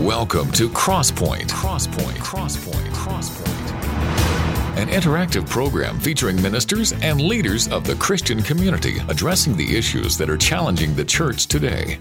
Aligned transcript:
Welcome 0.00 0.50
to 0.52 0.70
Crosspoint. 0.70 1.50
Crosspoint. 1.50 2.16
Crosspoint. 2.16 2.88
Crosspoint. 2.94 4.78
An 4.78 4.88
interactive 4.88 5.46
program 5.46 6.00
featuring 6.00 6.40
ministers 6.40 6.92
and 7.02 7.20
leaders 7.20 7.68
of 7.68 7.84
the 7.84 7.94
Christian 7.96 8.40
community 8.40 8.96
addressing 9.10 9.58
the 9.58 9.76
issues 9.76 10.16
that 10.16 10.30
are 10.30 10.38
challenging 10.38 10.94
the 10.94 11.04
church 11.04 11.48
today. 11.48 11.98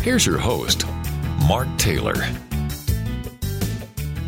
Here's 0.00 0.24
your 0.24 0.38
host, 0.38 0.86
Mark 1.46 1.68
Taylor. 1.76 2.14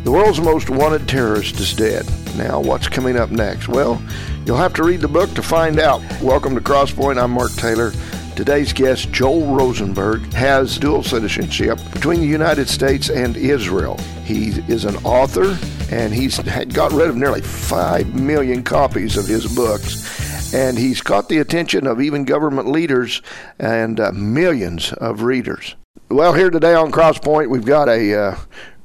The 0.03 0.11
world's 0.11 0.39
most 0.39 0.69
wanted 0.69 1.09
terrorist 1.09 1.59
is 1.59 1.73
dead. 1.73 2.05
Now, 2.37 2.59
what's 2.59 2.87
coming 2.87 3.17
up 3.17 3.31
next? 3.31 3.67
Well, 3.67 3.99
you'll 4.45 4.57
have 4.57 4.75
to 4.75 4.83
read 4.83 5.01
the 5.01 5.07
book 5.07 5.33
to 5.33 5.41
find 5.41 5.79
out. 5.79 6.03
Welcome 6.21 6.53
to 6.53 6.61
Crosspoint. 6.61 7.19
I'm 7.19 7.31
Mark 7.31 7.51
Taylor. 7.53 7.93
Today's 8.35 8.73
guest, 8.73 9.13
Joel 9.13 9.55
Rosenberg, 9.55 10.33
has 10.33 10.77
dual 10.77 11.03
citizenship 11.03 11.79
between 11.93 12.19
the 12.19 12.27
United 12.27 12.67
States 12.67 13.09
and 13.09 13.37
Israel. 13.37 13.97
He 14.25 14.49
is 14.67 14.83
an 14.83 14.97
author, 15.05 15.57
and 15.89 16.13
he's 16.13 16.37
got 16.73 16.91
rid 16.91 17.07
of 17.09 17.15
nearly 17.15 17.39
5 17.39 18.13
million 18.13 18.61
copies 18.61 19.15
of 19.15 19.25
his 19.25 19.55
books. 19.55 20.53
And 20.53 20.77
he's 20.77 21.01
caught 21.01 21.29
the 21.29 21.37
attention 21.37 21.87
of 21.87 22.01
even 22.01 22.25
government 22.25 22.67
leaders 22.67 23.21
and 23.57 24.01
uh, 24.01 24.11
millions 24.11 24.91
of 24.91 25.21
readers. 25.21 25.75
Well, 26.09 26.33
here 26.33 26.49
today 26.49 26.75
on 26.75 26.91
Crosspoint, 26.91 27.49
we've 27.49 27.65
got 27.65 27.87
a 27.87 28.13
uh, 28.13 28.37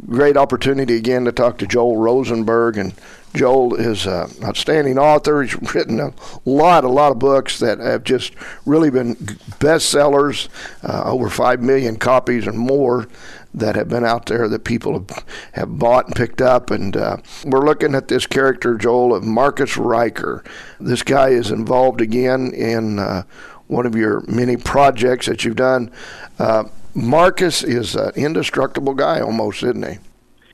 great 0.06 0.36
opportunity 0.36 0.96
again 0.96 1.24
to 1.24 1.32
talk 1.32 1.58
to 1.58 1.66
Joel 1.66 1.96
Rosenberg. 1.96 2.76
And 2.76 2.94
Joel 3.34 3.74
is 3.76 4.06
an 4.06 4.30
outstanding 4.42 4.98
author. 4.98 5.42
He's 5.42 5.74
written 5.74 6.00
a 6.00 6.12
lot, 6.44 6.84
a 6.84 6.88
lot 6.88 7.12
of 7.12 7.18
books 7.18 7.58
that 7.60 7.78
have 7.78 8.04
just 8.04 8.34
really 8.66 8.90
been 8.90 9.14
bestsellers, 9.16 10.48
uh, 10.82 11.04
over 11.04 11.30
5 11.30 11.60
million 11.60 11.96
copies 11.96 12.46
and 12.46 12.58
more 12.58 13.08
that 13.52 13.74
have 13.74 13.88
been 13.88 14.04
out 14.04 14.26
there 14.26 14.48
that 14.48 14.64
people 14.64 14.92
have, 14.92 15.24
have 15.52 15.78
bought 15.78 16.06
and 16.06 16.14
picked 16.14 16.40
up. 16.40 16.70
And 16.70 16.96
uh, 16.96 17.18
we're 17.44 17.64
looking 17.64 17.94
at 17.94 18.08
this 18.08 18.26
character, 18.26 18.76
Joel, 18.76 19.14
of 19.14 19.24
Marcus 19.24 19.76
Ryker. 19.76 20.44
This 20.78 21.02
guy 21.02 21.30
is 21.30 21.50
involved 21.50 22.00
again 22.00 22.52
in 22.52 22.98
uh, 22.98 23.24
one 23.66 23.86
of 23.86 23.94
your 23.94 24.22
many 24.26 24.56
projects 24.56 25.26
that 25.26 25.44
you've 25.44 25.56
done. 25.56 25.90
Uh, 26.38 26.64
Marcus 26.94 27.62
is 27.62 27.94
an 27.94 28.10
indestructible 28.16 28.94
guy 28.94 29.20
almost, 29.20 29.62
isn't 29.62 29.86
he? 29.86 29.98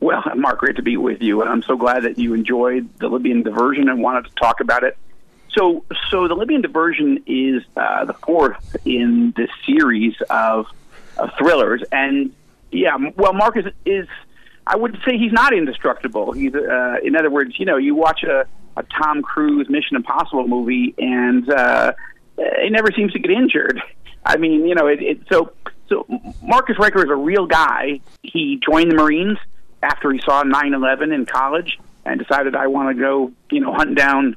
Well, 0.00 0.22
Mark, 0.36 0.58
great 0.58 0.76
to 0.76 0.82
be 0.82 0.96
with 0.96 1.22
you, 1.22 1.40
and 1.40 1.50
I'm 1.50 1.62
so 1.62 1.76
glad 1.76 2.02
that 2.02 2.18
you 2.18 2.34
enjoyed 2.34 2.88
the 2.98 3.08
Libyan 3.08 3.42
diversion 3.42 3.88
and 3.88 4.02
wanted 4.02 4.26
to 4.26 4.34
talk 4.34 4.60
about 4.60 4.84
it. 4.84 4.96
So, 5.56 5.84
so 6.10 6.28
the 6.28 6.34
Libyan 6.34 6.60
diversion 6.60 7.22
is 7.26 7.62
uh, 7.76 8.04
the 8.04 8.12
fourth 8.12 8.76
in 8.84 9.32
this 9.36 9.48
series 9.64 10.14
of, 10.28 10.66
of 11.16 11.30
thrillers, 11.38 11.82
and 11.90 12.32
yeah, 12.70 12.96
well, 13.16 13.32
Marcus 13.32 13.72
is. 13.84 14.06
I 14.68 14.74
would 14.74 14.98
say 15.04 15.16
he's 15.16 15.32
not 15.32 15.54
indestructible. 15.54 16.32
He's, 16.32 16.52
uh, 16.52 16.96
in 17.00 17.14
other 17.14 17.30
words, 17.30 17.56
you 17.56 17.64
know, 17.64 17.76
you 17.76 17.94
watch 17.94 18.24
a, 18.24 18.46
a 18.76 18.82
Tom 18.82 19.22
Cruise 19.22 19.70
Mission 19.70 19.96
Impossible 19.96 20.48
movie, 20.48 20.92
and 20.98 21.48
uh, 21.48 21.92
he 22.36 22.68
never 22.70 22.90
seems 22.90 23.12
to 23.12 23.20
get 23.20 23.30
injured. 23.30 23.80
I 24.24 24.36
mean, 24.38 24.66
you 24.66 24.74
know, 24.74 24.88
it, 24.88 25.00
it 25.00 25.20
so 25.30 25.52
so 25.88 26.04
Marcus 26.42 26.76
Ryker 26.78 27.04
is 27.04 27.10
a 27.10 27.14
real 27.14 27.46
guy. 27.46 28.00
He 28.24 28.60
joined 28.68 28.90
the 28.90 28.96
Marines 28.96 29.38
after 29.86 30.12
he 30.12 30.20
saw 30.20 30.42
9/11 30.42 31.14
in 31.14 31.26
college 31.26 31.78
and 32.04 32.18
decided 32.18 32.56
I 32.56 32.66
want 32.66 32.96
to 32.96 33.00
go, 33.00 33.32
you 33.50 33.60
know, 33.60 33.72
hunt 33.72 33.96
down 33.96 34.36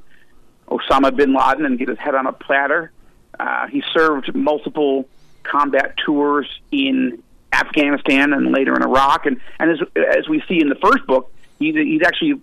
Osama 0.67 1.15
bin 1.15 1.33
Laden 1.33 1.65
and 1.65 1.77
get 1.77 1.89
his 1.89 1.97
head 1.97 2.15
on 2.15 2.27
a 2.27 2.33
platter. 2.33 2.91
Uh, 3.39 3.67
he 3.67 3.83
served 3.93 4.33
multiple 4.35 5.07
combat 5.43 5.97
tours 5.97 6.47
in 6.71 7.23
Afghanistan 7.51 8.33
and 8.33 8.51
later 8.51 8.75
in 8.75 8.83
Iraq, 8.83 9.25
and 9.25 9.39
and 9.59 9.71
as 9.71 9.79
as 10.17 10.29
we 10.29 10.43
see 10.47 10.61
in 10.61 10.69
the 10.69 10.75
first 10.75 11.05
book, 11.07 11.31
he's 11.57 11.75
he's 11.75 12.03
actually 12.03 12.39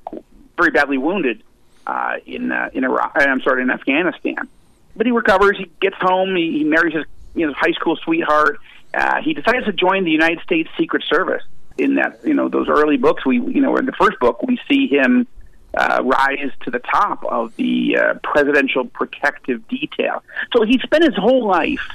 very 0.56 0.70
badly 0.70 0.98
wounded 0.98 1.42
uh, 1.86 2.16
in 2.26 2.50
uh, 2.50 2.70
in 2.72 2.84
Iraq. 2.84 3.12
I'm 3.14 3.40
sorry, 3.42 3.62
in 3.62 3.70
Afghanistan. 3.70 4.48
But 4.96 5.06
he 5.06 5.12
recovers. 5.12 5.58
He 5.58 5.70
gets 5.80 5.96
home. 6.00 6.34
He, 6.34 6.58
he 6.58 6.64
marries 6.64 6.94
his 6.94 7.04
you 7.34 7.46
know 7.46 7.52
high 7.52 7.72
school 7.72 7.96
sweetheart. 7.96 8.58
Uh, 8.92 9.20
he 9.22 9.34
decides 9.34 9.66
to 9.66 9.72
join 9.72 10.04
the 10.04 10.10
United 10.10 10.40
States 10.40 10.70
Secret 10.78 11.04
Service. 11.08 11.42
In 11.78 11.96
that 11.96 12.20
you 12.24 12.34
know 12.34 12.48
those 12.48 12.68
early 12.68 12.96
books, 12.96 13.26
we 13.26 13.36
you 13.38 13.60
know 13.60 13.76
in 13.76 13.86
the 13.86 13.92
first 13.92 14.18
book 14.18 14.42
we 14.42 14.58
see 14.68 14.88
him 14.88 15.26
uh, 15.76 16.02
rise 16.02 16.50
to 16.62 16.70
the 16.70 16.78
top 16.78 17.24
of 17.24 17.54
the 17.56 17.96
uh, 17.96 18.14
presidential 18.22 18.86
protective 18.86 19.66
detail. 19.68 20.22
So 20.54 20.64
he 20.64 20.78
spent 20.78 21.04
his 21.04 21.14
whole 21.16 21.46
life 21.46 21.86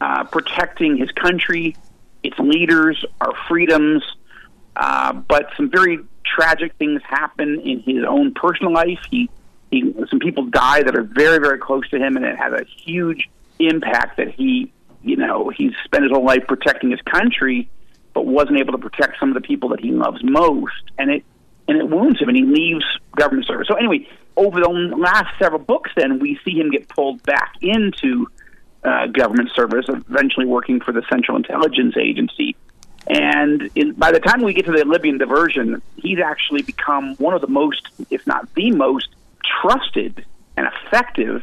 uh, 0.00 0.24
protecting 0.24 0.96
his 0.96 1.10
country, 1.12 1.76
its 2.22 2.38
leaders, 2.38 3.04
our 3.20 3.34
freedoms. 3.48 4.02
Uh, 4.74 5.12
but 5.12 5.48
some 5.56 5.70
very 5.70 5.98
tragic 6.24 6.74
things 6.76 7.02
happen 7.04 7.60
in 7.60 7.80
his 7.80 8.04
own 8.08 8.32
personal 8.32 8.72
life. 8.72 8.98
He, 9.10 9.28
he, 9.70 9.94
some 10.08 10.18
people 10.18 10.46
die 10.46 10.82
that 10.82 10.96
are 10.96 11.02
very, 11.02 11.38
very 11.38 11.58
close 11.58 11.88
to 11.90 11.98
him, 11.98 12.16
and 12.16 12.24
it 12.24 12.36
has 12.36 12.52
a 12.52 12.64
huge 12.64 13.28
impact 13.58 14.16
that 14.16 14.30
he, 14.30 14.72
you 15.02 15.16
know, 15.16 15.50
he's 15.50 15.72
spent 15.84 16.04
his 16.04 16.12
whole 16.12 16.24
life 16.24 16.46
protecting 16.48 16.90
his 16.90 17.00
country, 17.02 17.68
but 18.14 18.26
wasn't 18.26 18.58
able 18.58 18.72
to 18.72 18.78
protect 18.78 19.18
some 19.18 19.28
of 19.28 19.34
the 19.34 19.40
people 19.40 19.68
that 19.70 19.80
he 19.80 19.90
loves 19.90 20.22
most, 20.22 20.90
and 20.98 21.10
it 21.10 21.24
and 21.68 21.78
it 21.78 21.88
wounds 21.88 22.20
him, 22.20 22.28
and 22.28 22.36
he 22.36 22.44
leaves 22.44 22.84
government 23.16 23.46
service. 23.46 23.68
So 23.68 23.74
anyway, 23.74 24.08
over 24.36 24.60
the 24.60 24.68
last 24.68 25.38
several 25.38 25.60
books, 25.60 25.90
then 25.96 26.18
we 26.18 26.38
see 26.44 26.52
him 26.52 26.70
get 26.70 26.88
pulled 26.88 27.22
back 27.22 27.54
into 27.60 28.26
uh, 28.84 29.06
government 29.06 29.50
service, 29.54 29.86
eventually 29.88 30.46
working 30.46 30.80
for 30.80 30.92
the 30.92 31.02
Central 31.08 31.36
Intelligence 31.36 31.96
Agency. 31.96 32.56
And 33.06 33.70
in, 33.74 33.92
by 33.92 34.12
the 34.12 34.20
time 34.20 34.42
we 34.42 34.54
get 34.54 34.66
to 34.66 34.72
the 34.72 34.84
Libyan 34.84 35.18
diversion, 35.18 35.82
he's 35.96 36.18
actually 36.18 36.62
become 36.62 37.14
one 37.16 37.34
of 37.34 37.40
the 37.40 37.48
most, 37.48 37.88
if 38.10 38.26
not 38.26 38.52
the 38.54 38.70
most, 38.72 39.08
trusted 39.60 40.24
and 40.56 40.66
effective 40.66 41.42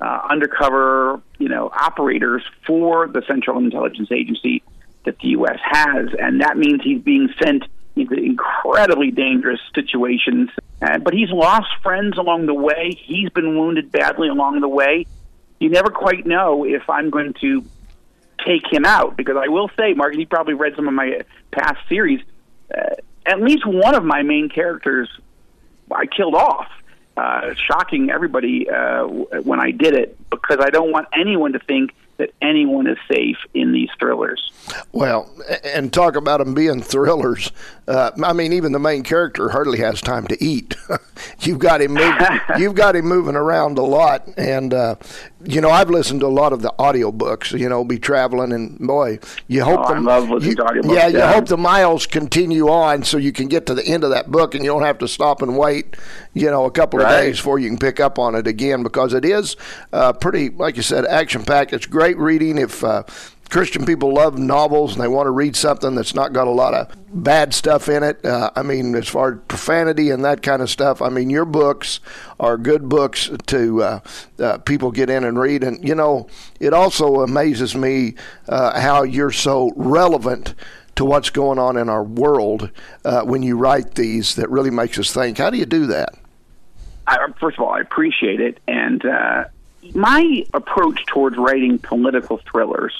uh, 0.00 0.20
undercover, 0.30 1.20
you 1.38 1.48
know, 1.48 1.70
operators 1.74 2.42
for 2.66 3.08
the 3.08 3.22
Central 3.26 3.58
Intelligence 3.58 4.12
Agency 4.12 4.62
that 5.04 5.18
the 5.20 5.28
U.S. 5.28 5.58
has, 5.62 6.08
and 6.18 6.40
that 6.40 6.56
means 6.56 6.82
he's 6.82 7.02
being 7.02 7.28
sent 7.42 7.64
into 7.96 8.14
incredibly 8.14 9.10
dangerous 9.10 9.60
situations. 9.74 10.50
Uh, 10.80 10.98
but 10.98 11.14
he's 11.14 11.30
lost 11.30 11.68
friends 11.82 12.16
along 12.18 12.46
the 12.46 12.54
way. 12.54 12.96
He's 13.04 13.30
been 13.30 13.58
wounded 13.58 13.90
badly 13.90 14.28
along 14.28 14.60
the 14.60 14.68
way. 14.68 15.06
You 15.58 15.70
never 15.70 15.90
quite 15.90 16.26
know 16.26 16.64
if 16.64 16.88
I'm 16.88 17.10
going 17.10 17.34
to 17.40 17.64
take 18.46 18.72
him 18.72 18.84
out 18.84 19.16
because 19.16 19.36
I 19.36 19.48
will 19.48 19.70
say, 19.76 19.94
Mark, 19.94 20.14
you 20.14 20.26
probably 20.26 20.54
read 20.54 20.74
some 20.76 20.86
of 20.86 20.94
my 20.94 21.22
past 21.50 21.78
series. 21.88 22.20
Uh, 22.72 22.94
at 23.26 23.40
least 23.40 23.66
one 23.66 23.94
of 23.94 24.04
my 24.04 24.22
main 24.22 24.48
characters 24.48 25.08
I 25.90 26.06
killed 26.06 26.34
off 26.34 26.68
uh, 27.16 27.54
shocking 27.66 28.10
everybody 28.10 28.68
uh, 28.70 29.04
when 29.04 29.60
I 29.60 29.72
did 29.72 29.94
it 29.94 30.16
because 30.30 30.58
I 30.60 30.70
don't 30.70 30.92
want 30.92 31.08
anyone 31.12 31.52
to 31.52 31.58
think 31.58 31.90
that 32.18 32.30
anyone 32.42 32.86
is 32.86 32.98
safe 33.10 33.38
in 33.54 33.72
these 33.72 33.88
thrillers. 33.98 34.52
Well, 34.92 35.30
and 35.64 35.92
talk 35.92 36.16
about 36.16 36.38
them 36.38 36.54
being 36.54 36.82
thrillers. 36.82 37.52
Uh, 37.88 38.10
I 38.22 38.34
mean, 38.34 38.52
even 38.52 38.72
the 38.72 38.78
main 38.78 39.02
character 39.02 39.48
hardly 39.48 39.78
has 39.78 40.02
time 40.02 40.26
to 40.26 40.44
eat. 40.44 40.76
you've 41.40 41.58
got 41.58 41.80
him, 41.80 41.94
move, 41.94 42.14
you've 42.58 42.74
got 42.74 42.94
him 42.94 43.06
moving 43.06 43.34
around 43.34 43.78
a 43.78 43.82
lot, 43.82 44.28
and 44.36 44.74
uh, 44.74 44.96
you 45.42 45.62
know, 45.62 45.70
I've 45.70 45.88
listened 45.88 46.20
to 46.20 46.26
a 46.26 46.28
lot 46.28 46.52
of 46.52 46.60
the 46.60 46.70
audiobooks. 46.78 47.58
You 47.58 47.66
know, 47.66 47.84
be 47.84 47.98
traveling, 47.98 48.52
and 48.52 48.78
boy, 48.78 49.20
you 49.46 49.64
hope 49.64 49.80
oh, 49.84 49.88
the, 49.94 50.00
you. 50.74 50.94
Yeah, 50.94 51.06
yeah, 51.06 51.28
you 51.28 51.32
hope 51.32 51.46
the 51.46 51.56
miles 51.56 52.06
continue 52.06 52.68
on 52.68 53.04
so 53.04 53.16
you 53.16 53.32
can 53.32 53.48
get 53.48 53.64
to 53.66 53.74
the 53.74 53.86
end 53.86 54.04
of 54.04 54.10
that 54.10 54.30
book, 54.30 54.54
and 54.54 54.62
you 54.62 54.70
don't 54.70 54.82
have 54.82 54.98
to 54.98 55.08
stop 55.08 55.40
and 55.40 55.56
wait. 55.56 55.96
You 56.34 56.50
know, 56.50 56.66
a 56.66 56.70
couple 56.70 57.00
of 57.00 57.08
days 57.08 57.38
before 57.38 57.58
you 57.58 57.70
can 57.70 57.78
pick 57.78 58.00
up 58.00 58.18
on 58.18 58.34
it 58.34 58.46
again 58.46 58.82
because 58.82 59.14
it 59.14 59.24
is 59.24 59.56
uh, 59.94 60.12
pretty, 60.12 60.50
like 60.50 60.76
you 60.76 60.82
said, 60.82 61.06
action 61.06 61.42
packed. 61.42 61.72
It's 61.72 61.86
great 61.86 62.18
reading 62.18 62.58
if. 62.58 62.84
Christian 63.48 63.86
people 63.86 64.12
love 64.12 64.38
novels 64.38 64.92
and 64.92 65.02
they 65.02 65.08
want 65.08 65.26
to 65.26 65.30
read 65.30 65.56
something 65.56 65.94
that's 65.94 66.14
not 66.14 66.32
got 66.32 66.46
a 66.46 66.50
lot 66.50 66.74
of 66.74 66.94
bad 67.24 67.54
stuff 67.54 67.88
in 67.88 68.02
it. 68.02 68.24
Uh, 68.24 68.50
I 68.54 68.62
mean, 68.62 68.94
as 68.94 69.08
far 69.08 69.32
as 69.32 69.38
profanity 69.48 70.10
and 70.10 70.24
that 70.24 70.42
kind 70.42 70.60
of 70.60 70.70
stuff, 70.70 71.00
I 71.00 71.08
mean, 71.08 71.30
your 71.30 71.44
books 71.44 72.00
are 72.38 72.56
good 72.56 72.88
books 72.88 73.30
to 73.46 73.82
uh, 73.82 74.00
uh, 74.38 74.58
people 74.58 74.90
get 74.90 75.08
in 75.08 75.24
and 75.24 75.38
read. 75.38 75.64
And, 75.64 75.86
you 75.86 75.94
know, 75.94 76.28
it 76.60 76.74
also 76.74 77.20
amazes 77.20 77.74
me 77.74 78.14
uh, 78.48 78.78
how 78.80 79.02
you're 79.02 79.32
so 79.32 79.72
relevant 79.76 80.54
to 80.96 81.04
what's 81.04 81.30
going 81.30 81.58
on 81.58 81.76
in 81.76 81.88
our 81.88 82.02
world 82.02 82.70
uh, 83.04 83.22
when 83.22 83.42
you 83.42 83.56
write 83.56 83.94
these 83.94 84.34
that 84.34 84.50
really 84.50 84.70
makes 84.70 84.98
us 84.98 85.12
think. 85.12 85.38
How 85.38 85.48
do 85.48 85.56
you 85.56 85.66
do 85.66 85.86
that? 85.86 86.14
I, 87.06 87.16
first 87.40 87.56
of 87.56 87.64
all, 87.64 87.72
I 87.72 87.80
appreciate 87.80 88.40
it, 88.40 88.58
and 88.68 89.06
uh, 89.06 89.44
my 89.94 90.44
approach 90.52 91.06
towards 91.06 91.36
writing 91.38 91.78
political 91.78 92.38
thrillers. 92.38 92.98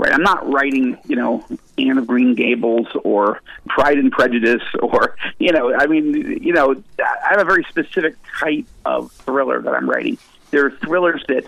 Right, 0.00 0.14
I'm 0.14 0.22
not 0.22 0.50
writing, 0.50 0.96
you 1.06 1.14
know, 1.14 1.44
Anne 1.76 1.98
of 1.98 2.06
Green 2.06 2.34
Gables 2.34 2.86
or 3.04 3.42
Pride 3.68 3.98
and 3.98 4.10
Prejudice 4.10 4.62
or, 4.82 5.14
you 5.38 5.52
know, 5.52 5.74
I 5.74 5.86
mean, 5.88 6.42
you 6.42 6.54
know, 6.54 6.82
I 6.98 7.28
have 7.28 7.40
a 7.42 7.44
very 7.44 7.64
specific 7.64 8.16
type 8.40 8.64
of 8.86 9.12
thriller 9.12 9.60
that 9.60 9.74
I'm 9.74 9.90
writing. 9.90 10.16
There 10.52 10.64
are 10.64 10.70
thrillers 10.70 11.22
that 11.28 11.44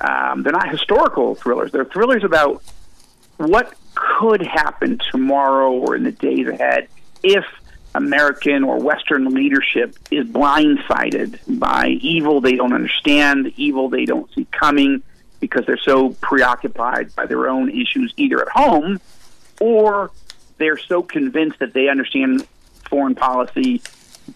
um, 0.00 0.44
they're 0.44 0.52
not 0.52 0.70
historical 0.70 1.34
thrillers. 1.34 1.72
They're 1.72 1.86
thrillers 1.86 2.22
about 2.22 2.62
what 3.38 3.74
could 3.96 4.42
happen 4.42 5.00
tomorrow 5.10 5.72
or 5.72 5.96
in 5.96 6.04
the 6.04 6.12
days 6.12 6.46
ahead 6.46 6.86
if 7.24 7.44
American 7.96 8.62
or 8.62 8.78
Western 8.78 9.34
leadership 9.34 9.96
is 10.12 10.24
blindsided 10.24 11.40
by 11.58 11.88
evil 11.88 12.40
they 12.40 12.54
don't 12.54 12.72
understand, 12.72 13.52
evil 13.56 13.88
they 13.88 14.04
don't 14.04 14.32
see 14.34 14.46
coming 14.52 15.02
because 15.40 15.64
they're 15.66 15.78
so 15.78 16.10
preoccupied 16.20 17.14
by 17.14 17.26
their 17.26 17.48
own 17.48 17.70
issues 17.70 18.12
either 18.16 18.40
at 18.40 18.48
home 18.48 19.00
or 19.60 20.10
they're 20.58 20.78
so 20.78 21.02
convinced 21.02 21.58
that 21.58 21.72
they 21.72 21.88
understand 21.88 22.46
foreign 22.88 23.14
policy 23.14 23.80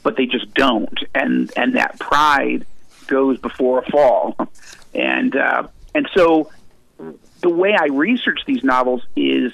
but 0.03 0.17
they 0.17 0.27
just 0.27 0.53
don't 0.55 1.05
and 1.15 1.53
and 1.57 1.77
that 1.77 1.99
pride 1.99 2.67
goes 3.07 3.39
before 3.39 3.81
a 3.81 3.91
fall 3.91 4.37
and 4.95 5.37
uh, 5.37 5.67
and 5.95 6.09
so 6.15 6.51
the 7.41 7.49
way 7.49 7.75
I 7.79 7.87
research 7.87 8.41
these 8.47 8.63
novels 8.63 9.03
is 9.17 9.53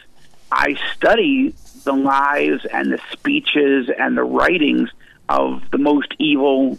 I 0.52 0.74
study 0.94 1.54
the 1.84 1.92
lives 1.92 2.64
and 2.66 2.92
the 2.92 3.00
speeches 3.12 3.90
and 3.98 4.16
the 4.16 4.22
writings 4.22 4.90
of 5.28 5.62
the 5.70 5.78
most 5.78 6.14
evil 6.18 6.78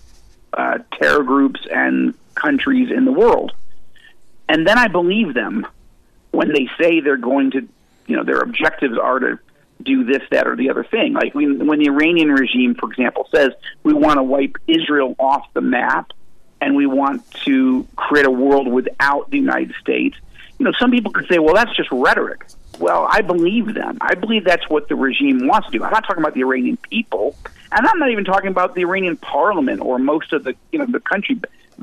uh, 0.54 0.80
terror 0.94 1.24
groups 1.24 1.62
and 1.72 2.14
countries 2.36 2.92
in 2.92 3.06
the 3.06 3.12
world. 3.12 3.54
And 4.50 4.68
then 4.68 4.78
I 4.78 4.88
believe 4.88 5.34
them 5.34 5.66
when 6.32 6.52
they 6.52 6.68
say 6.80 7.00
they're 7.00 7.18
going 7.18 7.52
to, 7.52 7.68
you 8.08 8.18
know, 8.18 8.24
their 8.24 8.40
objectives 8.40 8.98
are 8.98 9.20
to 9.20 9.40
do 9.84 10.04
this, 10.04 10.24
that, 10.32 10.48
or 10.48 10.56
the 10.56 10.70
other 10.70 10.84
thing. 10.84 11.14
Like 11.14 11.34
when, 11.34 11.66
when 11.68 11.80
the 11.80 11.86
Iranian 11.86 12.32
regime, 12.32 12.76
for 12.76 12.90
example, 12.90 13.30
says 13.34 13.52
we 13.84 13.94
want 13.94 14.18
to 14.18 14.24
wipe 14.24 14.58
Israel 14.68 15.16
off 15.20 15.46
the 15.54 15.62
map 15.62 16.12
and 16.60 16.76
we 16.76 16.86
want 16.88 17.30
to 17.46 17.88
create 17.96 18.26
a 18.26 18.32
world 18.32 18.68
without 18.68 19.30
the 19.30 19.38
United 19.38 19.74
States. 19.80 20.18
You 20.58 20.66
know, 20.66 20.74
some 20.78 20.92
people 20.92 21.12
could 21.12 21.28
say, 21.30 21.40
well, 21.40 21.56
that's 21.56 21.74
just 21.78 21.90
rhetoric. 21.92 22.46
Well, 22.80 23.08
I 23.10 23.22
believe 23.22 23.74
them. 23.74 23.98
I 24.02 24.16
believe 24.16 24.44
that's 24.44 24.70
what 24.70 24.90
the 24.90 24.96
regime 24.96 25.48
wants 25.48 25.70
to 25.70 25.78
do. 25.78 25.84
I'm 25.84 25.92
not 25.92 26.06
talking 26.06 26.22
about 26.22 26.34
the 26.34 26.42
Iranian 26.42 26.78
people, 26.78 27.36
and 27.72 27.86
I'm 27.86 28.00
not 28.00 28.10
even 28.10 28.26
talking 28.26 28.50
about 28.50 28.74
the 28.74 28.82
Iranian 28.82 29.18
parliament 29.18 29.82
or 29.82 30.00
most 30.00 30.34
of 30.34 30.44
the 30.44 30.56
you 30.72 30.80
know 30.80 30.86
the 30.86 31.00
country, 31.00 31.40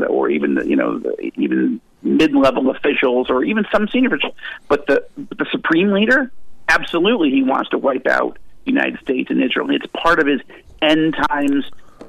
or 0.08 0.30
even 0.30 0.54
the, 0.54 0.66
you 0.66 0.76
know 0.76 0.98
the, 0.98 1.32
even 1.36 1.80
mid-level 2.06 2.70
officials 2.70 3.28
or 3.30 3.44
even 3.44 3.64
some 3.72 3.88
senior 3.88 4.08
officials. 4.08 4.34
But 4.68 4.86
the 4.86 5.06
the 5.16 5.46
supreme 5.50 5.90
leader, 5.92 6.30
absolutely, 6.68 7.30
he 7.30 7.42
wants 7.42 7.70
to 7.70 7.78
wipe 7.78 8.06
out 8.06 8.38
the 8.64 8.72
United 8.72 9.00
States 9.00 9.30
and 9.30 9.42
Israel. 9.42 9.70
It's 9.70 9.86
part 9.86 10.18
of 10.20 10.26
his 10.26 10.40
end 10.82 11.16
times 11.28 11.64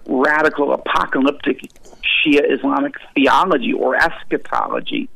radical 0.05 0.73
apocalyptic 0.73 1.59
Shia 2.01 2.41
Islamic 2.49 2.95
theology 3.13 3.73
or 3.73 3.95
eschatology. 3.95 5.09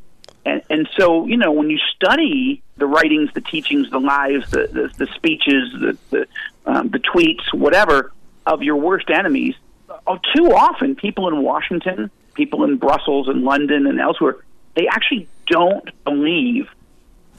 And, 0.44 0.62
and 0.68 0.88
so, 0.98 1.26
you 1.26 1.36
know, 1.36 1.52
when 1.52 1.70
you 1.70 1.78
study 1.94 2.62
the 2.76 2.86
writings, 2.86 3.30
the 3.32 3.40
teachings, 3.40 3.90
the 3.90 4.00
lives, 4.00 4.50
the, 4.50 4.66
the, 4.66 5.04
the 5.04 5.12
speeches, 5.14 5.72
the, 5.72 5.96
the, 6.10 6.26
um, 6.66 6.88
the 6.88 6.98
tweets, 6.98 7.54
whatever, 7.54 8.12
of 8.44 8.62
your 8.62 8.76
worst 8.76 9.08
enemies, 9.08 9.54
uh, 9.88 10.18
too 10.34 10.52
often 10.52 10.96
people 10.96 11.28
in 11.28 11.42
Washington, 11.42 12.10
people 12.34 12.64
in 12.64 12.76
Brussels 12.76 13.28
and 13.28 13.44
London 13.44 13.86
and 13.86 14.00
elsewhere, 14.00 14.44
they 14.74 14.86
actually 14.88 15.28
don't 15.46 15.88
believe 16.04 16.68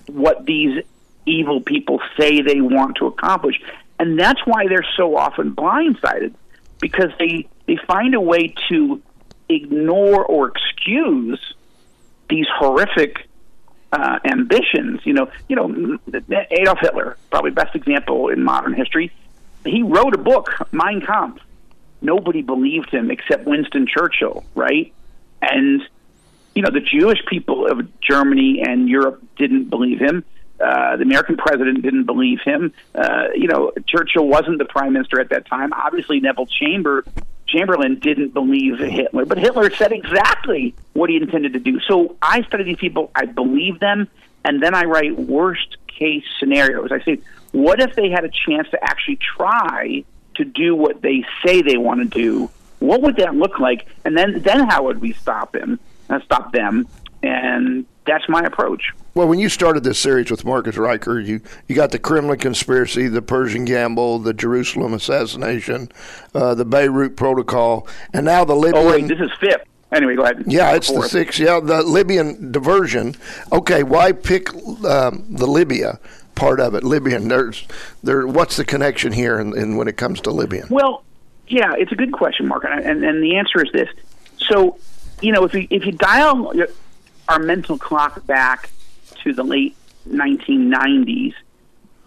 what 0.07 0.45
these 0.45 0.83
evil 1.25 1.61
people 1.61 1.99
say 2.17 2.41
they 2.41 2.61
want 2.61 2.97
to 2.97 3.07
accomplish. 3.07 3.61
And 3.99 4.19
that's 4.19 4.41
why 4.45 4.67
they're 4.67 4.85
so 4.97 5.15
often 5.15 5.55
blindsided 5.55 6.33
because 6.79 7.11
they, 7.19 7.47
they 7.65 7.77
find 7.87 8.13
a 8.13 8.21
way 8.21 8.53
to 8.69 9.01
ignore 9.49 10.25
or 10.25 10.49
excuse 10.49 11.53
these 12.29 12.47
horrific 12.57 13.29
uh, 13.91 14.19
ambitions. 14.25 15.01
You 15.05 15.13
know, 15.13 15.31
you 15.47 15.55
know, 15.55 15.99
Adolf 16.51 16.79
Hitler, 16.79 17.17
probably 17.29 17.51
best 17.51 17.75
example 17.75 18.29
in 18.29 18.43
modern 18.43 18.73
history. 18.73 19.11
He 19.65 19.83
wrote 19.83 20.13
a 20.13 20.17
book, 20.17 20.51
Mein 20.71 21.01
Kampf. 21.01 21.41
Nobody 22.01 22.41
believed 22.41 22.89
him 22.89 23.11
except 23.11 23.45
Winston 23.45 23.87
Churchill, 23.87 24.43
right? 24.55 24.91
And 25.41 25.81
you 26.55 26.61
know, 26.61 26.69
the 26.69 26.81
Jewish 26.81 27.19
people 27.25 27.67
of 27.67 27.87
Germany 28.01 28.63
and 28.65 28.87
Europe 28.87 29.23
didn't 29.37 29.69
believe 29.69 29.99
him. 29.99 30.23
Uh, 30.59 30.95
the 30.95 31.03
American 31.03 31.35
president 31.35 31.81
didn't 31.81 32.05
believe 32.05 32.39
him. 32.45 32.73
Uh, 32.95 33.27
you 33.35 33.47
know, 33.47 33.71
Churchill 33.87 34.27
wasn't 34.27 34.59
the 34.59 34.65
prime 34.65 34.93
minister 34.93 35.19
at 35.19 35.29
that 35.29 35.45
time. 35.47 35.73
Obviously, 35.73 36.19
Neville 36.19 36.45
Chamber 36.45 37.03
Chamberlain 37.47 37.99
didn't 37.99 38.33
believe 38.33 38.79
Hitler, 38.79 39.25
but 39.25 39.37
Hitler 39.37 39.69
said 39.71 39.91
exactly 39.91 40.73
what 40.93 41.09
he 41.09 41.17
intended 41.17 41.53
to 41.53 41.59
do. 41.59 41.79
So 41.81 42.15
I 42.21 42.41
study 42.43 42.63
these 42.63 42.77
people, 42.77 43.11
I 43.13 43.25
believe 43.25 43.79
them, 43.79 44.07
and 44.43 44.61
then 44.61 44.73
I 44.73 44.85
write 44.85 45.17
worst 45.17 45.77
case 45.87 46.23
scenarios. 46.39 46.91
I 46.91 47.03
say, 47.03 47.19
what 47.51 47.79
if 47.79 47.95
they 47.95 48.09
had 48.09 48.23
a 48.23 48.29
chance 48.29 48.69
to 48.71 48.83
actually 48.83 49.17
try 49.17 50.03
to 50.35 50.45
do 50.45 50.75
what 50.75 51.01
they 51.01 51.25
say 51.45 51.61
they 51.61 51.77
want 51.77 51.99
to 51.99 52.19
do? 52.19 52.49
What 52.79 53.01
would 53.01 53.17
that 53.17 53.35
look 53.35 53.59
like? 53.59 53.87
And 54.03 54.17
then, 54.17 54.41
then 54.41 54.67
how 54.67 54.83
would 54.83 54.99
we 54.99 55.13
stop 55.13 55.55
him? 55.55 55.79
Uh, 56.13 56.23
stop 56.25 56.51
them? 56.51 56.87
And 57.21 57.85
that's 58.05 58.27
my 58.27 58.41
approach. 58.41 58.91
Well, 59.15 59.27
when 59.27 59.39
you 59.39 59.47
started 59.47 59.83
this 59.83 59.99
series 59.99 60.29
with 60.29 60.43
Marcus 60.43 60.75
Ryker, 60.75 61.19
you, 61.19 61.39
you 61.67 61.75
got 61.75 61.91
the 61.91 61.99
Kremlin 61.99 62.39
conspiracy, 62.39 63.07
the 63.07 63.21
Persian 63.21 63.63
gamble, 63.63 64.19
the 64.19 64.33
Jerusalem 64.33 64.93
assassination, 64.93 65.89
uh, 66.33 66.55
the 66.55 66.65
Beirut 66.65 67.15
Protocol, 67.15 67.87
and 68.11 68.25
now 68.25 68.43
the 68.43 68.55
Libyan. 68.55 68.85
Oh, 68.85 68.91
wait, 68.91 69.07
this 69.07 69.19
is 69.19 69.31
fifth. 69.39 69.63
Anyway, 69.91 70.15
go 70.15 70.23
ahead. 70.23 70.43
Yeah, 70.47 70.75
it's 70.75 70.91
the 70.91 71.03
sixth. 71.03 71.39
Yeah, 71.39 71.59
the 71.59 71.83
Libyan 71.83 72.51
diversion. 72.51 73.15
Okay, 73.51 73.83
why 73.83 74.11
pick 74.11 74.51
um, 74.83 75.23
the 75.29 75.45
Libya 75.45 75.99
part 76.33 76.59
of 76.59 76.73
it? 76.73 76.83
Libyan. 76.83 77.27
There's 77.27 77.67
there. 78.01 78.25
What's 78.25 78.57
the 78.57 78.65
connection 78.65 79.13
here, 79.13 79.39
in, 79.39 79.55
in, 79.55 79.77
when 79.77 79.87
it 79.87 79.95
comes 79.95 80.19
to 80.21 80.31
Libyan? 80.31 80.67
Well, 80.69 81.03
yeah, 81.47 81.73
it's 81.77 81.91
a 81.91 81.95
good 81.95 82.11
question, 82.11 82.47
Mark, 82.47 82.65
and, 82.67 82.83
and, 82.83 83.03
and 83.03 83.21
the 83.21 83.37
answer 83.37 83.63
is 83.63 83.71
this. 83.71 83.89
So, 84.39 84.79
you 85.23 85.31
know, 85.31 85.45
if 85.45 85.53
you 85.53 85.67
if 85.69 85.85
you 85.85 85.93
dial 85.93 86.51
our 87.29 87.39
mental 87.39 87.77
clock 87.77 88.25
back 88.27 88.69
to 89.23 89.33
the 89.33 89.43
late 89.43 89.75
1990s, 90.07 91.33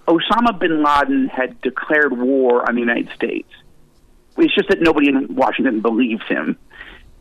Osama 0.07 0.59
bin 0.59 0.83
Laden 0.83 1.29
had 1.29 1.61
declared 1.63 2.17
war 2.17 2.69
on 2.69 2.75
the 2.75 2.81
United 2.81 3.11
States. 3.15 3.49
It's 4.37 4.55
just 4.55 4.69
that 4.69 4.83
nobody 4.83 5.09
in 5.09 5.35
Washington 5.35 5.81
believed 5.81 6.25
him. 6.25 6.59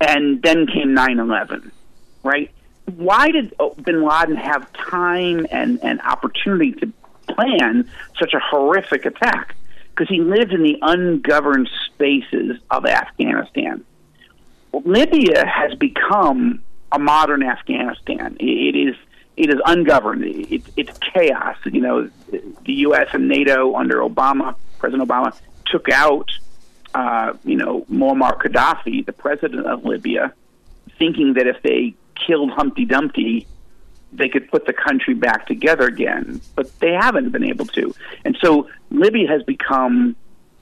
And 0.02 0.42
then 0.42 0.68
came 0.68 0.94
9 0.94 1.20
11, 1.20 1.72
right? 2.24 2.52
Why 2.98 3.32
did 3.32 3.56
oh, 3.60 3.74
bin 3.76 4.04
Laden 4.04 4.36
have 4.36 4.72
time 4.74 5.48
and, 5.50 5.80
and 5.82 6.02
opportunity 6.02 6.74
to 6.74 6.92
plan 7.30 7.90
such 8.20 8.34
a 8.34 8.40
horrific 8.40 9.06
attack? 9.06 9.56
Because 9.92 10.10
he 10.10 10.20
lived 10.20 10.52
in 10.52 10.62
the 10.62 10.78
ungoverned 10.82 11.70
spaces 11.88 12.60
of 12.70 12.86
Afghanistan. 12.86 13.86
Libya 14.84 15.46
has 15.46 15.76
become 15.76 16.62
a 16.92 17.00
modern 17.00 17.44
Afghanistan. 17.44 18.38
It 18.40 18.76
is 18.76 18.96
it 19.38 19.50
is 19.50 19.60
ungoverned. 19.66 20.24
It, 20.24 20.64
it's 20.78 20.98
chaos. 21.00 21.58
You 21.66 21.82
know, 21.82 22.10
the 22.30 22.74
U.S. 22.74 23.10
and 23.14 23.28
NATO 23.28 23.76
under 23.76 23.98
Obama, 23.98 24.56
President 24.80 25.08
Obama, 25.08 25.38
took 25.66 25.90
out, 25.90 26.32
uh, 26.94 27.34
you 27.44 27.58
know, 27.58 27.86
Muammar 27.92 28.40
Gaddafi, 28.40 29.06
the 29.06 29.12
president 29.12 29.66
of 29.66 29.84
Libya, 29.84 30.34
thinking 30.98 31.34
that 31.34 31.48
if 31.48 31.62
they 31.64 31.96
killed 32.16 32.52
Humpty 32.52 32.86
Dumpty, 32.86 33.46
they 34.14 34.30
could 34.30 34.50
put 34.50 34.66
the 34.66 34.74
country 34.74 35.14
back 35.14 35.48
together 35.48 35.86
again. 35.86 36.40
But 36.56 36.80
they 36.80 36.94
haven't 36.94 37.32
been 37.32 37.44
able 37.44 37.66
to. 37.68 37.94
And 38.24 38.38
so 38.40 38.70
Libya 38.90 39.28
has 39.28 39.44
become 39.44 40.16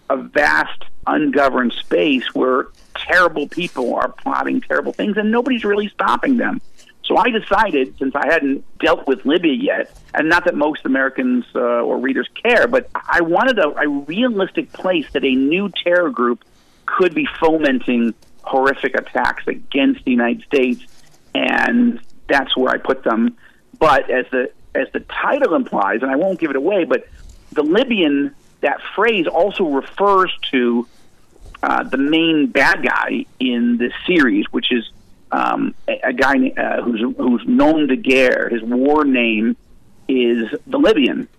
a 0.10 0.18
vast, 0.18 0.84
ungoverned 1.06 1.74
space 1.74 2.34
where 2.34 2.68
terrible 3.08 3.48
people 3.48 3.96
are 3.96 4.10
plotting 4.10 4.62
terrible 4.62 4.94
things, 4.94 5.18
and 5.18 5.32
nobody's 5.32 5.64
really 5.64 5.90
stopping 5.90 6.38
them. 6.38 6.62
So 7.06 7.18
I 7.18 7.30
decided, 7.30 7.98
since 8.00 8.16
I 8.16 8.28
hadn't 8.28 8.64
dealt 8.80 9.08
with 9.08 9.26
Libya 9.26 9.54
yet, 9.54 9.98
and 10.14 10.30
not 10.30 10.46
that 10.46 10.56
most 10.56 10.86
Americans 10.86 11.46
uh, 11.54 11.60
or 11.60 11.98
readers 11.98 12.30
care, 12.42 12.68
but 12.68 12.90
I 12.94 13.22
wanted 13.22 13.60
a, 13.60 13.68
a 13.78 13.88
realistic 13.88 14.72
place 14.72 15.06
that 15.12 15.26
a 15.26 15.36
new 15.36 15.70
terror 15.84 16.10
group 16.10 16.46
could 16.86 17.14
be 17.14 17.28
fomenting 17.40 18.14
horrific 18.44 18.96
attacks 18.96 19.48
against 19.48 20.06
the 20.06 20.12
United 20.12 20.44
States, 20.44 20.84
and 21.36 22.00
that's 22.28 22.56
where 22.56 22.74
I 22.74 22.78
put 22.78 23.04
them. 23.04 23.38
But 23.80 24.10
as 24.10 24.26
the 24.32 24.52
as 24.76 24.88
the 24.94 25.02
title 25.02 25.56
implies, 25.56 26.02
and 26.02 26.10
I 26.10 26.16
won't 26.16 26.40
give 26.40 26.50
it 26.50 26.56
away, 26.56 26.86
but 26.86 27.08
the 27.52 27.64
Libyan 27.64 28.34
that 28.62 28.80
phrase 28.96 29.28
also 29.28 29.66
refers 29.66 30.32
to 30.52 30.88
uh, 31.64 31.82
the 31.84 31.98
main 31.98 32.48
bad 32.48 32.84
guy 32.84 33.26
in 33.40 33.78
this 33.78 33.94
series, 34.06 34.46
which 34.52 34.70
is 34.70 34.92
um, 35.32 35.74
a, 35.88 36.10
a, 36.10 36.14
guy 36.14 36.36
uh, 36.58 36.82
who's 36.82 37.00
who's 37.18 37.42
Nom 37.48 37.88
de 37.88 37.96
Guerre. 37.96 38.50
His 38.50 38.62
war 38.62 39.06
name 39.06 39.56
is 40.10 40.50
the 40.68 40.78
Libyan. 40.78 41.30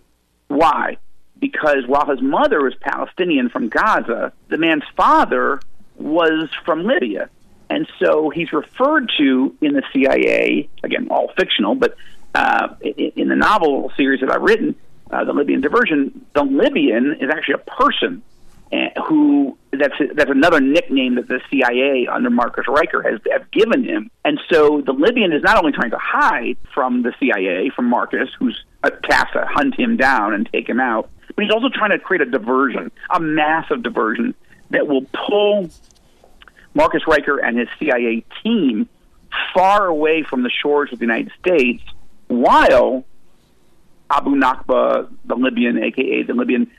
Why? 0.48 0.96
Because 1.38 1.86
while 1.86 2.06
his 2.06 2.22
mother 2.22 2.62
was 2.62 2.74
Palestinian 2.80 3.50
from 3.50 3.68
Gaza, 3.68 4.32
the 4.48 4.56
man's 4.56 4.84
father 4.96 5.60
was 5.96 6.48
from 6.64 6.84
Libya. 6.84 7.28
And 7.68 7.86
so 7.98 8.30
he's 8.30 8.52
referred 8.52 9.12
to 9.18 9.54
in 9.60 9.74
the 9.74 9.82
CIA, 9.92 10.70
again, 10.82 11.08
all 11.10 11.32
fictional, 11.36 11.74
but 11.74 11.96
uh, 12.34 12.74
in, 12.80 13.28
the 13.28 13.36
novel 13.36 13.92
series 13.96 14.20
that 14.20 14.30
I've 14.30 14.42
written, 14.42 14.74
uh, 15.10 15.24
the 15.24 15.32
Libyan 15.32 15.60
diversion, 15.60 16.24
the 16.34 16.44
Libyan 16.44 17.16
is 17.20 17.30
actually 17.30 17.54
a 17.54 17.70
person 17.70 18.22
who 19.06 19.56
that's 19.72 19.94
that's 20.14 20.30
another 20.30 20.60
nickname 20.60 21.16
that 21.16 21.28
the 21.28 21.40
CIA 21.50 22.06
under 22.06 22.30
Marcus 22.30 22.66
Ryker 22.68 23.02
has 23.02 23.20
have 23.30 23.50
given 23.50 23.84
him. 23.84 24.10
And 24.24 24.40
so 24.50 24.80
the 24.80 24.92
Libyan 24.92 25.32
is 25.32 25.42
not 25.42 25.58
only 25.58 25.72
trying 25.72 25.90
to 25.90 25.98
hide 25.98 26.56
from 26.72 27.02
the 27.02 27.12
CIA, 27.18 27.70
from 27.74 27.86
Marcus, 27.86 28.28
who's 28.38 28.64
tasked 29.02 29.34
to 29.34 29.46
hunt 29.46 29.78
him 29.78 29.96
down 29.96 30.34
and 30.34 30.48
take 30.52 30.68
him 30.68 30.80
out, 30.80 31.10
but 31.34 31.44
he's 31.44 31.52
also 31.52 31.68
trying 31.68 31.90
to 31.90 31.98
create 31.98 32.20
a 32.20 32.30
diversion, 32.30 32.90
a 33.10 33.20
massive 33.20 33.82
diversion 33.82 34.34
that 34.70 34.86
will 34.86 35.06
pull 35.26 35.68
Marcus 36.74 37.02
Ryker 37.06 37.38
and 37.38 37.58
his 37.58 37.68
CIA 37.78 38.24
team 38.42 38.88
far 39.52 39.86
away 39.86 40.22
from 40.22 40.42
the 40.42 40.50
shores 40.50 40.92
of 40.92 40.98
the 40.98 41.04
United 41.04 41.32
States, 41.40 41.82
while 42.28 43.04
Abu 44.10 44.30
Nakba, 44.30 45.08
the 45.24 45.34
Libyan, 45.34 45.82
aka 45.82 46.22
the 46.22 46.34
Libyan, 46.34 46.70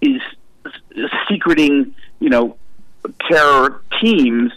is 0.00 0.20
secreting, 1.28 1.94
you 2.20 2.28
know, 2.28 2.56
terror 3.30 3.82
teams 4.00 4.52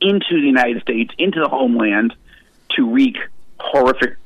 into 0.00 0.40
the 0.40 0.46
United 0.46 0.82
States, 0.82 1.12
into 1.18 1.40
the 1.40 1.48
homeland, 1.48 2.14
to 2.76 2.88
wreak 2.88 3.16
horrific 3.58 4.16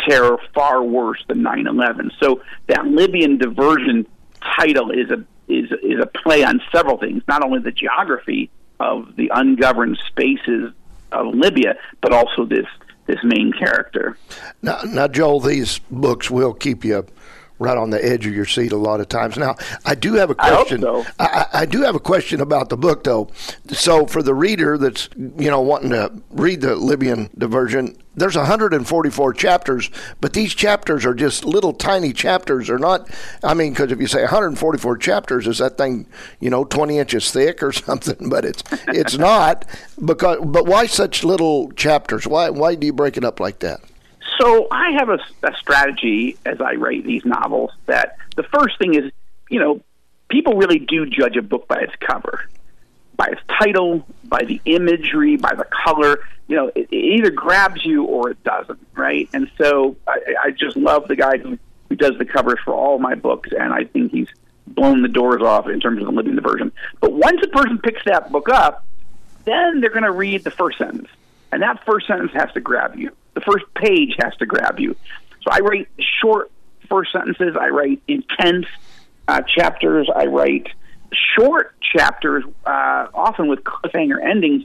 terror 0.00 0.38
far 0.54 0.82
worse 0.82 1.22
than 1.28 1.42
9/11. 1.42 2.10
So 2.20 2.42
that 2.66 2.86
Libyan 2.86 3.38
diversion 3.38 4.06
title 4.58 4.90
is 4.90 5.10
a 5.10 5.24
is 5.48 5.70
is 5.82 6.00
a 6.00 6.06
play 6.06 6.44
on 6.44 6.60
several 6.72 6.98
things, 6.98 7.22
not 7.28 7.42
only 7.42 7.60
the 7.60 7.72
geography 7.72 8.50
of 8.80 9.16
the 9.16 9.30
ungoverned 9.34 9.98
spaces 10.06 10.72
of 11.12 11.34
Libya, 11.34 11.76
but 12.00 12.12
also 12.12 12.44
this 12.44 12.66
this 13.06 13.18
main 13.22 13.52
character. 13.52 14.16
Now, 14.62 14.80
now 14.86 15.08
Joel, 15.08 15.40
these 15.40 15.78
books 15.90 16.30
will 16.30 16.54
keep 16.54 16.84
you 16.84 17.06
right 17.58 17.76
on 17.76 17.90
the 17.90 18.04
edge 18.04 18.26
of 18.26 18.34
your 18.34 18.44
seat 18.44 18.72
a 18.72 18.76
lot 18.76 19.00
of 19.00 19.08
times. 19.08 19.36
Now, 19.36 19.56
I 19.84 19.94
do 19.94 20.14
have 20.14 20.30
a 20.30 20.34
question. 20.34 20.78
I, 20.78 20.82
so. 20.82 21.06
I, 21.18 21.46
I, 21.52 21.66
do 21.66 21.82
have 21.82 21.94
a 21.94 22.00
question 22.00 22.40
about 22.40 22.68
the 22.68 22.76
book, 22.76 23.04
though. 23.04 23.28
So, 23.68 24.06
for 24.06 24.22
the 24.22 24.34
reader 24.34 24.76
that's 24.76 25.08
you 25.16 25.50
know 25.50 25.60
wanting 25.60 25.90
to 25.90 26.12
read 26.30 26.60
the 26.60 26.74
Libyan 26.74 27.30
diversion, 27.38 27.96
there's 28.16 28.36
144 28.36 29.32
chapters, 29.34 29.90
but 30.20 30.32
these 30.32 30.54
chapters 30.54 31.04
are 31.04 31.14
just 31.14 31.44
little 31.44 31.72
tiny 31.72 32.12
chapters. 32.12 32.68
They're 32.68 32.78
not. 32.78 33.08
I 33.42 33.54
mean, 33.54 33.72
because 33.72 33.92
if 33.92 34.00
you 34.00 34.06
say 34.06 34.22
144 34.22 34.98
chapters, 34.98 35.46
is 35.46 35.58
that 35.58 35.76
thing 35.78 36.06
you 36.40 36.50
know 36.50 36.64
20 36.64 36.98
inches 36.98 37.30
thick 37.30 37.62
or 37.62 37.72
something? 37.72 38.28
But 38.28 38.44
it's 38.44 38.62
it's 38.88 39.16
not. 39.16 39.64
Because 40.04 40.38
but 40.44 40.66
why 40.66 40.86
such 40.86 41.24
little 41.24 41.70
chapters? 41.72 42.26
Why 42.26 42.50
why 42.50 42.74
do 42.74 42.86
you 42.86 42.92
break 42.92 43.16
it 43.16 43.24
up 43.24 43.38
like 43.38 43.60
that? 43.60 43.80
So 44.44 44.68
I 44.70 44.90
have 44.98 45.08
a, 45.08 45.18
a 45.42 45.56
strategy 45.56 46.36
as 46.44 46.60
I 46.60 46.74
write 46.74 47.06
these 47.06 47.24
novels 47.24 47.70
that 47.86 48.18
the 48.36 48.42
first 48.42 48.78
thing 48.78 48.94
is, 48.94 49.10
you 49.48 49.58
know, 49.58 49.80
people 50.28 50.54
really 50.54 50.78
do 50.78 51.06
judge 51.06 51.36
a 51.36 51.42
book 51.42 51.66
by 51.66 51.80
its 51.80 51.94
cover, 51.98 52.46
by 53.16 53.28
its 53.28 53.40
title, 53.58 54.06
by 54.22 54.42
the 54.46 54.60
imagery, 54.66 55.36
by 55.36 55.54
the 55.54 55.64
color. 55.64 56.18
You 56.46 56.56
know, 56.56 56.66
it, 56.74 56.88
it 56.90 56.94
either 56.94 57.30
grabs 57.30 57.86
you 57.86 58.04
or 58.04 58.32
it 58.32 58.44
doesn't, 58.44 58.86
right? 58.94 59.30
And 59.32 59.50
so 59.56 59.96
I, 60.06 60.18
I 60.44 60.50
just 60.50 60.76
love 60.76 61.08
the 61.08 61.16
guy 61.16 61.38
who, 61.38 61.58
who 61.88 61.96
does 61.96 62.18
the 62.18 62.26
covers 62.26 62.58
for 62.66 62.74
all 62.74 62.98
my 62.98 63.14
books, 63.14 63.48
and 63.58 63.72
I 63.72 63.84
think 63.84 64.12
he's 64.12 64.28
blown 64.66 65.00
the 65.00 65.08
doors 65.08 65.40
off 65.40 65.68
in 65.68 65.80
terms 65.80 66.00
of 66.00 66.06
the 66.06 66.12
Libyan 66.12 66.36
diversion. 66.36 66.70
But 67.00 67.12
once 67.12 67.40
a 67.42 67.48
person 67.48 67.78
picks 67.78 68.04
that 68.04 68.30
book 68.30 68.50
up, 68.50 68.84
then 69.46 69.80
they're 69.80 69.88
going 69.88 70.02
to 70.02 70.12
read 70.12 70.44
the 70.44 70.50
first 70.50 70.76
sentence, 70.76 71.08
and 71.54 71.62
that 71.62 71.82
first 71.86 72.06
sentence 72.06 72.32
has 72.34 72.52
to 72.52 72.60
grab 72.60 72.96
you 72.96 73.10
the 73.34 73.40
first 73.40 73.64
page 73.74 74.14
has 74.22 74.34
to 74.36 74.46
grab 74.46 74.78
you. 74.78 74.96
So 75.42 75.50
I 75.50 75.58
write 75.58 75.88
short 76.20 76.50
first 76.88 77.12
sentences. 77.12 77.56
I 77.60 77.68
write 77.68 78.00
intense 78.08 78.66
uh, 79.28 79.42
chapters. 79.42 80.08
I 80.14 80.26
write 80.26 80.68
short 81.36 81.74
chapters, 81.80 82.44
uh, 82.64 83.08
often 83.12 83.48
with 83.48 83.62
cliffhanger 83.64 84.22
endings, 84.22 84.64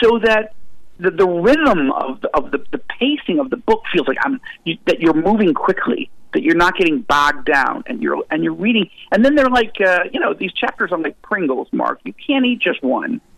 so 0.00 0.18
that 0.18 0.54
the, 0.98 1.10
the 1.10 1.26
rhythm 1.26 1.90
of 1.92 2.20
the, 2.20 2.36
of 2.36 2.50
the, 2.50 2.64
the 2.72 2.78
pacing 2.78 3.38
of 3.38 3.50
the 3.50 3.56
book 3.56 3.82
feels 3.92 4.08
like 4.08 4.18
I'm 4.24 4.40
you, 4.64 4.78
that 4.86 5.00
you're 5.00 5.14
moving 5.14 5.54
quickly, 5.54 6.10
that 6.32 6.42
you're 6.42 6.56
not 6.56 6.76
getting 6.76 7.02
bogged 7.02 7.46
down, 7.46 7.84
and 7.86 8.02
you're 8.02 8.22
and 8.30 8.42
you're 8.42 8.54
reading. 8.54 8.90
And 9.12 9.24
then 9.24 9.34
they're 9.34 9.50
like, 9.50 9.80
uh, 9.80 10.04
you 10.12 10.20
know, 10.20 10.34
these 10.34 10.52
chapters 10.52 10.92
are 10.92 10.98
like 10.98 11.20
Pringles, 11.22 11.68
Mark. 11.72 12.00
You 12.04 12.14
can't 12.14 12.44
eat 12.44 12.60
just 12.60 12.82
one. 12.82 13.20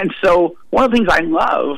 And 0.00 0.14
so 0.24 0.56
one 0.70 0.84
of 0.84 0.90
the 0.90 0.96
things 0.96 1.08
I 1.10 1.20
love 1.20 1.76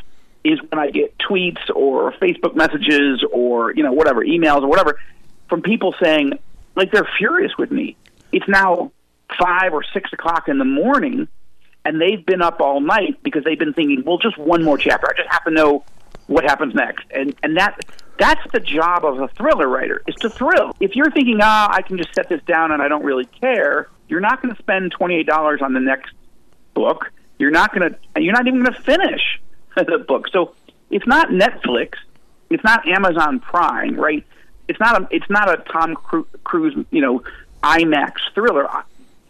is 0.52 0.60
when 0.70 0.78
I 0.78 0.90
get 0.90 1.16
tweets 1.18 1.70
or 1.74 2.12
Facebook 2.12 2.54
messages 2.54 3.24
or 3.32 3.72
you 3.74 3.82
know 3.82 3.92
whatever 3.92 4.24
emails 4.24 4.62
or 4.62 4.68
whatever 4.68 4.98
from 5.48 5.62
people 5.62 5.94
saying 6.02 6.38
like 6.74 6.92
they're 6.92 7.08
furious 7.18 7.52
with 7.58 7.70
me. 7.70 7.96
It's 8.32 8.48
now 8.48 8.92
five 9.38 9.72
or 9.72 9.82
six 9.92 10.12
o'clock 10.12 10.48
in 10.48 10.58
the 10.58 10.64
morning, 10.64 11.28
and 11.84 12.00
they've 12.00 12.24
been 12.24 12.42
up 12.42 12.60
all 12.60 12.80
night 12.80 13.22
because 13.22 13.44
they've 13.44 13.58
been 13.58 13.72
thinking, 13.72 14.04
well, 14.04 14.18
just 14.18 14.38
one 14.38 14.62
more 14.62 14.78
chapter. 14.78 15.08
I 15.08 15.16
just 15.16 15.30
have 15.30 15.44
to 15.44 15.50
know 15.50 15.84
what 16.26 16.44
happens 16.44 16.74
next, 16.74 17.06
and 17.10 17.34
and 17.42 17.56
that 17.56 17.80
that's 18.18 18.40
the 18.52 18.60
job 18.60 19.04
of 19.04 19.20
a 19.20 19.28
thriller 19.28 19.68
writer 19.68 20.02
is 20.06 20.14
to 20.16 20.30
thrill. 20.30 20.74
If 20.80 20.94
you're 20.94 21.10
thinking, 21.10 21.38
ah, 21.42 21.68
I 21.70 21.82
can 21.82 21.98
just 21.98 22.14
set 22.14 22.28
this 22.28 22.42
down 22.46 22.72
and 22.72 22.80
I 22.80 22.88
don't 22.88 23.04
really 23.04 23.26
care, 23.26 23.88
you're 24.08 24.20
not 24.20 24.42
going 24.42 24.54
to 24.54 24.62
spend 24.62 24.92
twenty 24.92 25.16
eight 25.16 25.26
dollars 25.26 25.60
on 25.62 25.72
the 25.72 25.80
next 25.80 26.14
book. 26.74 27.10
You're 27.38 27.50
not 27.50 27.74
going 27.74 27.92
to, 27.92 27.98
and 28.14 28.24
you're 28.24 28.32
not 28.32 28.46
even 28.46 28.62
going 28.62 28.74
to 28.74 28.82
finish 28.82 29.40
the 29.84 29.98
book. 29.98 30.28
So 30.32 30.54
it's 30.90 31.06
not 31.06 31.28
Netflix, 31.28 31.94
it's 32.50 32.64
not 32.64 32.86
Amazon 32.88 33.40
Prime, 33.40 33.98
right? 33.98 34.24
It's 34.68 34.80
not 34.80 35.02
a 35.02 35.08
it's 35.10 35.28
not 35.30 35.48
a 35.48 35.62
Tom 35.70 35.94
Cruise, 36.44 36.76
you 36.90 37.00
know, 37.00 37.22
IMAX 37.62 38.14
thriller. 38.34 38.68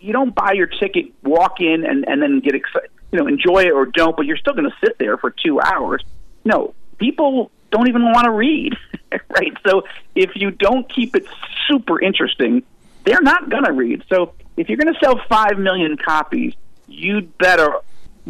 You 0.01 0.13
don't 0.13 0.35
buy 0.35 0.53
your 0.53 0.67
ticket, 0.67 1.07
walk 1.23 1.61
in, 1.61 1.85
and 1.85 2.09
and 2.09 2.23
then 2.23 2.41
get 2.41 2.55
excited, 2.55 2.91
you 3.13 3.19
know, 3.19 3.27
enjoy 3.27 3.65
it 3.65 3.73
or 3.73 3.87
don't, 3.87 4.17
but 4.17 4.27
you're 4.27 4.37
still 4.37 4.55
going 4.55 4.71
to 4.71 4.77
sit 4.81 4.99
there 4.99 5.17
for 5.17 5.31
two 5.31 5.61
hours. 5.61 6.03
No, 6.45 6.75
people 6.99 7.51
don't 7.71 7.89
even 7.89 8.05
want 8.05 8.25
to 8.25 8.31
read, 8.31 8.75
right? 9.29 9.57
So 9.67 9.83
if 10.15 10.37
you 10.37 10.51
don't 10.51 10.89
keep 10.89 11.17
it 11.17 11.27
super 11.67 12.01
interesting, 12.01 12.63
they're 13.05 13.23
not 13.23 13.51
going 13.51 13.65
to 13.65 13.73
read. 13.73 14.05
So 14.09 14.35
if 14.57 14.69
you're 14.69 14.79
going 14.79 14.93
to 14.93 15.01
sell 15.01 15.21
five 15.29 15.59
million 15.59 15.97
copies, 15.97 16.55
you'd 16.87 17.37
better 17.37 17.75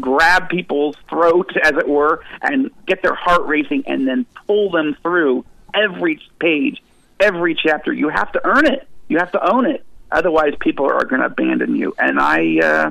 grab 0.01 0.49
people's 0.49 0.97
throats, 1.09 1.55
as 1.63 1.73
it 1.73 1.89
were, 1.89 2.23
and 2.43 2.71
get 2.87 3.03
their 3.03 3.15
heart 3.15 3.47
racing, 3.47 3.85
and 3.87 4.07
then 4.07 4.27
pull 4.47 4.71
them 4.71 4.97
through 5.03 5.45
every 5.75 6.21
page, 6.39 6.83
every 7.21 7.55
chapter. 7.55 7.93
You 7.93 8.09
have 8.09 8.33
to 8.33 8.47
earn 8.47 8.67
it. 8.67 8.87
You 9.09 9.19
have 9.19 9.33
to 9.33 9.53
own 9.55 9.67
it. 9.67 9.85
Otherwise, 10.11 10.55
people 10.61 10.87
are 10.87 11.05
going 11.05 11.21
to 11.21 11.27
abandon 11.27 11.77
you. 11.77 11.95
And 11.99 12.19
I, 12.21 12.59
uh, 12.59 12.91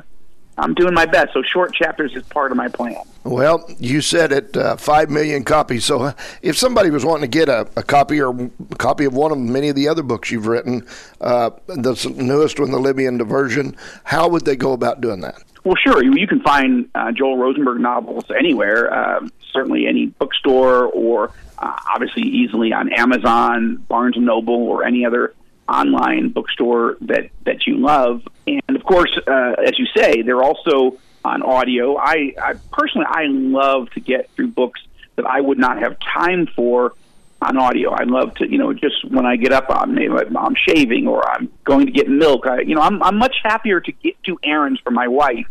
I'm 0.58 0.74
doing 0.74 0.94
my 0.94 1.06
best. 1.06 1.34
So 1.34 1.42
short 1.42 1.74
chapters 1.74 2.16
is 2.16 2.24
part 2.24 2.52
of 2.52 2.58
my 2.58 2.68
plan. 2.68 2.98
Well, 3.24 3.66
you 3.80 4.02
said 4.02 4.32
it, 4.32 4.56
uh, 4.56 4.78
five 4.78 5.10
million 5.10 5.44
copies. 5.44 5.84
So 5.86 6.02
uh, 6.02 6.14
if 6.42 6.58
somebody 6.58 6.90
was 6.92 7.04
wanting 7.04 7.30
to 7.30 7.38
get 7.38 7.50
a, 7.50 7.68
a, 7.76 7.84
copy 7.84 8.22
or 8.22 8.30
a 8.30 8.76
copy 8.76 9.06
of 9.06 9.14
one 9.14 9.32
of 9.32 9.38
many 9.38 9.70
of 9.70 9.76
the 9.76 9.88
other 9.88 10.04
books 10.04 10.32
you've 10.32 10.48
written, 10.48 10.88
uh, 11.22 11.50
the 11.68 12.14
newest 12.16 12.60
one, 12.60 12.72
the 12.72 12.80
Libyan 12.80 13.18
Diversion, 13.18 13.76
how 14.04 14.30
would 14.30 14.46
they 14.46 14.56
go 14.56 14.74
about 14.74 15.02
doing 15.02 15.22
that? 15.22 15.42
Well, 15.64 15.76
sure. 15.76 16.04
You 16.04 16.28
can 16.28 16.42
find 16.42 16.88
uh, 16.94 17.12
Joel 17.12 17.38
Rosenberg 17.38 17.80
novels 17.80 18.26
anywhere, 18.38 18.94
uh, 18.94 19.28
certainly 19.52 19.88
any 19.88 20.06
bookstore, 20.06 20.86
or 20.86 21.32
uh, 21.58 21.76
obviously 21.94 22.22
easily 22.22 22.72
on 22.72 22.94
Amazon, 22.94 23.78
Barnes 23.90 24.16
and 24.16 24.28
Noble, 24.28 24.54
or 24.54 24.86
any 24.86 25.06
other 25.06 25.34
online 25.68 26.30
bookstore 26.30 26.98
that 27.02 27.30
that 27.46 27.66
you 27.68 27.78
love. 27.78 28.22
And 28.48 28.76
of 28.76 28.84
course, 28.84 29.12
uh, 29.28 29.56
as 29.66 29.78
you 29.80 29.88
say, 29.96 30.22
they're 30.22 30.44
also 30.44 30.98
on 31.24 31.42
audio. 31.42 31.98
I, 31.98 32.34
I 32.42 32.54
personally, 32.72 33.08
I 33.10 33.26
love 33.26 33.90
to 33.92 34.00
get 34.00 34.30
through 34.32 34.50
books 34.50 34.82
that 35.16 35.26
I 35.26 35.42
would 35.42 35.58
not 35.58 35.80
have 35.80 35.98
time 36.00 36.48
for 36.56 36.94
on 37.42 37.58
audio. 37.58 37.92
I 37.92 38.04
love 38.04 38.36
to, 38.36 38.50
you 38.50 38.58
know, 38.58 38.74
just 38.74 39.04
when 39.10 39.26
I 39.26 39.36
get 39.36 39.52
up, 39.52 39.66
I'm, 39.70 39.98
I'm 40.38 40.56
shaving 40.68 41.08
or 41.08 41.28
I'm 41.28 41.52
going 41.64 41.88
to 41.88 41.92
get 41.92 42.08
milk. 42.08 42.46
I, 42.46 42.62
you 42.62 42.76
know, 42.76 42.82
I'm, 42.82 43.02
I'm 43.02 43.18
much 43.18 43.38
happier 43.44 43.80
to 43.80 43.92
get 43.92 44.22
to 44.24 44.38
errands 44.44 44.80
for 44.82 44.92
my 44.92 45.08
wife 45.08 45.48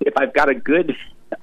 if 0.00 0.16
I've 0.16 0.32
got 0.32 0.48
a 0.48 0.54
good, 0.54 0.96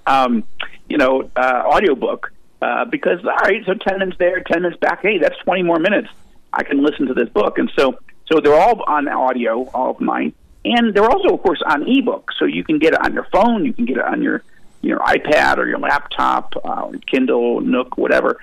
um, 0.08 0.44
you 0.90 0.98
know, 0.98 1.30
uh, 1.36 1.64
audiobook. 1.66 2.32
Uh, 2.62 2.86
because 2.86 3.20
all 3.24 3.36
right, 3.44 3.64
so 3.66 3.74
ten 3.76 4.00
minutes 4.00 4.18
there, 4.18 4.42
ten 4.42 4.64
minutes 4.64 4.80
back. 4.80 5.02
Hey, 5.02 5.20
that's 5.20 5.38
twenty 5.44 5.62
more 5.62 5.78
minutes. 5.78 6.08
I 6.52 6.64
can 6.64 6.84
listen 6.84 7.06
to 7.08 7.14
this 7.14 7.30
book, 7.30 7.58
and 7.60 7.70
so 7.78 8.00
so 8.32 8.40
they're 8.40 8.60
all 8.60 8.82
on 8.88 9.08
audio, 9.08 9.70
all 9.74 9.92
of 9.92 10.02
mine, 10.02 10.34
and 10.64 10.94
they're 10.94 11.10
also, 11.10 11.30
of 11.34 11.42
course, 11.42 11.62
on 11.66 11.88
ebook. 11.88 12.32
So 12.38 12.46
you 12.46 12.64
can 12.64 12.80
get 12.80 12.94
it 12.94 13.02
on 13.04 13.14
your 13.14 13.28
phone, 13.32 13.66
you 13.66 13.74
can 13.74 13.86
get 13.86 13.98
it 13.98 14.06
on 14.06 14.22
your 14.22 14.44
your 14.82 15.00
iPad 15.00 15.58
or 15.58 15.68
your 15.68 15.80
laptop, 15.80 16.54
uh, 16.64 16.92
Kindle, 17.08 17.62
Nook, 17.62 17.98
whatever. 17.98 18.40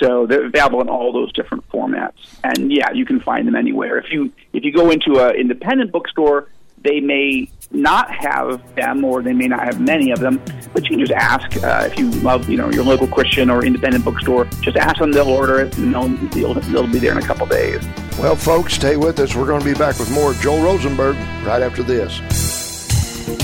So 0.00 0.26
they're 0.26 0.46
available 0.46 0.80
in 0.80 0.88
all 0.88 1.12
those 1.12 1.32
different 1.32 1.68
formats, 1.70 2.38
and 2.44 2.72
yeah, 2.72 2.92
you 2.92 3.06
can 3.06 3.20
find 3.20 3.46
them 3.46 3.54
anywhere. 3.54 3.98
If 3.98 4.12
you 4.12 4.32
if 4.52 4.64
you 4.64 4.72
go 4.72 4.90
into 4.90 5.18
an 5.20 5.36
independent 5.36 5.92
bookstore, 5.92 6.48
they 6.82 7.00
may 7.00 7.48
not 7.70 8.10
have 8.10 8.74
them, 8.74 9.04
or 9.04 9.22
they 9.22 9.32
may 9.32 9.48
not 9.48 9.60
have 9.60 9.80
many 9.80 10.10
of 10.10 10.20
them. 10.20 10.40
But 10.72 10.84
you 10.84 10.90
can 10.90 11.00
just 11.00 11.12
ask 11.12 11.62
uh, 11.62 11.88
if 11.90 11.98
you 11.98 12.10
love, 12.22 12.48
you 12.48 12.56
know, 12.56 12.70
your 12.70 12.84
local 12.84 13.06
Christian 13.06 13.50
or 13.50 13.64
independent 13.64 14.04
bookstore. 14.04 14.44
Just 14.60 14.76
ask 14.76 14.98
them; 14.98 15.12
they'll 15.12 15.28
order 15.28 15.60
it, 15.60 15.76
and 15.78 15.94
they'll 15.94 16.08
they'll, 16.08 16.54
they'll 16.54 16.86
be 16.86 16.98
there 16.98 17.12
in 17.12 17.18
a 17.18 17.26
couple 17.26 17.46
days. 17.46 17.82
Well, 18.18 18.36
folks, 18.36 18.74
stay 18.74 18.96
with 18.96 19.18
us. 19.20 19.34
We're 19.34 19.46
going 19.46 19.60
to 19.60 19.66
be 19.66 19.74
back 19.74 19.98
with 19.98 20.10
more 20.10 20.32
Joel 20.34 20.62
Rosenberg 20.62 21.16
right 21.44 21.62
after 21.62 21.82
this. 21.82 22.20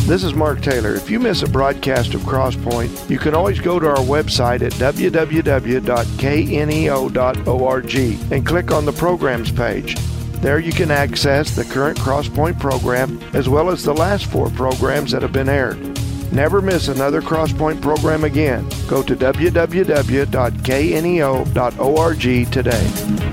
This 0.06 0.24
is 0.24 0.34
Mark 0.34 0.60
Taylor. 0.60 0.94
If 0.94 1.10
you 1.10 1.18
miss 1.20 1.42
a 1.42 1.48
broadcast 1.48 2.14
of 2.14 2.22
Crosspoint, 2.22 3.10
you 3.10 3.18
can 3.18 3.34
always 3.34 3.60
go 3.60 3.78
to 3.78 3.88
our 3.88 3.96
website 3.96 4.62
at 4.62 4.72
www.kneo.org 4.72 5.92
and 8.32 8.46
click 8.46 8.70
on 8.72 8.84
the 8.84 8.92
programs 8.92 9.50
page. 9.50 9.96
There 10.42 10.58
you 10.58 10.72
can 10.72 10.90
access 10.90 11.54
the 11.54 11.64
current 11.64 11.96
Crosspoint 11.98 12.58
program 12.58 13.20
as 13.32 13.48
well 13.48 13.70
as 13.70 13.84
the 13.84 13.94
last 13.94 14.26
four 14.26 14.50
programs 14.50 15.12
that 15.12 15.22
have 15.22 15.32
been 15.32 15.48
aired. 15.48 15.78
Never 16.32 16.60
miss 16.60 16.88
another 16.88 17.22
Crosspoint 17.22 17.80
program 17.80 18.24
again. 18.24 18.68
Go 18.88 19.04
to 19.04 19.14
www.kneo.org 19.14 19.72
today. 22.52 23.32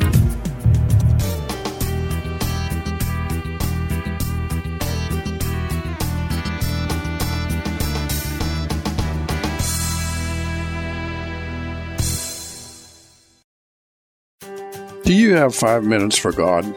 Do 15.06 15.16
you 15.16 15.34
have 15.34 15.56
five 15.56 15.84
minutes 15.84 16.20
for 16.20 16.32
God? 16.32 16.72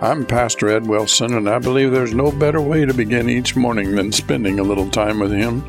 I'm 0.00 0.24
Pastor 0.24 0.68
Ed 0.68 0.86
Wilson, 0.86 1.34
and 1.34 1.50
I 1.50 1.58
believe 1.58 1.90
there's 1.90 2.14
no 2.14 2.30
better 2.30 2.60
way 2.60 2.84
to 2.84 2.94
begin 2.94 3.28
each 3.28 3.56
morning 3.56 3.96
than 3.96 4.12
spending 4.12 4.60
a 4.60 4.62
little 4.62 4.88
time 4.88 5.18
with 5.18 5.32
Him. 5.32 5.68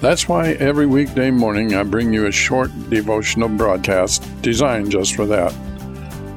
That's 0.00 0.28
why 0.28 0.50
every 0.52 0.86
weekday 0.86 1.32
morning 1.32 1.74
I 1.74 1.82
bring 1.82 2.12
you 2.12 2.26
a 2.26 2.30
short 2.30 2.70
devotional 2.88 3.48
broadcast 3.48 4.22
designed 4.42 4.92
just 4.92 5.16
for 5.16 5.26
that. 5.26 5.52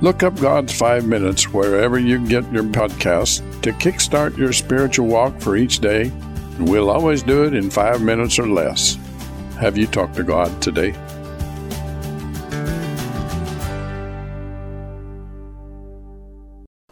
Look 0.02 0.24
up 0.24 0.36
God's 0.40 0.76
Five 0.76 1.06
Minutes 1.06 1.54
wherever 1.54 2.00
you 2.00 2.26
get 2.28 2.52
your 2.52 2.64
podcast 2.64 3.62
to 3.62 3.72
kickstart 3.72 4.36
your 4.36 4.52
spiritual 4.52 5.06
walk 5.06 5.40
for 5.40 5.58
each 5.58 5.78
day. 5.78 6.12
We'll 6.58 6.90
always 6.90 7.22
do 7.22 7.44
it 7.44 7.54
in 7.54 7.70
five 7.70 8.02
minutes 8.02 8.40
or 8.40 8.50
less. 8.50 8.98
Have 9.60 9.78
you 9.78 9.86
talked 9.86 10.16
to 10.16 10.24
God 10.24 10.60
today? 10.60 10.96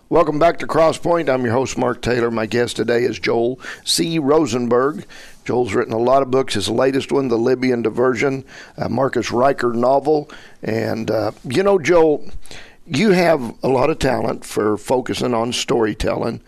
Welcome 0.08 0.38
back 0.38 0.60
to 0.60 0.68
Crosspoint. 0.68 1.34
I'm 1.34 1.44
your 1.44 1.54
host, 1.54 1.80
Mark 1.80 2.00
Taylor. 2.00 2.30
My 2.30 2.46
guest 2.46 2.76
today 2.76 3.06
is 3.06 3.18
Joel 3.18 3.60
C. 3.84 4.20
Rosenberg. 4.20 5.04
Joel's 5.46 5.74
written 5.74 5.94
a 5.94 5.98
lot 5.98 6.22
of 6.22 6.30
books. 6.30 6.54
His 6.54 6.70
latest 6.70 7.12
one, 7.12 7.28
The 7.28 7.40
Libyan 7.40 7.82
Diversion, 7.82 8.46
a 8.78 8.88
Marcus 8.88 9.32
Ryker 9.32 9.74
novel. 9.74 10.30
And, 10.62 11.10
uh, 11.10 11.32
you 11.44 11.64
know, 11.64 11.80
Joel, 11.80 12.30
you 12.86 13.14
have 13.14 13.58
a 13.64 13.68
lot 13.68 13.90
of 13.90 13.98
talent 13.98 14.46
for 14.46 14.78
focusing 14.78 15.34
on 15.34 15.52
storytelling 15.52 16.42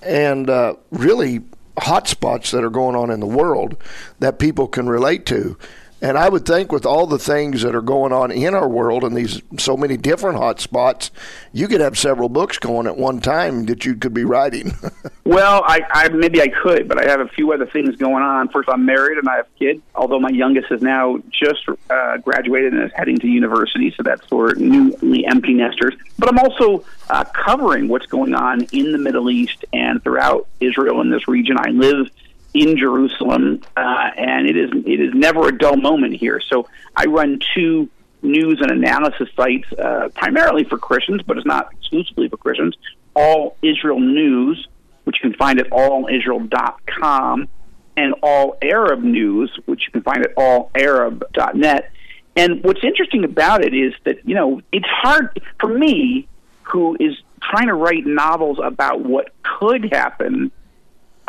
and 0.00 0.48
uh, 0.48 0.74
really 0.92 1.40
hot 1.78 2.06
spots 2.06 2.52
that 2.52 2.62
are 2.62 2.70
going 2.70 2.94
on 2.94 3.10
in 3.10 3.18
the 3.18 3.26
world 3.26 3.76
that 4.20 4.38
people 4.38 4.68
can 4.68 4.88
relate 4.88 5.26
to. 5.26 5.58
And 6.02 6.18
I 6.18 6.28
would 6.28 6.44
think 6.44 6.72
with 6.72 6.84
all 6.84 7.06
the 7.06 7.18
things 7.18 7.62
that 7.62 7.76
are 7.76 7.80
going 7.80 8.12
on 8.12 8.32
in 8.32 8.54
our 8.54 8.68
world 8.68 9.04
and 9.04 9.16
these 9.16 9.40
so 9.56 9.76
many 9.76 9.96
different 9.96 10.36
hot 10.36 10.60
spots, 10.60 11.12
you 11.52 11.68
could 11.68 11.80
have 11.80 11.96
several 11.96 12.28
books 12.28 12.58
going 12.58 12.88
at 12.88 12.96
one 12.96 13.20
time 13.20 13.66
that 13.66 13.86
you 13.86 13.94
could 13.94 14.12
be 14.12 14.24
writing. 14.24 14.72
well, 15.24 15.62
I, 15.64 15.80
I 15.92 16.08
maybe 16.08 16.42
I 16.42 16.48
could, 16.48 16.88
but 16.88 16.98
I 16.98 17.08
have 17.08 17.20
a 17.20 17.28
few 17.28 17.52
other 17.52 17.66
things 17.66 17.94
going 17.94 18.24
on. 18.24 18.48
First, 18.48 18.68
I'm 18.68 18.84
married 18.84 19.18
and 19.18 19.28
I 19.28 19.36
have 19.36 19.46
kids. 19.60 19.80
Although 19.94 20.18
my 20.18 20.30
youngest 20.30 20.72
is 20.72 20.82
now 20.82 21.18
just 21.30 21.68
uh, 21.88 22.16
graduated 22.16 22.74
and 22.74 22.82
is 22.82 22.90
heading 22.96 23.20
to 23.20 23.28
university, 23.28 23.94
so 23.96 24.02
that's 24.02 24.26
for 24.26 24.56
newly 24.56 25.24
empty 25.24 25.54
nesters. 25.54 25.94
But 26.18 26.28
I'm 26.28 26.38
also 26.38 26.84
uh, 27.10 27.22
covering 27.26 27.86
what's 27.86 28.06
going 28.06 28.34
on 28.34 28.62
in 28.72 28.90
the 28.90 28.98
Middle 28.98 29.30
East 29.30 29.64
and 29.72 30.02
throughout 30.02 30.48
Israel 30.58 31.00
in 31.00 31.10
this 31.10 31.28
region. 31.28 31.56
I 31.60 31.70
live 31.70 32.10
in 32.54 32.76
Jerusalem, 32.76 33.62
uh, 33.76 34.10
and 34.16 34.46
it 34.46 34.56
is 34.56 34.70
it 34.86 35.00
is 35.00 35.14
never 35.14 35.48
a 35.48 35.56
dull 35.56 35.76
moment 35.76 36.14
here. 36.14 36.40
So 36.40 36.68
I 36.94 37.04
run 37.06 37.40
two 37.54 37.88
news 38.22 38.60
and 38.60 38.70
analysis 38.70 39.28
sites, 39.34 39.66
uh, 39.72 40.08
primarily 40.14 40.64
for 40.64 40.78
Christians, 40.78 41.22
but 41.22 41.36
it's 41.36 41.46
not 41.46 41.72
exclusively 41.72 42.28
for 42.28 42.36
Christians. 42.36 42.76
All 43.14 43.56
Israel 43.62 44.00
News, 44.00 44.68
which 45.04 45.16
you 45.22 45.30
can 45.30 45.38
find 45.38 45.60
at 45.60 45.70
allisrael.com, 45.70 47.48
and 47.96 48.14
All 48.22 48.56
Arab 48.62 49.02
News, 49.02 49.58
which 49.66 49.84
you 49.86 49.92
can 49.92 50.02
find 50.02 50.24
at 50.24 50.34
allarab.net. 50.36 51.90
And 52.36 52.64
what's 52.64 52.82
interesting 52.82 53.24
about 53.24 53.64
it 53.64 53.74
is 53.74 53.92
that 54.04 54.26
you 54.26 54.34
know 54.34 54.60
it's 54.72 54.86
hard 54.88 55.40
for 55.58 55.68
me, 55.68 56.28
who 56.62 56.96
is 57.00 57.16
trying 57.42 57.68
to 57.68 57.74
write 57.74 58.06
novels 58.06 58.58
about 58.62 59.00
what 59.00 59.30
could 59.42 59.92
happen 59.92 60.52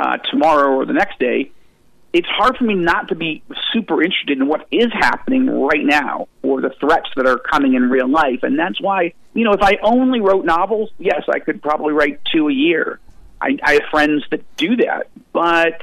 uh, 0.04 0.18
tomorrow 0.18 0.76
or 0.76 0.86
the 0.86 0.94
next 0.94 1.18
day, 1.20 1.52
it's 2.12 2.28
hard 2.28 2.58
for 2.58 2.66
me 2.66 2.76
not 2.76 3.08
to 3.08 3.16
be 3.16 3.42
super 3.72 4.04
interested 4.04 4.38
in 4.38 4.48
what 4.48 4.68
is 4.70 4.92
happening 4.94 5.50
right 5.50 5.84
now 5.84 6.28
or 6.44 6.62
the 6.62 6.72
threats 6.80 7.10
that 7.16 7.26
are 7.26 7.40
coming 7.40 7.74
in 7.74 7.90
real 7.90 8.10
life. 8.10 8.44
And 8.44 8.60
that's 8.60 8.80
why, 8.82 9.14
you 9.34 9.46
know, 9.46 9.54
if 9.54 9.62
I 9.62 9.78
only 9.82 10.20
wrote 10.20 10.46
novels, 10.46 10.92
yes, 11.00 11.24
I 11.28 11.40
could 11.40 11.62
probably 11.62 11.94
write 11.94 12.20
two 12.32 12.50
a 12.50 12.54
year. 12.54 13.00
I, 13.42 13.58
I 13.64 13.74
have 13.74 13.84
friends 13.90 14.24
that 14.30 14.42
do 14.58 14.76
that, 14.78 15.08
but 15.32 15.82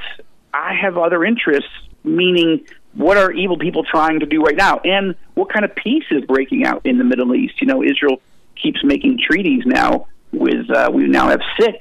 I 0.53 0.73
have 0.81 0.97
other 0.97 1.25
interests, 1.25 1.69
meaning 2.03 2.65
what 2.93 3.17
are 3.17 3.31
evil 3.31 3.57
people 3.57 3.83
trying 3.83 4.19
to 4.19 4.25
do 4.25 4.41
right 4.41 4.55
now? 4.55 4.79
And 4.85 5.15
what 5.33 5.51
kind 5.51 5.65
of 5.65 5.75
peace 5.75 6.05
is 6.11 6.23
breaking 6.25 6.65
out 6.65 6.85
in 6.85 6.97
the 6.97 7.03
Middle 7.03 7.35
East? 7.35 7.59
You 7.59 7.67
know, 7.67 7.83
Israel 7.83 8.21
keeps 8.55 8.83
making 8.83 9.19
treaties 9.27 9.63
now 9.65 10.07
with, 10.31 10.69
uh, 10.69 10.91
we 10.93 11.07
now 11.07 11.29
have 11.29 11.41
six 11.59 11.77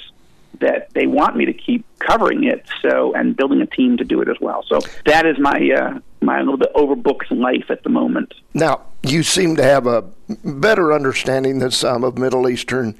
That 0.59 0.89
they 0.93 1.07
want 1.07 1.37
me 1.37 1.45
to 1.45 1.53
keep 1.53 1.85
covering 1.99 2.43
it, 2.43 2.65
so 2.81 3.13
and 3.13 3.35
building 3.35 3.61
a 3.61 3.65
team 3.65 3.95
to 3.97 4.03
do 4.03 4.21
it 4.21 4.27
as 4.27 4.35
well. 4.41 4.63
So 4.67 4.79
that 5.05 5.25
is 5.25 5.37
my 5.39 5.71
uh, 5.71 5.99
my 6.21 6.39
little 6.39 6.57
bit 6.57 6.73
overbooked 6.73 7.31
life 7.31 7.69
at 7.69 7.83
the 7.83 7.89
moment. 7.89 8.33
Now 8.53 8.81
you 9.03 9.23
seem 9.23 9.55
to 9.55 9.63
have 9.63 9.87
a 9.87 10.03
better 10.43 10.91
understanding 10.91 11.59
than 11.59 11.71
some 11.71 12.03
of 12.03 12.17
Middle 12.17 12.49
Eastern 12.49 12.95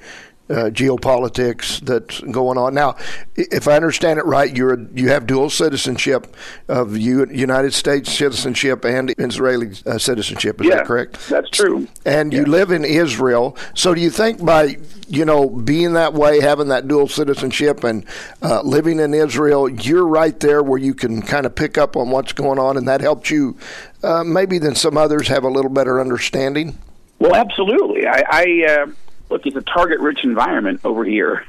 uh, 0.50 0.70
geopolitics 0.70 1.80
that's 1.80 2.20
going 2.20 2.58
on. 2.58 2.74
Now, 2.74 2.96
if 3.36 3.68
I 3.68 3.76
understand 3.76 4.18
it 4.18 4.26
right, 4.26 4.54
you're 4.54 4.80
you 4.94 5.08
have 5.10 5.26
dual 5.26 5.48
citizenship 5.48 6.36
of 6.68 6.96
United 6.96 7.72
States 7.72 8.12
citizenship 8.12 8.84
and 8.84 9.14
Israeli 9.18 9.72
uh, 9.86 9.98
citizenship. 9.98 10.60
Is 10.60 10.66
yeah, 10.66 10.76
that 10.76 10.86
correct? 10.86 11.28
That's 11.28 11.50
true. 11.50 11.86
And 12.04 12.32
you 12.32 12.44
live 12.44 12.70
in 12.70 12.84
Israel. 12.84 13.56
So 13.74 13.94
do 13.94 14.00
you 14.00 14.10
think 14.10 14.44
by 14.44 14.76
you 15.08 15.24
know 15.24 15.48
being 15.48 15.92
that 15.94 16.14
way, 16.14 16.40
having 16.40 16.68
that 16.68 16.88
dual 16.88 17.08
citizenship, 17.08 17.84
and 17.84 18.04
uh, 18.42 18.62
living 18.62 18.98
in 18.98 19.14
Israel, 19.14 19.68
you're 19.68 20.06
right 20.06 20.38
there 20.40 20.62
where 20.62 20.78
you 20.78 20.94
can 20.94 21.22
kind 21.22 21.46
of 21.46 21.54
pick 21.54 21.78
up 21.78 21.96
on 21.96 22.10
what's 22.10 22.32
going 22.32 22.58
on, 22.58 22.76
and 22.76 22.88
that 22.88 23.00
helps 23.00 23.30
you 23.30 23.56
uh, 24.02 24.24
maybe 24.24 24.58
than 24.58 24.74
some 24.74 24.96
others 24.96 25.28
have 25.28 25.44
a 25.44 25.48
little 25.48 25.70
better 25.70 26.00
understanding? 26.00 26.78
Well, 27.18 27.34
absolutely. 27.34 28.06
I, 28.06 28.22
I 28.30 28.66
uh, 28.68 28.86
look, 29.30 29.46
it's 29.46 29.56
a 29.56 29.62
target-rich 29.62 30.24
environment 30.24 30.80
over 30.84 31.04
here, 31.04 31.44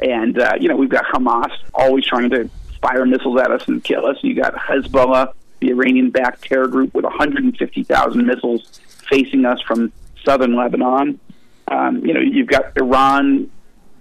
and 0.00 0.38
uh, 0.38 0.54
you 0.58 0.68
know 0.68 0.76
we've 0.76 0.88
got 0.88 1.04
Hamas 1.04 1.50
always 1.74 2.06
trying 2.06 2.30
to 2.30 2.48
fire 2.80 3.04
missiles 3.04 3.40
at 3.40 3.50
us 3.50 3.66
and 3.68 3.82
kill 3.82 4.06
us. 4.06 4.16
You 4.22 4.34
got 4.34 4.54
Hezbollah, 4.54 5.32
the 5.60 5.70
Iranian-backed 5.70 6.44
terror 6.44 6.68
group, 6.68 6.94
with 6.94 7.04
150,000 7.04 8.26
missiles 8.26 8.80
facing 9.08 9.44
us 9.44 9.60
from 9.62 9.92
southern 10.24 10.54
Lebanon. 10.54 11.18
Um, 11.68 12.04
you 12.04 12.12
know, 12.12 12.20
you've 12.20 12.48
got 12.48 12.76
Iran 12.76 13.50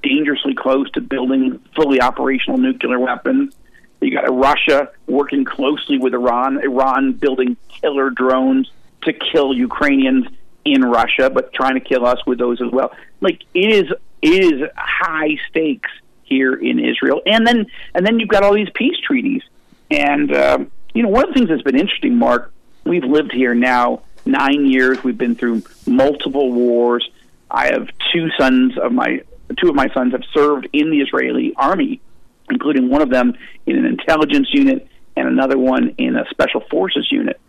dangerously 0.02 0.54
close 0.54 0.92
to 0.92 1.02
building 1.02 1.60
fully 1.76 2.02
operational 2.02 2.58
nuclear 2.58 3.00
weapons. 3.00 3.56
You 4.02 4.12
got 4.12 4.30
Russia 4.34 4.90
working 5.08 5.46
closely 5.46 5.98
with 5.98 6.14
Iran, 6.14 6.62
Iran 6.62 7.14
building 7.14 7.56
killer 7.70 8.10
drones 8.10 8.70
to 9.04 9.14
kill 9.14 9.54
Ukrainians 9.54 10.28
in 10.66 10.84
Russia, 10.84 11.30
but 11.30 11.54
trying 11.54 11.76
to 11.76 11.80
kill 11.80 12.06
us 12.06 12.20
with 12.26 12.38
those 12.38 12.62
as 12.62 12.72
well. 12.72 12.92
Like 13.24 13.42
it 13.54 13.74
is, 13.74 13.92
it 14.22 14.54
is 14.54 14.70
high 14.76 15.38
stakes 15.50 15.90
here 16.24 16.54
in 16.54 16.80
Israel, 16.80 17.22
and 17.26 17.46
then 17.46 17.66
and 17.94 18.06
then 18.06 18.20
you've 18.20 18.30
got 18.30 18.44
all 18.44 18.54
these 18.54 18.70
peace 18.76 18.98
treaties. 19.00 19.42
And 19.90 20.36
um, 20.36 20.72
you 20.94 21.04
know, 21.04 21.10
one 21.10 21.24
of 21.24 21.30
the 21.30 21.34
things 21.34 21.50
that's 21.50 21.64
been 21.64 21.80
interesting, 21.80 22.18
Mark, 22.18 22.54
we've 22.84 23.04
lived 23.04 23.32
here 23.32 23.56
now 23.56 24.04
nine 24.26 24.66
years. 24.68 25.04
We've 25.04 25.18
been 25.18 25.36
through 25.36 25.64
multiple 25.88 26.52
wars. 26.52 27.10
I 27.50 27.68
have 27.68 27.90
two 28.12 28.30
sons 28.38 28.78
of 28.78 28.92
my 28.92 29.22
two 29.58 29.70
of 29.70 29.76
my 29.76 29.90
sons 29.90 30.14
have 30.14 30.24
served 30.34 30.68
in 30.74 30.92
the 30.92 31.02
Israeli 31.02 31.54
army 31.56 32.02
including 32.50 32.90
one 32.90 33.02
of 33.02 33.10
them 33.10 33.36
in 33.66 33.78
an 33.78 33.86
intelligence 33.86 34.54
unit 34.54 34.88
and 35.16 35.28
another 35.28 35.58
one 35.58 35.96
in 35.98 36.16
a 36.16 36.26
special 36.30 36.62
forces 36.70 37.12
unit. 37.12 37.40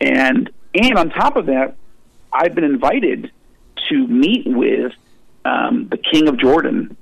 And 0.00 0.50
and 0.74 0.98
on 0.98 1.10
top 1.10 1.36
of 1.36 1.46
that, 1.46 1.74
I've 2.32 2.54
been 2.54 2.64
invited 2.64 3.30
to 3.88 4.06
meet 4.06 4.46
with 4.46 4.92
um, 5.46 5.88
the 5.88 5.96
King 5.96 6.28
of 6.28 6.38
Jordan, 6.38 6.96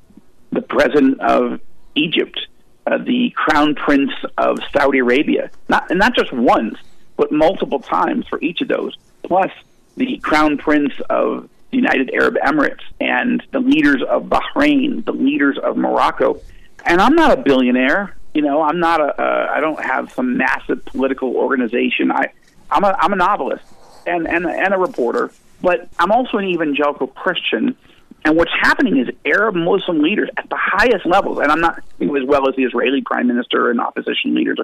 the 0.53 0.63
President 0.63 1.21
of 1.21 1.61
Egypt, 1.95 2.47
uh, 2.87 2.99
the 2.99 3.31
Crown 3.31 3.75
Prince 3.75 4.13
of 4.37 4.59
Saudi 4.73 4.99
Arabia, 4.99 5.51
not 5.69 5.91
and 5.91 5.99
not 5.99 6.15
just 6.15 6.33
once, 6.33 6.77
but 7.17 7.33
multiple 7.33 7.81
times 7.81 8.27
for 8.29 8.41
each 8.41 8.61
of 8.61 8.69
those, 8.69 8.97
plus 9.23 9.51
the 9.97 10.19
Crown 10.19 10.59
Prince 10.59 10.93
of 11.09 11.49
the 11.71 11.77
United 11.79 12.13
Arab 12.13 12.37
Emirates 12.45 12.83
and 13.01 13.43
the 13.53 13.61
leaders 13.61 14.03
of 14.09 14.25
Bahrain, 14.25 15.05
the 15.05 15.13
leaders 15.13 15.57
of 15.59 15.77
Morocco, 15.77 16.41
and 16.85 17.01
I'm 17.01 17.15
not 17.15 17.39
a 17.39 17.41
billionaire. 17.41 18.17
You 18.35 18.43
know, 18.43 18.63
I'm 18.63 18.81
not 18.81 19.01
a. 19.01 19.21
Uh, 19.21 19.53
I 19.55 19.61
don't 19.61 19.83
have 19.83 20.13
some 20.13 20.37
massive 20.37 20.85
political 20.85 21.37
organization. 21.37 22.11
I, 22.13 22.33
I'm 22.71 22.85
a. 22.85 22.97
I'm 23.01 23.13
a 23.13 23.17
novelist 23.17 23.65
and 24.07 24.29
and 24.29 24.47
and 24.47 24.75
a 24.75 24.79
reporter, 24.79 25.31
but 25.63 25.89
I'm 25.99 26.13
also 26.13 26.39
an 26.39 26.45
evangelical 26.45 27.07
Christian. 27.07 27.77
And 28.25 28.37
what's 28.37 28.53
happening 28.53 28.97
is 28.97 29.09
Arab 29.25 29.55
Muslim 29.55 30.01
leaders 30.01 30.31
at 30.37 30.49
the 30.49 30.57
highest 30.59 31.05
levels, 31.05 31.39
and 31.39 31.53
I'm 31.53 31.61
not 31.61 31.79
as 32.01 32.25
well 32.25 32.49
as 32.49 32.57
the 32.57 32.65
Israeli 32.65 33.03
prime 33.03 33.27
minister 33.27 33.71
and 33.71 33.81
opposition 33.81 34.35
leaders, 34.35 34.59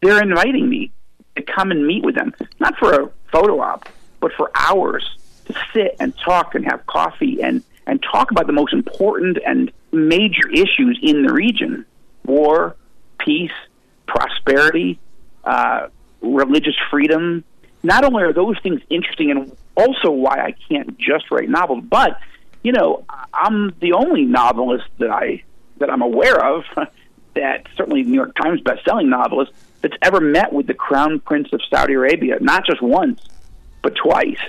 they're 0.00 0.22
inviting 0.22 0.68
me 0.68 0.92
to 1.36 1.42
come 1.42 1.72
and 1.72 1.86
meet 1.86 2.04
with 2.04 2.14
them, 2.14 2.34
not 2.60 2.76
for 2.76 2.92
a 2.92 3.10
photo 3.32 3.60
op, 3.60 3.88
but 4.20 4.32
for 4.34 4.50
hours 4.54 5.18
to 5.46 5.54
sit 5.72 5.96
and 5.98 6.16
talk 6.18 6.54
and 6.54 6.64
have 6.64 6.86
coffee 6.86 7.42
and 7.42 7.62
and 7.86 8.00
talk 8.02 8.30
about 8.30 8.46
the 8.46 8.52
most 8.52 8.72
important 8.72 9.38
and 9.44 9.72
major 9.90 10.48
issues 10.48 10.98
in 11.02 11.22
the 11.24 11.32
region 11.32 11.84
war, 12.24 12.76
peace, 13.18 13.50
prosperity, 14.06 15.00
uh, 15.42 15.88
religious 16.20 16.76
freedom. 16.90 17.42
Not 17.82 18.04
only 18.04 18.22
are 18.22 18.32
those 18.32 18.56
things 18.62 18.80
interesting 18.90 19.30
and 19.30 19.56
also 19.76 20.10
why 20.10 20.38
I 20.40 20.54
can't 20.68 20.96
just 20.98 21.30
write 21.30 21.48
novels, 21.48 21.82
but 21.82 22.20
you 22.62 22.72
know, 22.72 23.04
I'm 23.32 23.74
the 23.80 23.92
only 23.92 24.24
novelist 24.24 24.86
that 24.98 25.10
I 25.10 25.42
that 25.78 25.90
I'm 25.90 26.02
aware 26.02 26.44
of 26.44 26.64
that 27.34 27.66
certainly 27.76 28.02
New 28.02 28.14
York 28.14 28.34
Times 28.34 28.60
best-selling 28.60 29.08
novelist 29.08 29.52
that's 29.80 29.96
ever 30.02 30.20
met 30.20 30.52
with 30.52 30.66
the 30.66 30.74
Crown 30.74 31.20
Prince 31.20 31.52
of 31.52 31.60
Saudi 31.70 31.94
Arabia, 31.94 32.38
not 32.40 32.66
just 32.66 32.82
once, 32.82 33.22
but 33.82 33.94
twice. 33.94 34.40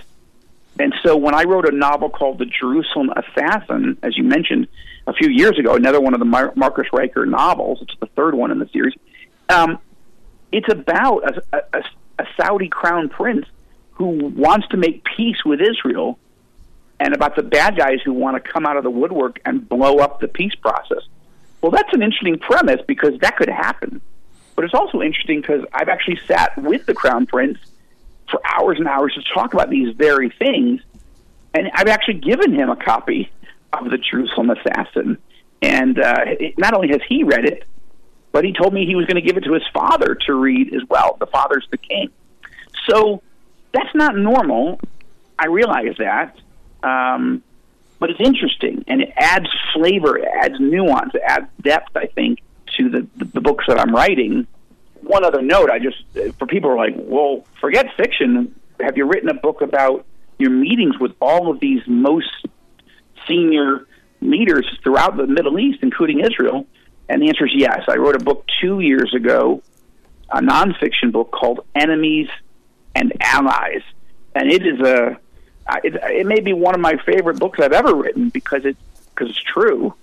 And 0.79 0.93
so 1.03 1.15
when 1.15 1.35
I 1.35 1.43
wrote 1.43 1.67
a 1.67 1.71
novel 1.71 2.09
called 2.09 2.39
The 2.39 2.45
Jerusalem 2.45 3.11
Assassin, 3.15 3.97
as 4.03 4.17
you 4.17 4.23
mentioned 4.23 4.67
a 5.07 5.13
few 5.13 5.29
years 5.29 5.57
ago, 5.57 5.75
another 5.75 6.01
one 6.01 6.13
of 6.13 6.19
the 6.19 6.25
Mar- 6.25 6.53
Marcus 6.55 6.87
Ryker 6.91 7.25
novels, 7.25 7.81
it's 7.81 7.95
the 7.99 8.07
third 8.07 8.35
one 8.35 8.51
in 8.51 8.59
the 8.59 8.67
series, 8.69 8.93
um, 9.49 9.79
it's 10.51 10.71
about 10.71 11.37
a, 11.53 11.63
a, 11.73 11.83
a 12.19 12.25
Saudi 12.35 12.67
crown 12.67 13.09
prince 13.09 13.45
who 13.91 14.05
wants 14.35 14.67
to 14.69 14.77
make 14.77 15.03
peace 15.03 15.45
with 15.45 15.61
Israel 15.61 16.17
and 17.01 17.15
about 17.15 17.35
the 17.35 17.41
bad 17.41 17.75
guys 17.75 17.99
who 18.05 18.13
want 18.13 18.41
to 18.41 18.51
come 18.51 18.67
out 18.67 18.77
of 18.77 18.83
the 18.83 18.89
woodwork 18.91 19.41
and 19.43 19.67
blow 19.67 19.97
up 19.97 20.19
the 20.19 20.27
peace 20.27 20.53
process. 20.53 20.99
Well, 21.59 21.71
that's 21.71 21.91
an 21.93 22.03
interesting 22.03 22.37
premise 22.37 22.79
because 22.87 23.17
that 23.21 23.37
could 23.37 23.49
happen. 23.49 24.01
But 24.55 24.65
it's 24.65 24.75
also 24.75 25.01
interesting 25.01 25.41
because 25.41 25.65
I've 25.73 25.89
actually 25.89 26.19
sat 26.27 26.55
with 26.61 26.85
the 26.85 26.93
crown 26.93 27.25
prince 27.25 27.57
for 28.29 28.39
hours 28.45 28.77
and 28.77 28.87
hours 28.87 29.15
to 29.15 29.23
talk 29.33 29.55
about 29.55 29.71
these 29.71 29.95
very 29.95 30.29
things. 30.29 30.81
And 31.55 31.71
I've 31.73 31.87
actually 31.87 32.19
given 32.19 32.53
him 32.53 32.69
a 32.69 32.75
copy 32.75 33.31
of 33.73 33.89
the 33.89 33.97
Jerusalem 33.97 34.51
Assassin. 34.51 35.17
And 35.63 35.99
uh, 35.99 36.23
it, 36.27 36.59
not 36.59 36.75
only 36.75 36.89
has 36.89 37.01
he 37.09 37.23
read 37.23 37.45
it, 37.45 37.63
but 38.31 38.45
he 38.45 38.53
told 38.53 38.75
me 38.75 38.85
he 38.85 38.95
was 38.95 39.07
going 39.07 39.15
to 39.15 39.27
give 39.27 39.37
it 39.37 39.43
to 39.45 39.53
his 39.53 39.63
father 39.73 40.15
to 40.27 40.35
read 40.35 40.71
as 40.75 40.81
well. 40.87 41.17
The 41.19 41.25
father's 41.25 41.67
the 41.71 41.77
king. 41.77 42.11
So 42.87 43.23
that's 43.71 43.93
not 43.95 44.15
normal. 44.15 44.79
I 45.39 45.47
realize 45.47 45.95
that. 45.97 46.37
Um, 46.83 47.43
but 47.99 48.09
it's 48.09 48.19
interesting 48.19 48.83
and 48.87 49.01
it 49.01 49.13
adds 49.15 49.47
flavor, 49.73 50.17
it 50.17 50.27
adds 50.27 50.55
nuance, 50.59 51.13
it 51.13 51.21
adds 51.25 51.47
depth, 51.61 51.95
I 51.95 52.07
think, 52.07 52.39
to 52.77 52.89
the, 52.89 53.07
the, 53.17 53.25
the 53.25 53.41
books 53.41 53.65
that 53.67 53.79
I'm 53.79 53.93
writing 53.93 54.47
one 55.01 55.25
other 55.25 55.41
note, 55.41 55.69
I 55.69 55.79
just 55.79 56.03
for 56.37 56.45
people 56.45 56.69
who 56.69 56.77
are 56.77 56.85
like, 56.85 56.95
well, 56.97 57.45
forget 57.59 57.87
fiction. 57.97 58.55
Have 58.79 58.97
you 58.97 59.05
written 59.05 59.29
a 59.29 59.33
book 59.33 59.61
about 59.61 60.05
your 60.37 60.49
meetings 60.49 60.97
with 60.99 61.13
all 61.19 61.51
of 61.51 61.59
these 61.59 61.81
most 61.87 62.29
senior 63.27 63.87
leaders 64.21 64.65
throughout 64.83 65.17
the 65.17 65.27
Middle 65.27 65.59
East, 65.59 65.79
including 65.81 66.19
Israel? 66.19 66.65
And 67.09 67.21
the 67.21 67.27
answer 67.27 67.45
is 67.45 67.51
yes. 67.53 67.83
I 67.87 67.95
wrote 67.95 68.15
a 68.15 68.23
book 68.23 68.45
two 68.61 68.79
years 68.79 69.13
ago, 69.13 69.61
a 70.31 70.39
nonfiction 70.39 71.11
book 71.11 71.31
called 71.31 71.65
Enemies 71.75 72.29
and 72.95 73.13
Allies, 73.19 73.81
and 74.33 74.51
it 74.51 74.65
is 74.65 74.79
a 74.79 75.19
it, 75.83 75.95
it 75.95 76.25
may 76.25 76.39
be 76.39 76.53
one 76.53 76.75
of 76.75 76.81
my 76.81 76.97
favorite 77.05 77.39
books 77.39 77.59
I've 77.59 77.73
ever 77.73 77.95
written 77.95 78.29
because 78.29 78.65
it 78.65 78.77
because 79.13 79.29
it's 79.29 79.43
true, 79.43 79.93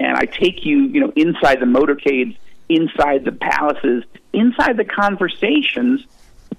and 0.00 0.16
I 0.16 0.24
take 0.24 0.64
you 0.64 0.82
you 0.82 1.00
know 1.00 1.12
inside 1.16 1.60
the 1.60 1.66
motorcades 1.66 2.36
inside 2.68 3.24
the 3.24 3.32
palaces, 3.32 4.04
inside 4.32 4.76
the 4.76 4.84
conversations 4.84 6.04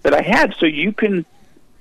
that 0.03 0.13
I 0.13 0.21
had, 0.21 0.55
so 0.59 0.65
you 0.65 0.91
can 0.91 1.25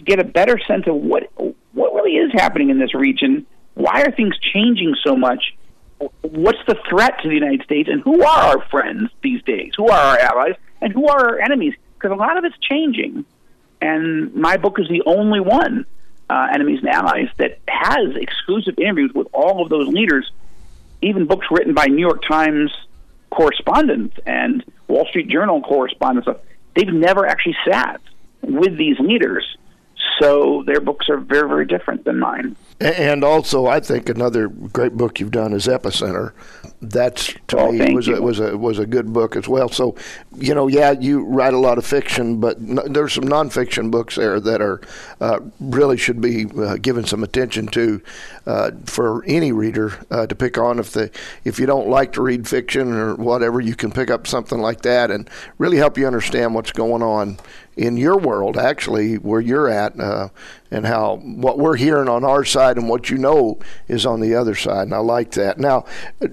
get 0.02 0.18
a 0.18 0.24
better 0.24 0.58
sense 0.58 0.86
of 0.86 0.94
what 0.94 1.30
what 1.72 1.94
really 1.94 2.16
is 2.16 2.32
happening 2.32 2.70
in 2.70 2.78
this 2.78 2.94
region. 2.94 3.46
Why 3.74 4.02
are 4.02 4.10
things 4.10 4.36
changing 4.38 4.96
so 5.02 5.16
much? 5.16 5.54
What's 6.22 6.58
the 6.66 6.76
threat 6.88 7.20
to 7.22 7.28
the 7.28 7.34
United 7.34 7.62
States, 7.62 7.88
and 7.88 8.02
who 8.02 8.22
are 8.22 8.56
our 8.56 8.68
friends 8.68 9.10
these 9.22 9.42
days? 9.42 9.72
Who 9.76 9.88
are 9.88 10.00
our 10.00 10.18
allies, 10.18 10.54
and 10.80 10.92
who 10.92 11.08
are 11.08 11.30
our 11.30 11.40
enemies? 11.40 11.74
Because 11.94 12.12
a 12.12 12.16
lot 12.16 12.36
of 12.36 12.44
it's 12.44 12.58
changing, 12.58 13.24
and 13.80 14.34
my 14.34 14.56
book 14.56 14.78
is 14.78 14.88
the 14.88 15.02
only 15.06 15.40
one, 15.40 15.86
uh, 16.28 16.48
Enemies 16.52 16.80
and 16.80 16.88
Allies, 16.88 17.28
that 17.38 17.58
has 17.68 18.16
exclusive 18.16 18.78
interviews 18.78 19.12
with 19.14 19.28
all 19.32 19.62
of 19.62 19.68
those 19.68 19.88
leaders. 19.88 20.30
Even 21.02 21.26
books 21.26 21.46
written 21.50 21.74
by 21.74 21.86
New 21.86 22.00
York 22.00 22.24
Times 22.26 22.72
correspondents 23.30 24.16
and 24.24 24.64
Wall 24.88 25.06
Street 25.06 25.28
Journal 25.28 25.60
correspondents, 25.60 26.28
they've 26.74 26.92
never 26.92 27.26
actually 27.26 27.56
sat 27.68 28.00
with 28.42 28.76
these 28.76 28.98
leaders. 28.98 29.44
so 30.20 30.62
their 30.66 30.80
books 30.80 31.08
are 31.08 31.18
very, 31.18 31.48
very 31.48 31.66
different 31.66 32.04
than 32.04 32.18
mine. 32.18 32.56
And 32.78 33.24
also, 33.24 33.66
I 33.66 33.80
think 33.80 34.10
another 34.10 34.48
great 34.48 34.92
book 34.98 35.18
you've 35.18 35.30
done 35.30 35.54
is 35.54 35.66
Epicenter. 35.66 36.32
That's 36.82 37.32
to 37.48 37.58
oh, 37.58 37.72
me 37.72 37.94
was 37.94 38.06
you. 38.06 38.16
a, 38.16 38.20
was 38.20 38.38
a 38.38 38.56
was 38.58 38.78
a 38.78 38.84
good 38.84 39.14
book 39.14 39.34
as 39.34 39.48
well. 39.48 39.70
So, 39.70 39.96
you 40.36 40.54
know, 40.54 40.66
yeah, 40.66 40.90
you 40.90 41.24
write 41.24 41.54
a 41.54 41.58
lot 41.58 41.78
of 41.78 41.86
fiction, 41.86 42.38
but 42.38 42.60
no, 42.60 42.82
there's 42.86 43.14
some 43.14 43.24
nonfiction 43.24 43.90
books 43.90 44.16
there 44.16 44.38
that 44.40 44.60
are 44.60 44.82
uh, 45.22 45.40
really 45.58 45.96
should 45.96 46.20
be 46.20 46.44
uh, 46.58 46.76
given 46.76 47.06
some 47.06 47.24
attention 47.24 47.66
to 47.68 48.02
uh, 48.46 48.72
for 48.84 49.24
any 49.24 49.52
reader 49.52 49.98
uh, 50.10 50.26
to 50.26 50.34
pick 50.34 50.58
on. 50.58 50.78
If 50.78 50.90
the 50.90 51.10
if 51.44 51.58
you 51.58 51.64
don't 51.64 51.88
like 51.88 52.12
to 52.12 52.22
read 52.22 52.46
fiction 52.46 52.92
or 52.92 53.14
whatever, 53.14 53.58
you 53.58 53.74
can 53.74 53.90
pick 53.90 54.10
up 54.10 54.26
something 54.26 54.58
like 54.58 54.82
that 54.82 55.10
and 55.10 55.30
really 55.56 55.78
help 55.78 55.96
you 55.96 56.06
understand 56.06 56.54
what's 56.54 56.72
going 56.72 57.02
on 57.02 57.38
in 57.76 57.96
your 57.96 58.16
world, 58.16 58.56
actually, 58.56 59.16
where 59.16 59.40
you're 59.40 59.68
at, 59.68 59.98
uh, 60.00 60.28
and 60.70 60.86
how 60.86 61.16
what 61.16 61.58
we're 61.58 61.76
hearing 61.76 62.08
on 62.08 62.24
our 62.24 62.44
side 62.44 62.76
and 62.76 62.88
what 62.88 63.10
you 63.10 63.18
know 63.18 63.58
is 63.88 64.06
on 64.06 64.20
the 64.20 64.34
other 64.34 64.54
side. 64.54 64.82
And 64.82 64.94
I 64.94 64.98
like 64.98 65.32
that. 65.32 65.58
Now, 65.58 65.84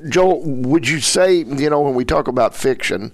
Joel, 0.10 0.41
would 0.43 0.88
you 0.88 0.99
say, 0.99 1.38
you 1.38 1.69
know, 1.69 1.82
when 1.82 1.95
we 1.95 2.06
talk 2.06 2.27
about 2.27 2.56
fiction, 2.56 3.12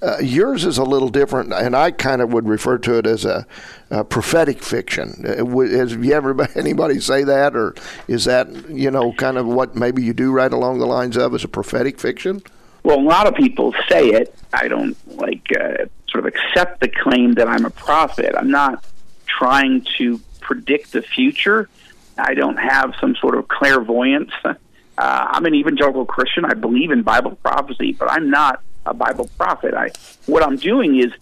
uh, 0.00 0.18
yours 0.20 0.64
is 0.64 0.78
a 0.78 0.84
little 0.84 1.08
different, 1.08 1.52
and 1.52 1.74
I 1.74 1.90
kind 1.90 2.22
of 2.22 2.32
would 2.32 2.48
refer 2.48 2.78
to 2.78 2.98
it 2.98 3.06
as 3.06 3.24
a, 3.24 3.46
a 3.90 4.04
prophetic 4.04 4.62
fiction. 4.62 5.24
Uh, 5.26 5.44
has 5.44 5.94
you 5.94 6.12
ever 6.12 6.48
anybody 6.54 7.00
say 7.00 7.24
that, 7.24 7.56
or 7.56 7.74
is 8.06 8.24
that 8.24 8.70
you 8.70 8.90
know 8.90 9.12
kind 9.12 9.36
of 9.36 9.46
what 9.46 9.74
maybe 9.74 10.02
you 10.02 10.12
do 10.12 10.32
right 10.32 10.52
along 10.52 10.78
the 10.78 10.86
lines 10.86 11.16
of 11.16 11.34
as 11.34 11.44
a 11.44 11.48
prophetic 11.48 11.98
fiction? 11.98 12.42
Well, 12.84 13.00
a 13.00 13.02
lot 13.02 13.26
of 13.26 13.34
people 13.34 13.74
say 13.88 14.10
it. 14.10 14.34
I 14.52 14.68
don't 14.68 14.96
like 15.18 15.46
uh, 15.58 15.86
sort 16.10 16.26
of 16.26 16.32
accept 16.34 16.80
the 16.80 16.88
claim 16.88 17.34
that 17.34 17.48
I'm 17.48 17.64
a 17.64 17.70
prophet. 17.70 18.34
I'm 18.36 18.50
not 18.50 18.84
trying 19.26 19.86
to 19.98 20.20
predict 20.40 20.92
the 20.92 21.02
future. 21.02 21.68
I 22.16 22.34
don't 22.34 22.56
have 22.56 22.94
some 23.00 23.14
sort 23.16 23.36
of 23.36 23.48
clairvoyance. 23.48 24.32
Uh, 24.98 25.28
I'm 25.30 25.46
an 25.46 25.54
evangelical 25.54 26.04
Christian. 26.04 26.44
I 26.44 26.54
believe 26.54 26.90
in 26.90 27.02
Bible 27.02 27.36
prophecy, 27.36 27.92
but 27.92 28.10
I'm 28.10 28.30
not 28.30 28.62
a 28.84 28.92
Bible 28.92 29.30
prophet. 29.38 29.72
I 29.72 29.92
what 30.26 30.42
I'm 30.42 30.56
doing 30.56 30.98
is 30.98 31.12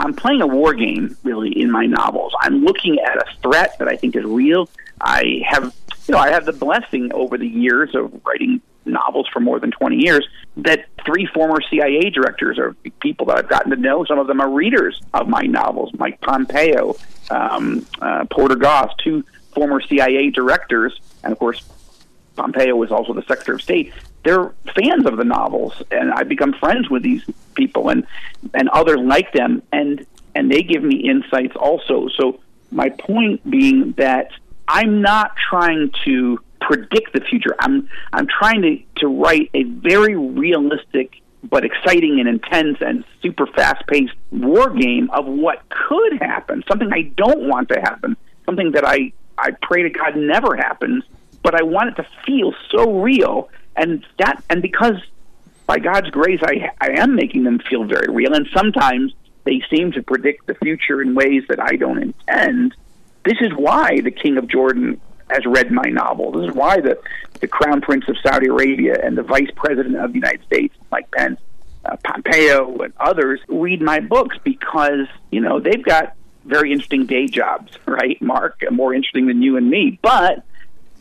I'm 0.00 0.14
playing 0.14 0.42
a 0.42 0.48
war 0.48 0.74
game 0.74 1.16
really 1.22 1.50
in 1.50 1.70
my 1.70 1.86
novels. 1.86 2.34
I'm 2.40 2.64
looking 2.64 2.98
at 2.98 3.16
a 3.18 3.24
threat 3.40 3.78
that 3.78 3.86
I 3.86 3.94
think 3.94 4.16
is 4.16 4.24
real. 4.24 4.68
I 5.00 5.42
have 5.46 5.72
you 6.08 6.12
know, 6.14 6.18
I 6.18 6.30
have 6.30 6.44
the 6.44 6.52
blessing 6.52 7.12
over 7.12 7.38
the 7.38 7.46
years 7.46 7.94
of 7.94 8.20
writing 8.26 8.60
novels 8.84 9.28
for 9.32 9.40
more 9.40 9.60
than 9.60 9.70
20 9.70 9.96
years 9.96 10.26
that 10.56 10.86
three 11.04 11.26
former 11.26 11.60
CIA 11.60 12.10
directors 12.10 12.58
are 12.58 12.74
people 13.00 13.26
that 13.26 13.38
I've 13.38 13.48
gotten 13.48 13.70
to 13.70 13.76
know. 13.76 14.04
Some 14.04 14.18
of 14.18 14.26
them 14.26 14.40
are 14.40 14.50
readers 14.50 15.00
of 15.14 15.28
my 15.28 15.42
novels, 15.42 15.90
Mike 15.98 16.20
Pompeo, 16.20 16.96
um, 17.30 17.86
uh, 18.00 18.24
Porter 18.30 18.56
Goss, 18.56 18.92
two 19.02 19.24
former 19.52 19.80
CIA 19.80 20.30
directors, 20.30 21.00
and 21.22 21.32
of 21.32 21.38
course, 21.38 21.62
Pompeo 22.36 22.76
was 22.76 22.90
also 22.90 23.12
the 23.12 23.22
Secretary 23.22 23.56
of 23.56 23.62
State. 23.62 23.92
They're 24.24 24.52
fans 24.74 25.06
of 25.06 25.16
the 25.16 25.24
novels, 25.24 25.82
and 25.90 26.12
I've 26.12 26.28
become 26.28 26.52
friends 26.52 26.90
with 26.90 27.02
these 27.02 27.22
people 27.54 27.88
and 27.88 28.06
and 28.54 28.68
others 28.70 28.98
like 29.00 29.32
them, 29.32 29.62
and 29.72 30.06
and 30.34 30.50
they 30.50 30.62
give 30.62 30.82
me 30.82 30.96
insights 30.96 31.56
also. 31.56 32.08
So 32.08 32.40
my 32.70 32.90
point 32.90 33.48
being 33.48 33.92
that 33.92 34.30
I'm 34.68 35.00
not 35.00 35.32
trying 35.36 35.92
to 36.04 36.38
predict 36.60 37.12
the 37.12 37.20
future. 37.20 37.54
I'm 37.58 37.88
I'm 38.12 38.26
trying 38.26 38.62
to, 38.62 38.78
to 39.00 39.08
write 39.08 39.50
a 39.54 39.64
very 39.64 40.16
realistic 40.16 41.20
but 41.42 41.64
exciting 41.64 42.20
and 42.20 42.28
intense 42.28 42.78
and 42.80 43.04
super 43.22 43.46
fast 43.46 43.86
paced 43.86 44.12
war 44.30 44.70
game 44.70 45.10
of 45.10 45.26
what 45.26 45.62
could 45.70 46.20
happen, 46.20 46.62
something 46.68 46.92
I 46.92 47.02
don't 47.16 47.48
want 47.48 47.70
to 47.70 47.80
happen, 47.80 48.16
something 48.44 48.72
that 48.72 48.86
I, 48.86 49.12
I 49.38 49.52
pray 49.62 49.82
to 49.84 49.90
God 49.90 50.16
never 50.16 50.54
happens, 50.54 51.04
but 51.42 51.54
I 51.54 51.62
want 51.62 51.90
it 51.90 52.02
to 52.02 52.06
feel 52.26 52.52
so 52.70 53.00
real 53.00 53.48
and 53.76 54.04
that 54.18 54.42
and 54.50 54.60
because 54.60 54.96
by 55.66 55.78
God's 55.78 56.10
grace 56.10 56.40
I 56.42 56.70
I 56.80 57.00
am 57.00 57.14
making 57.14 57.44
them 57.44 57.60
feel 57.60 57.84
very 57.84 58.12
real 58.12 58.34
and 58.34 58.46
sometimes 58.54 59.14
they 59.44 59.62
seem 59.70 59.92
to 59.92 60.02
predict 60.02 60.46
the 60.46 60.54
future 60.56 61.00
in 61.00 61.14
ways 61.14 61.44
that 61.48 61.60
I 61.60 61.76
don't 61.76 62.02
intend. 62.02 62.74
This 63.24 63.38
is 63.40 63.52
why 63.54 64.00
the 64.00 64.10
King 64.10 64.36
of 64.36 64.48
Jordan 64.48 65.00
has 65.30 65.44
read 65.46 65.70
my 65.70 65.88
novel. 65.90 66.32
This 66.32 66.50
is 66.50 66.54
why 66.54 66.80
the, 66.80 66.98
the 67.40 67.48
Crown 67.48 67.80
Prince 67.80 68.08
of 68.08 68.16
Saudi 68.22 68.46
Arabia 68.46 68.98
and 69.02 69.16
the 69.16 69.22
Vice 69.22 69.50
President 69.54 69.96
of 69.96 70.12
the 70.12 70.18
United 70.18 70.44
States, 70.44 70.74
Mike 70.90 71.10
Pence, 71.10 71.40
uh, 71.84 71.96
Pompeo, 72.04 72.78
and 72.78 72.92
others 72.98 73.40
read 73.48 73.80
my 73.80 74.00
books 74.00 74.36
because, 74.44 75.06
you 75.30 75.40
know, 75.40 75.60
they've 75.60 75.84
got 75.84 76.14
very 76.44 76.72
interesting 76.72 77.06
day 77.06 77.26
jobs, 77.26 77.72
right, 77.86 78.20
Mark? 78.20 78.62
More 78.70 78.94
interesting 78.94 79.26
than 79.26 79.42
you 79.42 79.56
and 79.56 79.70
me. 79.70 79.98
But 80.02 80.44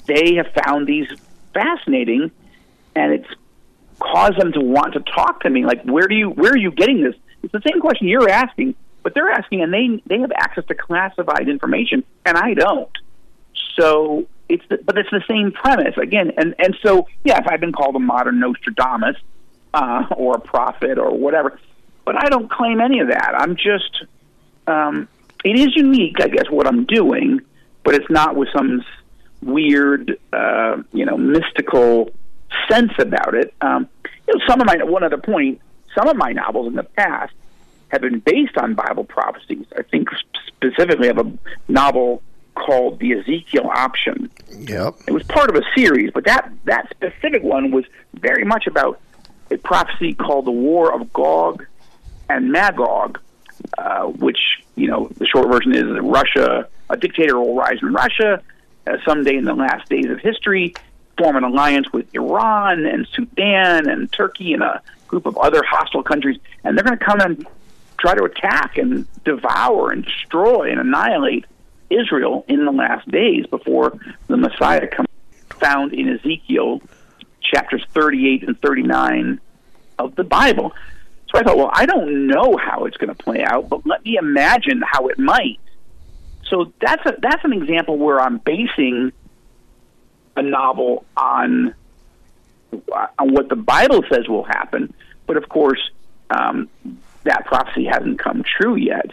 they 0.05 0.35
have 0.35 0.47
found 0.65 0.87
these 0.87 1.07
fascinating, 1.53 2.31
and 2.95 3.13
it's 3.13 3.29
caused 3.99 4.39
them 4.39 4.53
to 4.53 4.61
want 4.61 4.93
to 4.93 5.01
talk 5.01 5.41
to 5.41 5.49
me. 5.49 5.65
Like, 5.65 5.83
where 5.83 6.07
do 6.07 6.15
you, 6.15 6.29
where 6.29 6.51
are 6.51 6.57
you 6.57 6.71
getting 6.71 7.03
this? 7.03 7.15
It's 7.43 7.51
the 7.51 7.61
same 7.69 7.79
question 7.79 8.07
you're 8.07 8.29
asking, 8.29 8.75
but 9.03 9.13
they're 9.13 9.31
asking, 9.31 9.61
and 9.61 9.73
they 9.73 10.01
they 10.05 10.19
have 10.19 10.31
access 10.35 10.65
to 10.65 10.75
classified 10.75 11.47
information, 11.47 12.03
and 12.25 12.37
I 12.37 12.53
don't. 12.53 12.91
So 13.79 14.27
it's 14.49 14.63
the, 14.69 14.79
but 14.83 14.97
it's 14.97 15.09
the 15.11 15.23
same 15.27 15.51
premise 15.51 15.97
again, 15.97 16.31
and 16.37 16.55
and 16.59 16.75
so 16.83 17.07
yeah, 17.23 17.39
if 17.39 17.47
I've 17.47 17.59
been 17.59 17.71
called 17.71 17.95
a 17.95 17.99
modern 17.99 18.39
Nostradamus 18.39 19.15
uh, 19.73 20.07
or 20.15 20.35
a 20.35 20.39
prophet 20.39 20.97
or 20.97 21.15
whatever, 21.15 21.59
but 22.03 22.21
I 22.21 22.29
don't 22.29 22.49
claim 22.49 22.81
any 22.81 22.99
of 22.99 23.09
that. 23.09 23.33
I'm 23.37 23.55
just 23.55 24.05
um, 24.67 25.07
it 25.43 25.57
is 25.57 25.75
unique, 25.75 26.17
I 26.19 26.27
guess, 26.27 26.49
what 26.49 26.67
I'm 26.67 26.85
doing, 26.85 27.41
but 27.83 27.95
it's 27.95 28.09
not 28.09 28.35
with 28.35 28.49
some 28.55 28.83
weird, 29.41 30.17
uh, 30.33 30.77
you 30.91 31.05
know, 31.05 31.17
mystical 31.17 32.11
sense 32.69 32.91
about 32.99 33.35
it. 33.35 33.53
Um, 33.61 33.87
you 34.27 34.35
know, 34.35 34.45
some 34.47 34.59
of 34.59 34.67
my 34.67 34.83
one 34.83 35.03
other 35.03 35.17
point, 35.17 35.61
some 35.95 36.07
of 36.07 36.17
my 36.17 36.33
novels 36.33 36.67
in 36.67 36.75
the 36.75 36.83
past 36.83 37.33
have 37.89 38.01
been 38.01 38.19
based 38.19 38.57
on 38.57 38.73
Bible 38.73 39.03
prophecies. 39.05 39.65
I 39.77 39.83
think 39.83 40.09
specifically 40.47 41.07
of 41.07 41.17
a 41.17 41.31
novel 41.67 42.21
called 42.59 42.99
the 42.99 43.13
Ezekiel 43.13 43.69
Option. 43.73 44.29
Yep. 44.51 44.95
It 45.07 45.11
was 45.11 45.23
part 45.23 45.49
of 45.49 45.55
a 45.55 45.63
series, 45.75 46.11
but 46.13 46.25
that 46.25 46.51
that 46.65 46.89
specific 46.89 47.43
one 47.43 47.71
was 47.71 47.85
very 48.13 48.43
much 48.43 48.67
about 48.67 48.99
a 49.51 49.57
prophecy 49.57 50.13
called 50.13 50.45
the 50.45 50.51
War 50.51 50.93
of 50.93 51.11
Gog 51.13 51.65
and 52.29 52.51
Magog, 52.51 53.19
uh, 53.77 54.03
which 54.03 54.39
you 54.75 54.87
know 54.87 55.09
the 55.17 55.25
short 55.25 55.51
version 55.51 55.75
is 55.75 55.83
that 55.83 56.01
Russia, 56.01 56.67
a 56.89 56.97
dictator 56.97 57.39
will 57.39 57.55
rise 57.55 57.79
in 57.81 57.93
Russia 57.93 58.41
uh, 58.87 58.97
someday 59.05 59.35
in 59.35 59.45
the 59.45 59.53
last 59.53 59.89
days 59.89 60.05
of 60.05 60.19
history, 60.19 60.73
form 61.17 61.35
an 61.35 61.43
alliance 61.43 61.91
with 61.91 62.13
Iran 62.13 62.85
and 62.85 63.07
Sudan 63.13 63.89
and 63.89 64.11
Turkey 64.11 64.53
and 64.53 64.63
a 64.63 64.81
group 65.07 65.25
of 65.25 65.37
other 65.37 65.63
hostile 65.63 66.03
countries, 66.03 66.37
and 66.63 66.77
they're 66.77 66.85
going 66.85 66.97
to 66.97 67.03
come 67.03 67.19
and 67.21 67.45
try 67.97 68.15
to 68.15 68.23
attack 68.23 68.77
and 68.77 69.05
devour 69.23 69.91
and 69.91 70.05
destroy 70.05 70.71
and 70.71 70.79
annihilate 70.79 71.45
Israel 71.89 72.45
in 72.47 72.65
the 72.65 72.71
last 72.71 73.09
days 73.09 73.45
before 73.47 73.97
the 74.27 74.37
Messiah 74.37 74.87
comes, 74.87 75.07
found 75.59 75.93
in 75.93 76.09
Ezekiel 76.09 76.81
chapters 77.41 77.83
38 77.93 78.43
and 78.47 78.61
39 78.61 79.39
of 79.97 80.15
the 80.15 80.23
Bible. 80.23 80.73
So 81.31 81.39
I 81.39 81.43
thought, 81.43 81.57
well, 81.57 81.71
I 81.73 81.85
don't 81.85 82.27
know 82.27 82.57
how 82.57 82.85
it's 82.85 82.97
going 82.97 83.13
to 83.13 83.23
play 83.23 83.43
out, 83.43 83.69
but 83.69 83.85
let 83.85 84.03
me 84.03 84.17
imagine 84.17 84.81
how 84.85 85.07
it 85.07 85.19
might. 85.19 85.59
So 86.49 86.73
that's 86.81 87.05
a, 87.05 87.15
that's 87.21 87.43
an 87.43 87.53
example 87.53 87.97
where 87.97 88.19
I'm 88.19 88.39
basing 88.39 89.11
a 90.35 90.41
novel 90.41 91.05
on 91.15 91.75
on 93.17 93.33
what 93.33 93.49
the 93.49 93.55
Bible 93.55 94.03
says 94.11 94.27
will 94.27 94.43
happen, 94.43 94.93
but 95.25 95.37
of 95.37 95.49
course 95.49 95.89
um, 96.29 96.69
that 97.23 97.45
prophecy 97.45 97.85
hasn't 97.85 98.19
come 98.19 98.43
true 98.43 98.75
yet. 98.75 99.11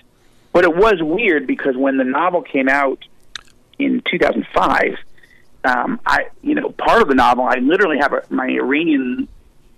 But 0.57 0.65
it 0.65 0.75
was 0.75 1.03
weird 1.03 1.47
because 1.47 1.77
when 1.77 1.99
the 1.99 2.05
novel 2.05 2.41
came 2.41 2.67
out 2.67 3.05
in 3.79 4.03
2005, 4.11 4.97
um, 5.65 6.01
I, 6.07 6.29
you 6.41 6.55
know, 6.55 6.71
part 6.71 7.03
of 7.03 7.09
the 7.09 7.15
novel, 7.15 7.45
I 7.45 7.57
literally 7.57 7.99
have 7.99 8.15
a, 8.15 8.23
my 8.31 8.47
Iranian 8.47 9.29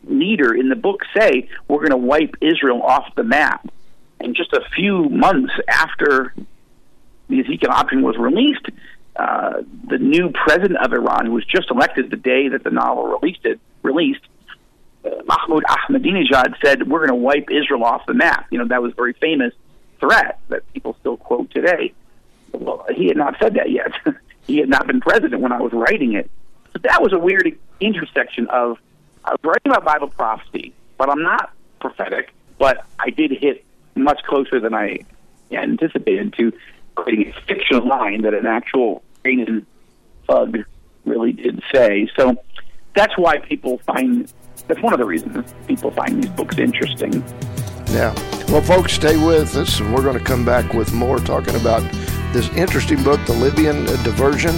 leader 0.04 0.54
in 0.54 0.68
the 0.68 0.76
book 0.76 1.00
say, 1.18 1.48
we're 1.66 1.78
going 1.78 1.90
to 1.90 1.96
wipe 1.96 2.36
Israel 2.40 2.80
off 2.80 3.12
the 3.16 3.24
map. 3.24 3.68
And 4.20 4.36
just 4.36 4.52
a 4.52 4.60
few 4.76 5.08
months 5.08 5.52
after 5.66 6.32
the 7.28 7.40
Ezekiel 7.40 7.72
option 7.72 8.02
was 8.02 8.16
released, 8.16 8.66
uh, 9.16 9.62
the 9.88 9.98
new 9.98 10.30
president 10.30 10.78
of 10.78 10.92
Iran, 10.92 11.26
who 11.26 11.32
was 11.32 11.44
just 11.44 11.72
elected 11.72 12.08
the 12.12 12.16
day 12.16 12.50
that 12.50 12.62
the 12.62 12.70
novel 12.70 13.18
released 13.20 13.44
it, 13.44 13.58
released, 13.82 14.22
uh, 15.04 15.10
Mahmoud 15.26 15.64
Ahmadinejad 15.64 16.54
said, 16.64 16.88
"We're 16.88 17.04
going 17.04 17.08
to 17.08 17.16
wipe 17.16 17.50
Israel 17.50 17.82
off 17.82 18.06
the 18.06 18.14
map." 18.14 18.46
You 18.52 18.58
know 18.58 18.66
that 18.66 18.80
was 18.80 18.92
very 18.94 19.14
famous 19.14 19.52
threat 20.00 20.40
that 20.48 20.70
people 20.72 20.96
still 21.00 21.16
quote 21.16 21.50
today. 21.50 21.92
Well, 22.52 22.86
he 22.94 23.08
had 23.08 23.16
not 23.16 23.36
said 23.40 23.54
that 23.54 23.70
yet. 23.70 23.92
he 24.46 24.58
had 24.58 24.68
not 24.68 24.86
been 24.86 25.00
president 25.00 25.40
when 25.40 25.52
I 25.52 25.60
was 25.60 25.72
writing 25.72 26.14
it. 26.14 26.30
So 26.72 26.80
that 26.82 27.02
was 27.02 27.12
a 27.12 27.18
weird 27.18 27.56
intersection 27.80 28.46
of 28.48 28.78
I 29.24 29.32
was 29.32 29.40
writing 29.42 29.72
about 29.72 29.84
Bible 29.84 30.08
prophecy, 30.08 30.72
but 30.96 31.10
I'm 31.10 31.22
not 31.22 31.52
prophetic. 31.80 32.32
But 32.58 32.84
I 32.98 33.10
did 33.10 33.30
hit 33.32 33.64
much 33.94 34.22
closer 34.24 34.60
than 34.60 34.74
I 34.74 35.00
anticipated 35.52 36.34
to 36.38 36.52
creating 36.94 37.32
a 37.34 37.40
fiction 37.42 37.86
line 37.86 38.22
that 38.22 38.34
an 38.34 38.46
actual 38.46 39.02
Iranian 39.24 39.66
thug 40.26 40.58
really 41.04 41.32
did 41.32 41.62
say. 41.72 42.08
So 42.16 42.36
that's 42.94 43.16
why 43.16 43.38
people 43.38 43.78
find 43.78 44.32
that's 44.66 44.82
one 44.82 44.92
of 44.92 44.98
the 44.98 45.06
reasons 45.06 45.54
people 45.66 45.90
find 45.90 46.22
these 46.22 46.30
books 46.32 46.58
interesting. 46.58 47.24
Yeah. 47.90 48.14
Well, 48.48 48.62
folks, 48.62 48.92
stay 48.92 49.16
with 49.16 49.56
us, 49.56 49.80
and 49.80 49.94
we're 49.94 50.02
going 50.02 50.18
to 50.18 50.24
come 50.24 50.44
back 50.44 50.72
with 50.72 50.92
more 50.92 51.18
talking 51.18 51.54
about 51.54 51.82
this 52.32 52.48
interesting 52.50 53.02
book, 53.02 53.24
The 53.26 53.32
Libyan 53.32 53.84
Diversion, 54.04 54.54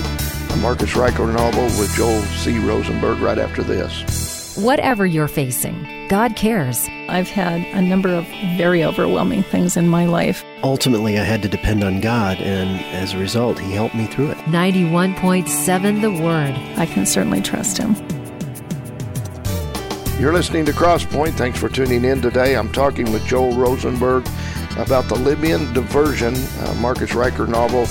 a 0.51 0.57
Marcus 0.57 0.97
Ryker 0.97 1.27
novel 1.27 1.65
with 1.65 1.95
Joel 1.95 2.23
C. 2.23 2.59
Rosenberg, 2.59 3.19
right 3.19 3.39
after 3.39 3.63
this. 3.63 4.57
Whatever 4.57 5.07
you're 5.07 5.29
facing, 5.29 6.09
God 6.09 6.35
cares. 6.35 6.89
I've 7.09 7.29
had 7.29 7.61
a 7.77 7.81
number 7.81 8.09
of 8.09 8.27
very 8.57 8.85
overwhelming 8.85 9.45
things 9.45 9.77
in 9.77 9.89
my 9.89 10.07
life. 10.07 10.45
Ultimately, 10.65 11.19
I 11.19 11.25
had 11.25 11.41
to 11.43 11.49
depend 11.49 11.85
on 11.85 12.01
God, 12.01 12.39
and 12.39 12.81
as 12.95 13.15
a 13.15 13.19
result, 13.19 13.59
He 13.61 13.73
helped 13.73 13.95
me 13.95 14.07
through 14.07 14.31
it. 14.33 14.39
91.7 14.39 16.01
The 16.01 16.23
Word. 16.23 16.55
I 16.79 16.87
can 16.87 17.07
certainly 17.07 17.41
trust 17.41 17.79
Him. 17.79 17.95
You're 20.21 20.35
listening 20.35 20.67
to 20.67 20.73
Crosspoint. 20.73 21.33
Thanks 21.33 21.59
for 21.59 21.71
tuning 21.71 22.05
in 22.05 22.21
today. 22.21 22.55
I'm 22.55 22.71
talking 22.71 23.11
with 23.11 23.25
Joel 23.25 23.57
Rosenberg 23.57 24.29
about 24.77 25.09
the 25.09 25.15
Libyan 25.15 25.73
Diversion, 25.73 26.35
uh, 26.37 26.77
Marcus 26.79 27.15
Ryker 27.15 27.47
novel. 27.47 27.87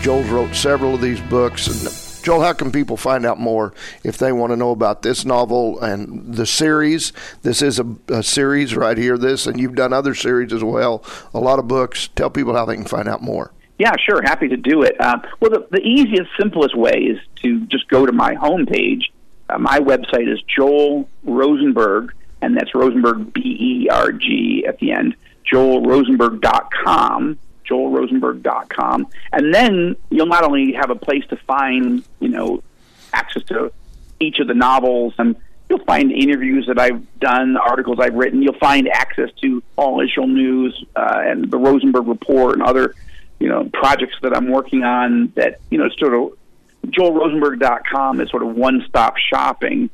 Joel's 0.00 0.28
wrote 0.28 0.56
several 0.56 0.96
of 0.96 1.00
these 1.00 1.20
books. 1.20 1.68
And 1.68 2.24
Joel, 2.24 2.40
how 2.40 2.52
can 2.52 2.72
people 2.72 2.96
find 2.96 3.24
out 3.24 3.38
more 3.38 3.74
if 4.02 4.18
they 4.18 4.32
want 4.32 4.50
to 4.50 4.56
know 4.56 4.72
about 4.72 5.02
this 5.02 5.24
novel 5.24 5.80
and 5.80 6.34
the 6.34 6.46
series? 6.46 7.12
This 7.42 7.62
is 7.62 7.78
a, 7.78 7.86
a 8.08 8.24
series 8.24 8.74
right 8.74 8.98
here, 8.98 9.16
this, 9.16 9.46
and 9.46 9.60
you've 9.60 9.76
done 9.76 9.92
other 9.92 10.16
series 10.16 10.52
as 10.52 10.64
well, 10.64 11.04
a 11.32 11.38
lot 11.38 11.60
of 11.60 11.68
books. 11.68 12.08
Tell 12.16 12.28
people 12.28 12.56
how 12.56 12.64
they 12.64 12.74
can 12.74 12.86
find 12.86 13.06
out 13.06 13.22
more. 13.22 13.52
Yeah, 13.78 13.92
sure. 14.04 14.20
Happy 14.20 14.48
to 14.48 14.56
do 14.56 14.82
it. 14.82 14.96
Uh, 15.00 15.20
well, 15.38 15.52
the, 15.52 15.64
the 15.70 15.80
easiest, 15.80 16.28
simplest 16.36 16.76
way 16.76 16.90
is 16.90 17.20
to 17.44 17.60
just 17.66 17.86
go 17.86 18.04
to 18.04 18.12
my 18.12 18.34
homepage, 18.34 19.04
uh, 19.52 19.58
my 19.58 19.78
website 19.78 20.32
is 20.32 20.40
Joel 20.42 21.08
Rosenberg, 21.24 22.14
and 22.40 22.56
that's 22.56 22.74
Rosenberg, 22.74 23.32
B 23.32 23.40
E 23.84 23.88
R 23.88 24.12
G 24.12 24.64
at 24.66 24.78
the 24.78 24.92
end, 24.92 25.14
joelrosenberg.com, 25.50 27.38
joelrosenberg.com. 27.68 29.06
And 29.32 29.54
then 29.54 29.96
you'll 30.10 30.26
not 30.26 30.44
only 30.44 30.72
have 30.72 30.90
a 30.90 30.94
place 30.94 31.24
to 31.28 31.36
find, 31.36 32.04
you 32.20 32.28
know, 32.28 32.62
access 33.12 33.42
to 33.44 33.72
each 34.20 34.38
of 34.38 34.48
the 34.48 34.54
novels, 34.54 35.14
and 35.18 35.36
you'll 35.68 35.84
find 35.84 36.12
interviews 36.12 36.66
that 36.68 36.78
I've 36.78 37.02
done, 37.18 37.56
articles 37.56 37.98
I've 38.00 38.14
written. 38.14 38.42
You'll 38.42 38.58
find 38.58 38.88
access 38.88 39.30
to 39.42 39.62
all 39.76 40.00
Israel 40.00 40.28
news 40.28 40.84
uh, 40.96 41.22
and 41.24 41.50
the 41.50 41.58
Rosenberg 41.58 42.06
Report 42.06 42.54
and 42.54 42.62
other, 42.62 42.94
you 43.38 43.48
know, 43.48 43.68
projects 43.72 44.16
that 44.22 44.34
I'm 44.36 44.48
working 44.48 44.84
on 44.84 45.32
that, 45.36 45.60
you 45.70 45.78
know, 45.78 45.88
sort 45.98 46.14
of 46.14 46.38
joelrosenberg.com 46.86 48.20
is 48.20 48.30
sort 48.30 48.42
of 48.42 48.54
one-stop 48.54 49.16
shopping, 49.16 49.90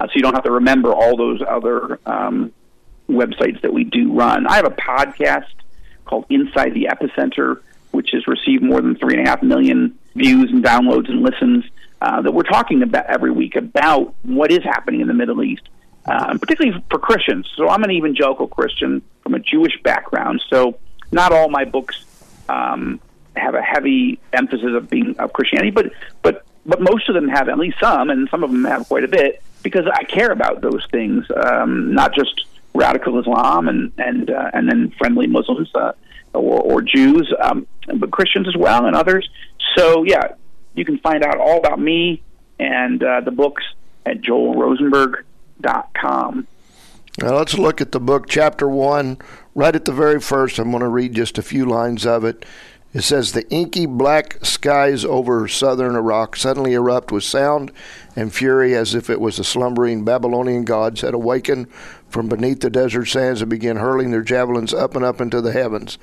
uh, 0.00 0.06
so 0.06 0.12
you 0.14 0.22
don't 0.22 0.34
have 0.34 0.44
to 0.44 0.52
remember 0.52 0.92
all 0.92 1.16
those 1.16 1.40
other 1.46 1.98
um, 2.06 2.52
websites 3.08 3.60
that 3.62 3.72
we 3.72 3.84
do 3.84 4.12
run. 4.12 4.46
I 4.46 4.56
have 4.56 4.66
a 4.66 4.70
podcast 4.70 5.46
called 6.04 6.26
Inside 6.30 6.74
the 6.74 6.88
Epicenter, 6.90 7.60
which 7.92 8.10
has 8.12 8.26
received 8.26 8.62
more 8.62 8.80
than 8.80 8.96
three 8.96 9.14
and 9.14 9.26
a 9.26 9.30
half 9.30 9.42
million 9.42 9.96
views 10.14 10.50
and 10.50 10.64
downloads 10.64 11.08
and 11.08 11.22
listens. 11.22 11.64
Uh, 12.02 12.20
that 12.20 12.32
we're 12.32 12.42
talking 12.42 12.82
about 12.82 13.06
every 13.06 13.30
week 13.30 13.56
about 13.56 14.14
what 14.24 14.52
is 14.52 14.62
happening 14.62 15.00
in 15.00 15.08
the 15.08 15.14
Middle 15.14 15.42
East, 15.42 15.62
uh, 16.04 16.36
particularly 16.36 16.84
for 16.90 16.98
Christians. 16.98 17.48
So 17.56 17.70
I'm 17.70 17.82
an 17.82 17.90
evangelical 17.90 18.46
Christian 18.46 19.00
from 19.22 19.32
a 19.32 19.38
Jewish 19.38 19.80
background. 19.82 20.42
So 20.50 20.78
not 21.12 21.32
all 21.32 21.48
my 21.48 21.64
books 21.64 22.04
um, 22.46 23.00
have 23.36 23.54
a 23.54 23.62
heavy 23.62 24.18
emphasis 24.32 24.74
of 24.74 24.90
being 24.90 25.16
of 25.18 25.32
Christianity, 25.32 25.70
but 25.70 25.92
but 26.22 26.44
but 26.66 26.80
most 26.80 27.08
of 27.08 27.14
them 27.14 27.28
have 27.28 27.48
at 27.48 27.58
least 27.58 27.78
some, 27.80 28.10
and 28.10 28.28
some 28.30 28.42
of 28.42 28.50
them 28.50 28.64
have 28.64 28.88
quite 28.88 29.04
a 29.04 29.08
bit 29.08 29.42
because 29.62 29.86
I 29.92 30.04
care 30.04 30.30
about 30.30 30.60
those 30.60 30.84
things, 30.90 31.26
um, 31.36 31.94
not 31.94 32.14
just 32.14 32.46
radical 32.74 33.18
Islam 33.18 33.68
and 33.68 33.92
and 33.98 34.30
uh, 34.30 34.50
and 34.52 34.68
then 34.68 34.90
friendly 34.98 35.26
Muslims 35.26 35.70
uh, 35.74 35.92
or, 36.32 36.60
or 36.60 36.82
Jews, 36.82 37.32
um, 37.40 37.66
but 37.96 38.10
Christians 38.10 38.48
as 38.48 38.56
well 38.56 38.86
and 38.86 38.96
others. 38.96 39.28
So 39.76 40.04
yeah, 40.04 40.34
you 40.74 40.84
can 40.84 40.98
find 40.98 41.24
out 41.24 41.38
all 41.38 41.58
about 41.58 41.80
me 41.80 42.22
and 42.58 43.02
uh, 43.02 43.20
the 43.20 43.30
books 43.30 43.64
at 44.06 44.20
joelrosenberg.com. 44.20 46.46
Now 47.20 47.36
let's 47.36 47.56
look 47.56 47.80
at 47.80 47.92
the 47.92 48.00
book, 48.00 48.28
chapter 48.28 48.68
one. 48.68 49.18
Right 49.54 49.76
at 49.76 49.84
the 49.84 49.92
very 49.92 50.20
first, 50.20 50.58
I'm 50.58 50.72
going 50.72 50.82
to 50.82 50.88
read 50.88 51.14
just 51.14 51.38
a 51.38 51.42
few 51.42 51.64
lines 51.64 52.04
of 52.04 52.24
it. 52.24 52.44
It 52.94 53.02
says 53.02 53.32
the 53.32 53.46
inky 53.50 53.86
black 53.86 54.38
skies 54.44 55.04
over 55.04 55.48
southern 55.48 55.96
Iraq 55.96 56.36
suddenly 56.36 56.74
erupt 56.74 57.10
with 57.10 57.24
sound 57.24 57.72
and 58.14 58.32
fury 58.32 58.76
as 58.76 58.94
if 58.94 59.10
it 59.10 59.20
was 59.20 59.36
the 59.36 59.44
slumbering 59.44 60.04
Babylonian 60.04 60.64
gods 60.64 61.00
had 61.00 61.12
awakened 61.12 61.68
from 62.08 62.28
beneath 62.28 62.60
the 62.60 62.70
desert 62.70 63.06
sands 63.06 63.42
and 63.42 63.50
began 63.50 63.76
hurling 63.78 64.12
their 64.12 64.22
javelins 64.22 64.72
up 64.72 64.94
and 64.94 65.04
up 65.04 65.20
into 65.20 65.40
the 65.40 65.50
heavens. 65.50 65.98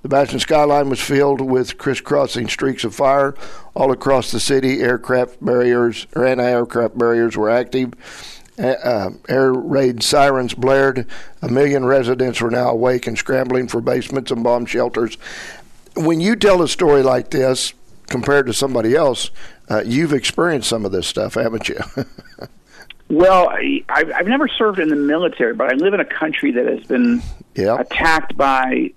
The 0.00 0.08
Basra 0.08 0.40
skyline 0.40 0.88
was 0.88 0.98
filled 0.98 1.42
with 1.42 1.76
crisscrossing 1.76 2.48
streaks 2.48 2.84
of 2.84 2.94
fire 2.94 3.34
all 3.74 3.92
across 3.92 4.30
the 4.30 4.40
city. 4.40 4.80
Aircraft 4.80 5.44
barriers 5.44 6.06
or 6.16 6.26
anti-aircraft 6.26 6.96
barriers 6.96 7.36
were 7.36 7.50
active. 7.50 7.92
Uh, 8.58 9.10
air 9.28 9.52
raid 9.52 10.02
sirens 10.02 10.54
blared. 10.54 11.06
A 11.42 11.48
million 11.48 11.84
residents 11.84 12.40
were 12.40 12.50
now 12.50 12.70
awake 12.70 13.06
and 13.06 13.16
scrambling 13.16 13.68
for 13.68 13.82
basements 13.82 14.30
and 14.30 14.42
bomb 14.42 14.64
shelters 14.64 15.18
when 15.96 16.20
you 16.20 16.36
tell 16.36 16.62
a 16.62 16.68
story 16.68 17.02
like 17.02 17.30
this 17.30 17.74
compared 18.06 18.46
to 18.46 18.52
somebody 18.52 18.94
else, 18.94 19.30
uh, 19.68 19.82
you've 19.84 20.12
experienced 20.12 20.68
some 20.68 20.84
of 20.84 20.92
this 20.92 21.06
stuff, 21.06 21.34
haven't 21.34 21.68
you? 21.68 21.78
well, 23.08 23.48
I, 23.48 23.84
I've, 23.88 24.26
never 24.26 24.48
served 24.48 24.78
in 24.78 24.88
the 24.88 24.96
military, 24.96 25.54
but 25.54 25.72
I 25.72 25.76
live 25.76 25.94
in 25.94 26.00
a 26.00 26.04
country 26.04 26.50
that 26.52 26.66
has 26.66 26.84
been 26.84 27.22
yep. 27.54 27.80
attacked 27.80 28.36
by 28.36 28.92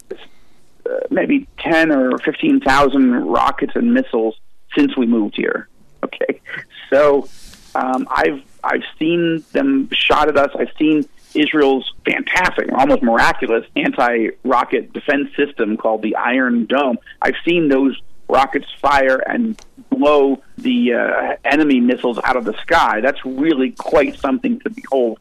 uh, 0.89 0.99
maybe 1.09 1.47
ten 1.59 1.91
or 1.91 2.17
fifteen 2.17 2.59
thousand 2.59 3.11
rockets 3.25 3.73
and 3.75 3.93
missiles 3.93 4.35
since 4.75 4.97
we 4.97 5.05
moved 5.05 5.35
here. 5.35 5.69
Okay, 6.03 6.41
so 6.89 7.29
um, 7.75 8.07
I've 8.09 8.43
I've 8.63 8.83
seen 8.97 9.43
them 9.51 9.89
shot 9.91 10.27
at 10.27 10.37
us. 10.37 10.49
I've 10.57 10.71
seen 10.77 11.07
Israel's 11.35 11.91
fantastic, 12.05 12.71
almost 12.71 13.01
miraculous 13.03 13.65
anti 13.75 14.29
rocket 14.43 14.93
defense 14.93 15.29
system 15.35 15.77
called 15.77 16.01
the 16.01 16.15
Iron 16.15 16.65
Dome. 16.65 16.97
I've 17.21 17.35
seen 17.45 17.69
those 17.69 17.99
rockets 18.29 18.67
fire 18.81 19.17
and 19.17 19.59
blow 19.89 20.41
the 20.57 20.93
uh, 20.93 21.35
enemy 21.45 21.79
missiles 21.79 22.19
out 22.23 22.35
of 22.35 22.45
the 22.45 22.53
sky. 22.61 23.01
That's 23.01 23.23
really 23.25 23.71
quite 23.71 24.17
something 24.19 24.59
to 24.61 24.69
behold. 24.69 25.19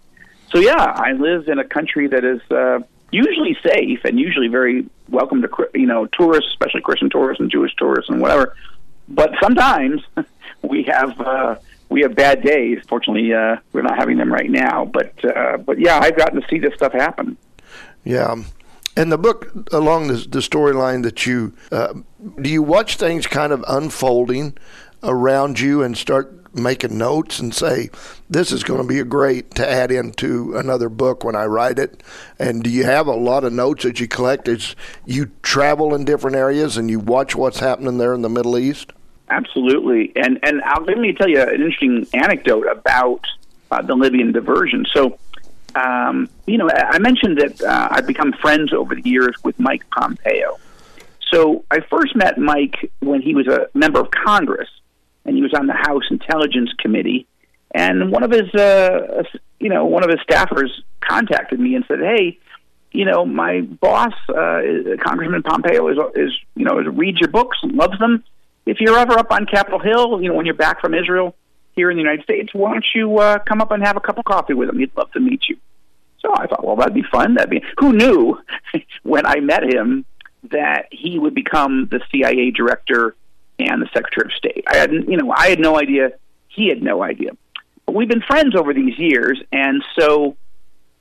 So, 0.50 0.58
yeah, 0.58 0.74
I 0.76 1.12
live 1.12 1.48
in 1.48 1.58
a 1.58 1.64
country 1.64 2.08
that 2.08 2.24
is 2.24 2.40
uh, 2.50 2.80
usually 3.10 3.56
safe 3.62 4.04
and 4.04 4.18
usually 4.18 4.48
very 4.48 4.86
welcome 5.08 5.42
to 5.42 5.48
you 5.74 5.86
know 5.86 6.06
tourists, 6.06 6.50
especially 6.50 6.80
Christian 6.80 7.10
tourists 7.10 7.40
and 7.40 7.50
Jewish 7.50 7.74
tourists 7.76 8.10
and 8.10 8.20
whatever. 8.20 8.54
But 9.08 9.32
sometimes 9.40 10.02
we 10.62 10.84
have. 10.84 11.20
Uh, 11.20 11.56
we 11.92 12.02
have 12.02 12.14
bad 12.14 12.42
days. 12.42 12.82
Fortunately, 12.88 13.32
uh, 13.32 13.56
we're 13.72 13.82
not 13.82 13.96
having 13.96 14.16
them 14.16 14.32
right 14.32 14.50
now. 14.50 14.84
But 14.84 15.12
uh, 15.24 15.58
but 15.58 15.78
yeah, 15.78 15.98
I've 15.98 16.16
gotten 16.16 16.40
to 16.40 16.48
see 16.48 16.58
this 16.58 16.74
stuff 16.74 16.92
happen. 16.92 17.36
Yeah. 18.04 18.42
And 18.96 19.10
the 19.10 19.18
book, 19.18 19.50
along 19.72 20.08
the, 20.08 20.14
the 20.14 20.40
storyline 20.40 21.02
that 21.04 21.24
you 21.24 21.54
uh, 21.70 21.94
do, 22.40 22.50
you 22.50 22.62
watch 22.62 22.96
things 22.96 23.26
kind 23.26 23.52
of 23.52 23.64
unfolding 23.66 24.56
around 25.02 25.58
you 25.58 25.82
and 25.82 25.96
start 25.96 26.54
making 26.54 26.98
notes 26.98 27.38
and 27.38 27.54
say, 27.54 27.88
"This 28.28 28.52
is 28.52 28.62
going 28.62 28.82
to 28.82 28.86
be 28.86 28.98
a 28.98 29.04
great 29.04 29.54
to 29.54 29.68
add 29.68 29.90
into 29.90 30.56
another 30.56 30.90
book 30.90 31.24
when 31.24 31.34
I 31.34 31.46
write 31.46 31.78
it." 31.78 32.02
And 32.38 32.62
do 32.62 32.68
you 32.68 32.84
have 32.84 33.06
a 33.06 33.14
lot 33.14 33.44
of 33.44 33.52
notes 33.52 33.84
that 33.84 33.98
you 33.98 34.08
collect 34.08 34.46
as 34.48 34.76
you 35.06 35.30
travel 35.42 35.94
in 35.94 36.04
different 36.04 36.36
areas 36.36 36.76
and 36.76 36.90
you 36.90 36.98
watch 36.98 37.34
what's 37.34 37.60
happening 37.60 37.96
there 37.96 38.12
in 38.12 38.22
the 38.22 38.28
Middle 38.28 38.58
East? 38.58 38.92
Absolutely, 39.32 40.12
and 40.14 40.38
and 40.42 40.60
I'll, 40.62 40.84
let 40.84 40.98
me 40.98 41.14
tell 41.14 41.26
you 41.26 41.40
an 41.40 41.54
interesting 41.54 42.06
anecdote 42.12 42.66
about 42.66 43.24
uh, 43.70 43.80
the 43.80 43.94
Libyan 43.94 44.30
diversion. 44.30 44.84
So, 44.92 45.18
um, 45.74 46.28
you 46.46 46.58
know, 46.58 46.68
I 46.70 46.98
mentioned 46.98 47.38
that 47.38 47.62
uh, 47.62 47.88
I've 47.92 48.06
become 48.06 48.34
friends 48.42 48.74
over 48.74 48.94
the 48.94 49.00
years 49.08 49.34
with 49.42 49.58
Mike 49.58 49.88
Pompeo. 49.90 50.58
So 51.32 51.64
I 51.70 51.80
first 51.80 52.14
met 52.14 52.36
Mike 52.36 52.92
when 53.00 53.22
he 53.22 53.34
was 53.34 53.46
a 53.46 53.68
member 53.72 54.00
of 54.00 54.10
Congress, 54.10 54.68
and 55.24 55.34
he 55.34 55.40
was 55.40 55.54
on 55.54 55.66
the 55.66 55.72
House 55.72 56.04
Intelligence 56.10 56.70
Committee. 56.78 57.26
And 57.74 58.12
one 58.12 58.22
of 58.22 58.32
his, 58.32 58.54
uh, 58.54 59.22
you 59.60 59.70
know, 59.70 59.86
one 59.86 60.04
of 60.04 60.10
his 60.10 60.20
staffers 60.28 60.68
contacted 61.00 61.58
me 61.58 61.74
and 61.74 61.86
said, 61.88 62.00
"Hey, 62.00 62.38
you 62.90 63.06
know, 63.06 63.24
my 63.24 63.62
boss, 63.62 64.12
uh, 64.28 64.60
Congressman 65.00 65.42
Pompeo, 65.42 65.88
is, 65.88 65.96
is 66.16 66.32
you 66.54 66.66
know, 66.66 66.74
reads 66.74 67.18
your 67.18 67.30
books, 67.30 67.56
and 67.62 67.72
loves 67.72 67.98
them." 67.98 68.22
If 68.66 68.80
you're 68.80 68.96
ever 68.96 69.18
up 69.18 69.30
on 69.30 69.46
Capitol 69.46 69.78
Hill, 69.78 70.22
you 70.22 70.28
know, 70.28 70.34
when 70.34 70.46
you're 70.46 70.54
back 70.54 70.80
from 70.80 70.94
Israel 70.94 71.34
here 71.74 71.90
in 71.90 71.96
the 71.96 72.02
United 72.02 72.24
States, 72.24 72.50
why 72.52 72.72
don't 72.72 72.86
you 72.94 73.18
uh, 73.18 73.38
come 73.40 73.60
up 73.60 73.70
and 73.70 73.84
have 73.84 73.96
a 73.96 74.00
cup 74.00 74.18
of 74.18 74.24
coffee 74.24 74.54
with 74.54 74.68
him? 74.68 74.78
He'd 74.78 74.96
love 74.96 75.10
to 75.12 75.20
meet 75.20 75.48
you. 75.48 75.56
So 76.20 76.32
I 76.34 76.46
thought, 76.46 76.64
well, 76.64 76.76
that'd 76.76 76.94
be 76.94 77.02
fun. 77.02 77.34
That'd 77.34 77.50
be 77.50 77.62
who 77.78 77.92
knew 77.92 78.38
when 79.02 79.26
I 79.26 79.40
met 79.40 79.64
him 79.64 80.04
that 80.50 80.86
he 80.90 81.18
would 81.18 81.34
become 81.34 81.88
the 81.90 82.00
CIA 82.10 82.50
director 82.50 83.14
and 83.58 83.82
the 83.82 83.88
Secretary 83.92 84.26
of 84.26 84.32
State. 84.32 84.64
I 84.68 84.76
had, 84.76 84.92
you 84.92 85.16
know, 85.16 85.32
I 85.36 85.48
had 85.48 85.58
no 85.58 85.78
idea. 85.78 86.12
He 86.48 86.68
had 86.68 86.82
no 86.82 87.02
idea. 87.02 87.30
But 87.86 87.94
we've 87.94 88.08
been 88.08 88.22
friends 88.22 88.54
over 88.54 88.72
these 88.72 88.98
years, 88.98 89.40
and 89.50 89.82
so 89.98 90.36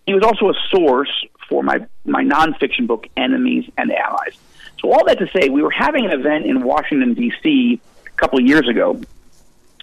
he 0.05 0.13
was 0.13 0.23
also 0.23 0.49
a 0.49 0.53
source 0.69 1.11
for 1.47 1.63
my 1.63 1.85
my 2.05 2.23
nonfiction 2.23 2.87
book, 2.87 3.07
Enemies 3.15 3.69
and 3.77 3.91
Allies. 3.91 4.37
So 4.81 4.91
all 4.91 5.05
that 5.05 5.19
to 5.19 5.27
say, 5.27 5.49
we 5.49 5.61
were 5.61 5.71
having 5.71 6.05
an 6.05 6.11
event 6.11 6.45
in 6.45 6.63
Washington 6.63 7.13
D.C. 7.13 7.79
a 8.05 8.09
couple 8.11 8.39
of 8.39 8.45
years 8.45 8.67
ago 8.67 8.99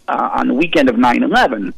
uh, 0.08 0.30
on 0.34 0.48
the 0.48 0.54
weekend 0.54 0.88
of 0.88 0.96
9/11, 0.96 1.72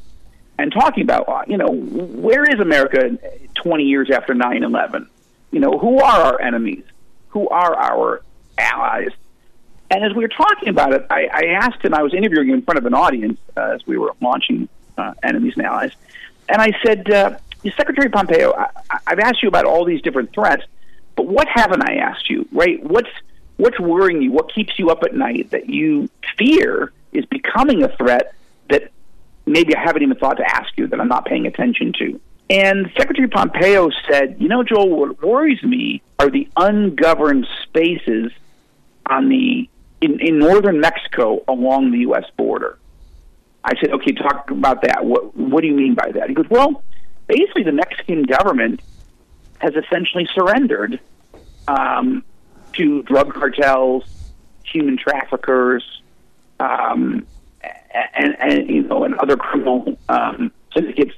and 0.59 0.73
talking 0.73 1.03
about 1.03 1.29
uh, 1.29 1.43
you 1.47 1.59
know 1.59 1.71
where 1.71 2.45
is 2.45 2.61
America 2.61 3.19
20 3.55 3.85
years 3.85 4.11
after 4.11 4.35
9/11? 4.35 5.07
You 5.51 5.61
know 5.61 5.79
who 5.79 5.99
are 5.99 6.21
our 6.21 6.41
enemies? 6.41 6.85
Who 7.29 7.49
are 7.49 7.75
our 7.75 8.23
allies? 8.57 9.11
And 9.91 10.05
as 10.05 10.15
we 10.15 10.23
were 10.23 10.29
talking 10.29 10.69
about 10.69 10.93
it, 10.93 11.05
I, 11.11 11.29
I 11.33 11.45
asked 11.53 11.85
him. 11.85 11.93
I 11.93 12.03
was 12.03 12.15
interviewing 12.15 12.51
in 12.51 12.63
front 12.63 12.79
of 12.79 12.87
an 12.87 12.95
audience 12.95 13.39
uh, 13.57 13.73
as 13.75 13.87
we 13.87 13.99
were 13.99 14.15
launching 14.21 14.69
uh, 14.97 15.15
Enemies 15.23 15.55
and 15.57 15.67
Allies, 15.67 15.93
and 16.49 16.63
I 16.63 16.73
said, 16.85 17.11
uh, 17.11 17.37
Secretary 17.77 18.09
Pompeo, 18.09 18.55
I, 18.55 18.99
I've 19.07 19.19
asked 19.19 19.43
you 19.43 19.49
about 19.49 19.65
all 19.65 19.85
these 19.85 20.01
different 20.03 20.33
threats, 20.33 20.65
but 21.21 21.29
what 21.29 21.49
haven't 21.53 21.83
I 21.87 21.97
asked 21.97 22.31
you? 22.31 22.49
Right? 22.51 22.83
What's 22.83 23.11
what's 23.59 23.79
worrying 23.79 24.23
you? 24.23 24.33
What 24.33 24.51
keeps 24.55 24.79
you 24.79 24.89
up 24.89 25.03
at 25.03 25.15
night 25.15 25.51
that 25.51 25.69
you 25.69 26.09
fear 26.39 26.93
is 27.13 27.27
becoming 27.27 27.83
a 27.83 27.95
threat 27.97 28.35
that 28.71 28.91
maybe 29.45 29.77
I 29.77 29.81
haven't 29.81 30.03
even 30.03 30.17
thought 30.17 30.39
to 30.39 30.47
ask 30.47 30.73
you 30.79 30.87
that 30.87 30.99
I'm 30.99 31.09
not 31.09 31.27
paying 31.27 31.47
attention 31.47 31.93
to? 31.99 32.19
And 32.49 32.91
Secretary 32.97 33.29
Pompeo 33.29 33.91
said, 34.09 34.37
You 34.39 34.49
know, 34.49 34.65
Joel, 34.65 34.89
what 34.89 35.23
worries 35.23 35.63
me 35.63 36.01
are 36.19 36.31
the 36.31 36.49
ungoverned 36.57 37.47
spaces 37.65 38.33
on 39.05 39.29
the 39.29 39.69
in, 40.01 40.21
in 40.21 40.39
northern 40.39 40.81
Mexico 40.81 41.45
along 41.47 41.91
the 41.91 41.99
U.S. 41.99 42.25
border. 42.39 42.79
I 43.63 43.75
said, 43.79 43.91
okay, 43.91 44.13
talk 44.13 44.51
about 44.51 44.81
that. 44.85 45.05
What, 45.05 45.37
what 45.37 45.61
do 45.61 45.67
you 45.67 45.75
mean 45.75 45.95
by 45.95 46.13
that? 46.13 46.31
He 46.31 46.35
goes, 46.35 46.49
well, 46.49 46.83
basically, 47.27 47.65
the 47.65 47.73
Mexican 47.73 48.23
government 48.23 48.81
has 49.59 49.75
essentially 49.75 50.27
surrendered 50.35 50.99
um, 51.71 52.25
to 52.75 53.03
drug 53.05 53.33
cartels, 53.35 54.05
human 54.65 54.97
traffickers, 54.97 56.03
um, 56.59 57.27
and, 58.15 58.37
and 58.41 58.69
you 58.69 58.83
know, 58.83 59.05
and 59.05 59.15
other 59.17 59.37
criminal 59.37 59.99
um, 60.09 60.53
syndicates, 60.75 61.15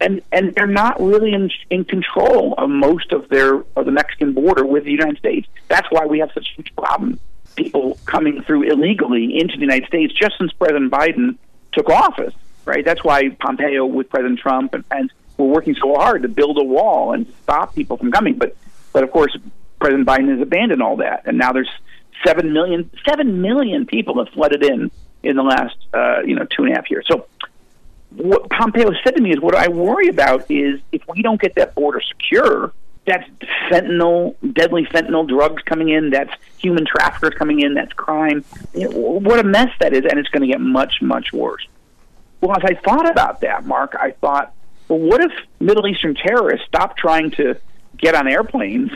and 0.00 0.22
and 0.32 0.54
they're 0.54 0.66
not 0.66 1.00
really 1.00 1.32
in, 1.32 1.50
in 1.70 1.84
control 1.84 2.54
of 2.58 2.70
most 2.70 3.12
of 3.12 3.28
their 3.28 3.62
of 3.76 3.84
the 3.84 3.92
Mexican 3.92 4.32
border 4.32 4.64
with 4.64 4.84
the 4.84 4.92
United 4.92 5.18
States. 5.18 5.48
That's 5.68 5.88
why 5.90 6.06
we 6.06 6.18
have 6.20 6.30
such 6.32 6.48
huge 6.56 6.74
problem. 6.76 7.18
People 7.56 7.98
coming 8.06 8.42
through 8.42 8.70
illegally 8.70 9.38
into 9.38 9.56
the 9.56 9.62
United 9.62 9.88
States 9.88 10.14
just 10.14 10.38
since 10.38 10.52
President 10.52 10.90
Biden 10.90 11.36
took 11.72 11.88
office. 11.88 12.34
Right. 12.64 12.84
That's 12.84 13.02
why 13.02 13.30
Pompeo 13.30 13.86
with 13.86 14.10
President 14.10 14.38
Trump 14.38 14.74
and 14.74 14.88
Pence 14.88 15.12
were 15.38 15.46
working 15.46 15.74
so 15.74 15.94
hard 15.94 16.22
to 16.22 16.28
build 16.28 16.58
a 16.58 16.62
wall 16.62 17.12
and 17.12 17.26
stop 17.42 17.74
people 17.74 17.96
from 17.96 18.12
coming. 18.12 18.36
But 18.36 18.54
but 18.92 19.02
of 19.02 19.10
course, 19.10 19.36
President 19.80 20.06
Biden 20.06 20.30
has 20.30 20.40
abandoned 20.40 20.82
all 20.82 20.96
that, 20.96 21.22
and 21.26 21.38
now 21.38 21.52
there's 21.52 21.70
seven 22.24 22.52
million 22.52 22.90
seven 23.08 23.40
million 23.40 23.86
people 23.86 24.22
have 24.22 24.32
flooded 24.34 24.62
in 24.62 24.90
in 25.22 25.36
the 25.36 25.42
last 25.42 25.76
uh, 25.94 26.20
you 26.20 26.34
know 26.34 26.44
two 26.44 26.64
and 26.64 26.72
a 26.72 26.76
half 26.76 26.90
years. 26.90 27.06
So 27.08 27.26
what 28.10 28.48
Pompeo 28.50 28.90
said 29.04 29.16
to 29.16 29.22
me 29.22 29.30
is 29.30 29.40
what 29.40 29.54
I 29.54 29.68
worry 29.68 30.08
about 30.08 30.50
is 30.50 30.80
if 30.92 31.02
we 31.08 31.22
don't 31.22 31.40
get 31.40 31.54
that 31.54 31.74
border 31.74 32.00
secure, 32.00 32.72
that's 33.06 33.28
fentanyl, 33.70 34.34
deadly 34.52 34.84
fentanyl 34.84 35.28
drugs 35.28 35.62
coming 35.62 35.88
in, 35.88 36.10
that's 36.10 36.32
human 36.58 36.84
traffickers 36.84 37.34
coming 37.34 37.60
in, 37.60 37.74
that's 37.74 37.92
crime. 37.92 38.44
What 38.74 39.38
a 39.38 39.44
mess 39.44 39.70
that 39.80 39.92
is, 39.92 40.04
and 40.04 40.18
it's 40.18 40.28
going 40.28 40.42
to 40.42 40.48
get 40.48 40.60
much, 40.60 41.00
much 41.00 41.32
worse. 41.32 41.66
Well, 42.40 42.56
as 42.56 42.64
I 42.64 42.74
thought 42.74 43.08
about 43.08 43.40
that, 43.42 43.64
Mark, 43.64 43.94
I 43.98 44.12
thought, 44.12 44.54
well, 44.88 44.98
what 44.98 45.20
if 45.22 45.32
Middle 45.60 45.86
Eastern 45.86 46.14
terrorists 46.14 46.66
stopped 46.66 46.98
trying 46.98 47.30
to 47.32 47.56
get 47.96 48.14
on 48.14 48.26
airplanes, 48.26 48.90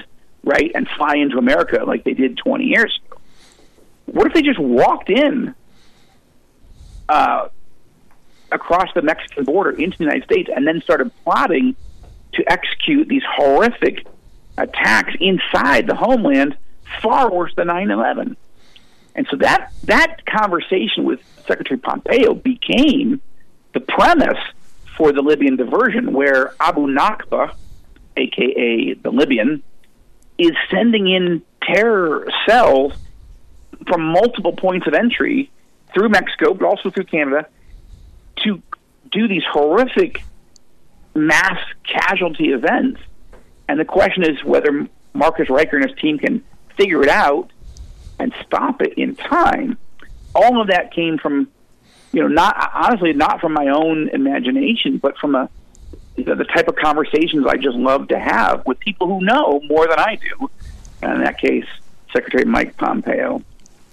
right, 0.44 0.70
and 0.74 0.88
fly 0.88 1.16
into 1.16 1.38
America 1.38 1.84
like 1.84 2.04
they 2.04 2.14
did 2.14 2.36
20 2.38 2.64
years 2.64 3.00
ago? 3.06 3.20
What 4.06 4.26
if 4.26 4.34
they 4.34 4.42
just 4.42 4.58
walked 4.58 5.10
in 5.10 5.54
uh, 7.08 7.48
across 8.52 8.88
the 8.94 9.02
Mexican 9.02 9.44
border 9.44 9.70
into 9.70 9.96
the 9.98 10.04
United 10.04 10.24
States 10.24 10.50
and 10.54 10.66
then 10.66 10.80
started 10.82 11.10
plotting 11.24 11.74
to 12.34 12.44
execute 12.50 13.08
these 13.08 13.22
horrific 13.28 14.06
attacks 14.56 15.14
inside 15.20 15.86
the 15.86 15.94
homeland, 15.94 16.56
far 17.02 17.30
worse 17.30 17.52
than 17.56 17.68
9 17.68 17.90
11. 17.90 18.36
And 19.16 19.26
so 19.30 19.36
that, 19.36 19.72
that 19.84 20.26
conversation 20.26 21.04
with 21.04 21.20
Secretary 21.46 21.78
Pompeo 21.78 22.34
became 22.34 23.20
the 23.72 23.80
premise 23.80 24.38
for 24.96 25.12
the 25.12 25.22
Libyan 25.22 25.56
diversion, 25.56 26.12
where 26.12 26.54
Abu 26.60 26.86
Nakba, 26.86 27.54
aka 28.16 28.94
the 28.94 29.10
Libyan, 29.10 29.62
is 30.38 30.52
sending 30.70 31.08
in 31.08 31.42
terror 31.62 32.28
cells 32.46 32.92
from 33.86 34.02
multiple 34.02 34.52
points 34.52 34.86
of 34.86 34.94
entry 34.94 35.50
through 35.92 36.08
Mexico, 36.08 36.54
but 36.54 36.66
also 36.66 36.90
through 36.90 37.04
Canada, 37.04 37.46
to 38.36 38.60
do 39.10 39.28
these 39.28 39.44
horrific 39.50 40.22
mass 41.14 41.58
casualty 41.84 42.48
events. 42.48 43.00
And 43.68 43.78
the 43.78 43.84
question 43.84 44.24
is 44.24 44.42
whether 44.44 44.88
Marcus 45.12 45.48
Ryker 45.48 45.76
and 45.76 45.88
his 45.88 45.98
team 45.98 46.18
can 46.18 46.42
figure 46.76 47.02
it 47.02 47.08
out 47.08 47.50
and 48.18 48.34
stop 48.44 48.82
it 48.82 48.94
in 48.94 49.14
time. 49.16 49.78
All 50.34 50.60
of 50.60 50.68
that 50.68 50.92
came 50.92 51.18
from, 51.18 51.48
you 52.12 52.22
know, 52.22 52.28
not 52.28 52.70
honestly 52.74 53.12
not 53.12 53.40
from 53.40 53.52
my 53.52 53.68
own 53.68 54.08
imagination, 54.08 54.98
but 54.98 55.16
from 55.18 55.34
a 55.34 55.48
you 56.16 56.24
know, 56.24 56.34
the 56.34 56.44
type 56.44 56.68
of 56.68 56.76
conversations 56.76 57.46
I 57.46 57.56
just 57.56 57.76
love 57.76 58.08
to 58.08 58.18
have 58.18 58.64
with 58.66 58.78
people 58.80 59.08
who 59.08 59.24
know 59.24 59.60
more 59.68 59.86
than 59.88 59.98
I 59.98 60.16
do. 60.16 60.50
And 61.02 61.12
in 61.14 61.24
that 61.24 61.38
case, 61.38 61.66
Secretary 62.12 62.44
Mike 62.44 62.76
Pompeo. 62.76 63.42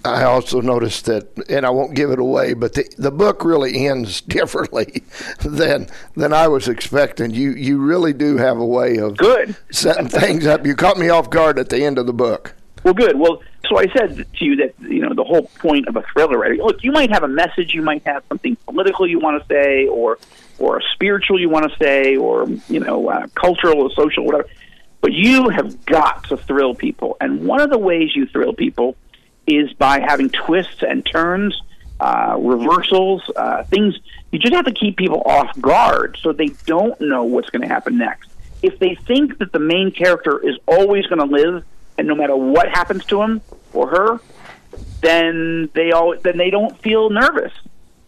I 0.04 0.24
also 0.24 0.60
noticed 0.60 1.04
that, 1.04 1.28
and 1.48 1.64
I 1.64 1.70
won't 1.70 1.94
give 1.94 2.10
it 2.10 2.18
away, 2.18 2.54
but 2.54 2.74
the, 2.74 2.92
the 2.98 3.12
book 3.12 3.44
really 3.44 3.86
ends 3.86 4.20
differently 4.38 5.02
than 5.40 5.88
than 6.16 6.32
I 6.32 6.48
was 6.48 6.68
expecting. 6.68 7.30
You 7.32 7.52
you 7.52 7.78
really 7.78 8.12
do 8.12 8.36
have 8.36 8.58
a 8.58 8.66
way 8.66 8.96
of 8.96 9.16
good 9.16 9.56
setting 9.70 10.08
things 10.08 10.46
up. 10.46 10.66
You 10.66 10.74
caught 10.74 10.98
me 10.98 11.08
off 11.08 11.30
guard 11.30 11.58
at 11.58 11.68
the 11.68 11.84
end 11.84 11.98
of 11.98 12.06
the 12.06 12.12
book. 12.12 12.54
Well, 12.84 12.94
good. 12.94 13.18
Well, 13.18 13.42
so 13.68 13.78
I 13.78 13.86
said 13.96 14.26
to 14.38 14.44
you 14.44 14.56
that 14.56 14.74
you 14.80 15.00
know 15.00 15.14
the 15.14 15.24
whole 15.24 15.42
point 15.42 15.88
of 15.88 15.96
a 15.96 16.02
thriller 16.12 16.38
writer. 16.38 16.56
Look, 16.56 16.82
you 16.82 16.92
might 16.92 17.10
have 17.10 17.22
a 17.22 17.28
message, 17.28 17.74
you 17.74 17.82
might 17.82 18.04
have 18.04 18.24
something 18.28 18.56
political 18.66 19.06
you 19.06 19.18
want 19.18 19.40
to 19.40 19.48
say, 19.48 19.86
or 19.86 20.18
or 20.58 20.78
a 20.78 20.82
spiritual 20.94 21.40
you 21.40 21.48
want 21.48 21.70
to 21.70 21.78
say, 21.78 22.16
or 22.16 22.48
you 22.68 22.80
know, 22.80 23.08
uh, 23.08 23.26
cultural 23.34 23.82
or 23.82 23.90
social, 23.92 24.24
whatever. 24.24 24.48
But 25.00 25.12
you 25.12 25.48
have 25.48 25.84
got 25.84 26.28
to 26.28 26.36
thrill 26.36 26.74
people, 26.74 27.16
and 27.20 27.46
one 27.46 27.60
of 27.60 27.70
the 27.70 27.78
ways 27.78 28.14
you 28.14 28.26
thrill 28.26 28.52
people 28.52 28.96
is 29.46 29.72
by 29.72 30.00
having 30.00 30.30
twists 30.30 30.82
and 30.82 31.04
turns, 31.04 31.60
uh, 32.00 32.36
reversals, 32.38 33.22
uh, 33.36 33.64
things. 33.64 33.98
You 34.30 34.38
just 34.38 34.54
have 34.54 34.64
to 34.64 34.72
keep 34.72 34.96
people 34.96 35.22
off 35.24 35.60
guard 35.60 36.18
so 36.20 36.32
they 36.32 36.48
don't 36.66 37.00
know 37.00 37.24
what's 37.24 37.50
going 37.50 37.62
to 37.62 37.68
happen 37.68 37.98
next. 37.98 38.30
If 38.62 38.78
they 38.78 38.94
think 38.94 39.38
that 39.38 39.52
the 39.52 39.58
main 39.58 39.90
character 39.90 40.38
is 40.38 40.56
always 40.66 41.06
going 41.06 41.18
to 41.18 41.34
live, 41.34 41.64
and 41.98 42.06
no 42.06 42.14
matter 42.14 42.36
what 42.36 42.68
happens 42.68 43.04
to 43.06 43.22
him 43.22 43.40
or 43.72 43.88
her, 43.88 44.20
then 45.00 45.68
they 45.74 45.92
all 45.92 46.16
then 46.16 46.38
they 46.38 46.50
don't 46.50 46.78
feel 46.80 47.10
nervous, 47.10 47.52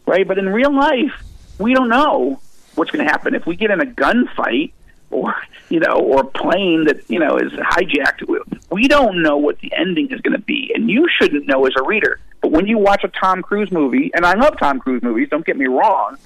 right? 0.07 0.27
But 0.27 0.39
in 0.39 0.49
real 0.49 0.75
life, 0.75 1.23
we 1.59 1.75
don't 1.75 1.89
know 1.89 2.41
what's 2.75 2.91
going 2.91 3.05
to 3.05 3.11
happen. 3.11 3.35
If 3.35 3.47
we 3.47 3.57
get 3.57 3.71
in 3.71 3.81
a 3.81 3.87
gunfight, 3.87 4.73
or 5.11 5.35
you 5.69 5.81
know, 5.81 5.95
or 5.95 6.21
a 6.21 6.25
plane 6.25 6.85
that 6.85 7.09
you 7.09 7.19
know 7.19 7.37
is 7.37 7.53
hijacked. 7.53 8.23
We 8.71 8.89
don't 8.89 9.23
know 9.23 9.37
what 9.37 9.59
the 9.61 9.73
ending 9.75 10.11
is 10.11 10.21
going 10.21 10.37
to 10.37 10.43
be, 10.43 10.73
and 10.75 10.91
you 10.91 11.09
shouldn't 11.19 11.47
know 11.47 11.65
as 11.67 11.75
a 11.77 11.83
reader. 11.83 12.21
But 12.41 12.51
when 12.51 12.67
you 12.67 12.77
watch 12.79 13.05
a 13.05 13.09
Tom 13.09 13.43
Cruise 13.43 13.71
movie, 13.71 14.11
and 14.15 14.27
I 14.27 14.35
love 14.35 14.59
Tom 14.59 14.81
Cruise 14.81 15.03
movies, 15.03 15.29
don't 15.31 15.47
get 15.47 15.57
me 15.57 15.67
wrong, 15.67 16.19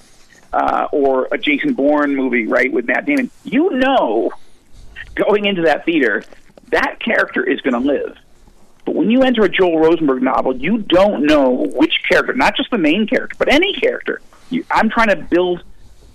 uh, 0.51 0.87
or 0.91 1.27
a 1.31 1.37
Jason 1.37 1.73
Bourne 1.73 2.15
movie, 2.15 2.47
right, 2.47 2.71
with 2.71 2.87
Matt 2.87 3.05
Damon, 3.05 3.29
you 3.43 3.69
know, 3.69 4.31
going 5.15 5.45
into 5.45 5.61
that 5.61 5.85
theater, 5.85 6.23
that 6.71 6.99
character 6.99 7.43
is 7.43 7.61
going 7.61 7.73
to 7.73 7.87
live. 7.87 8.17
But 8.85 8.95
when 8.95 9.11
you 9.11 9.21
enter 9.21 9.43
a 9.43 9.49
Joel 9.49 9.79
Rosenberg 9.79 10.23
novel, 10.23 10.55
you 10.55 10.79
don't 10.79 11.25
know 11.25 11.67
which 11.75 11.93
character, 12.09 12.33
not 12.33 12.55
just 12.55 12.71
the 12.71 12.77
main 12.77 13.07
character, 13.07 13.35
but 13.37 13.51
any 13.51 13.73
character. 13.73 14.21
You, 14.49 14.65
I'm 14.71 14.89
trying 14.89 15.09
to 15.09 15.15
build 15.15 15.63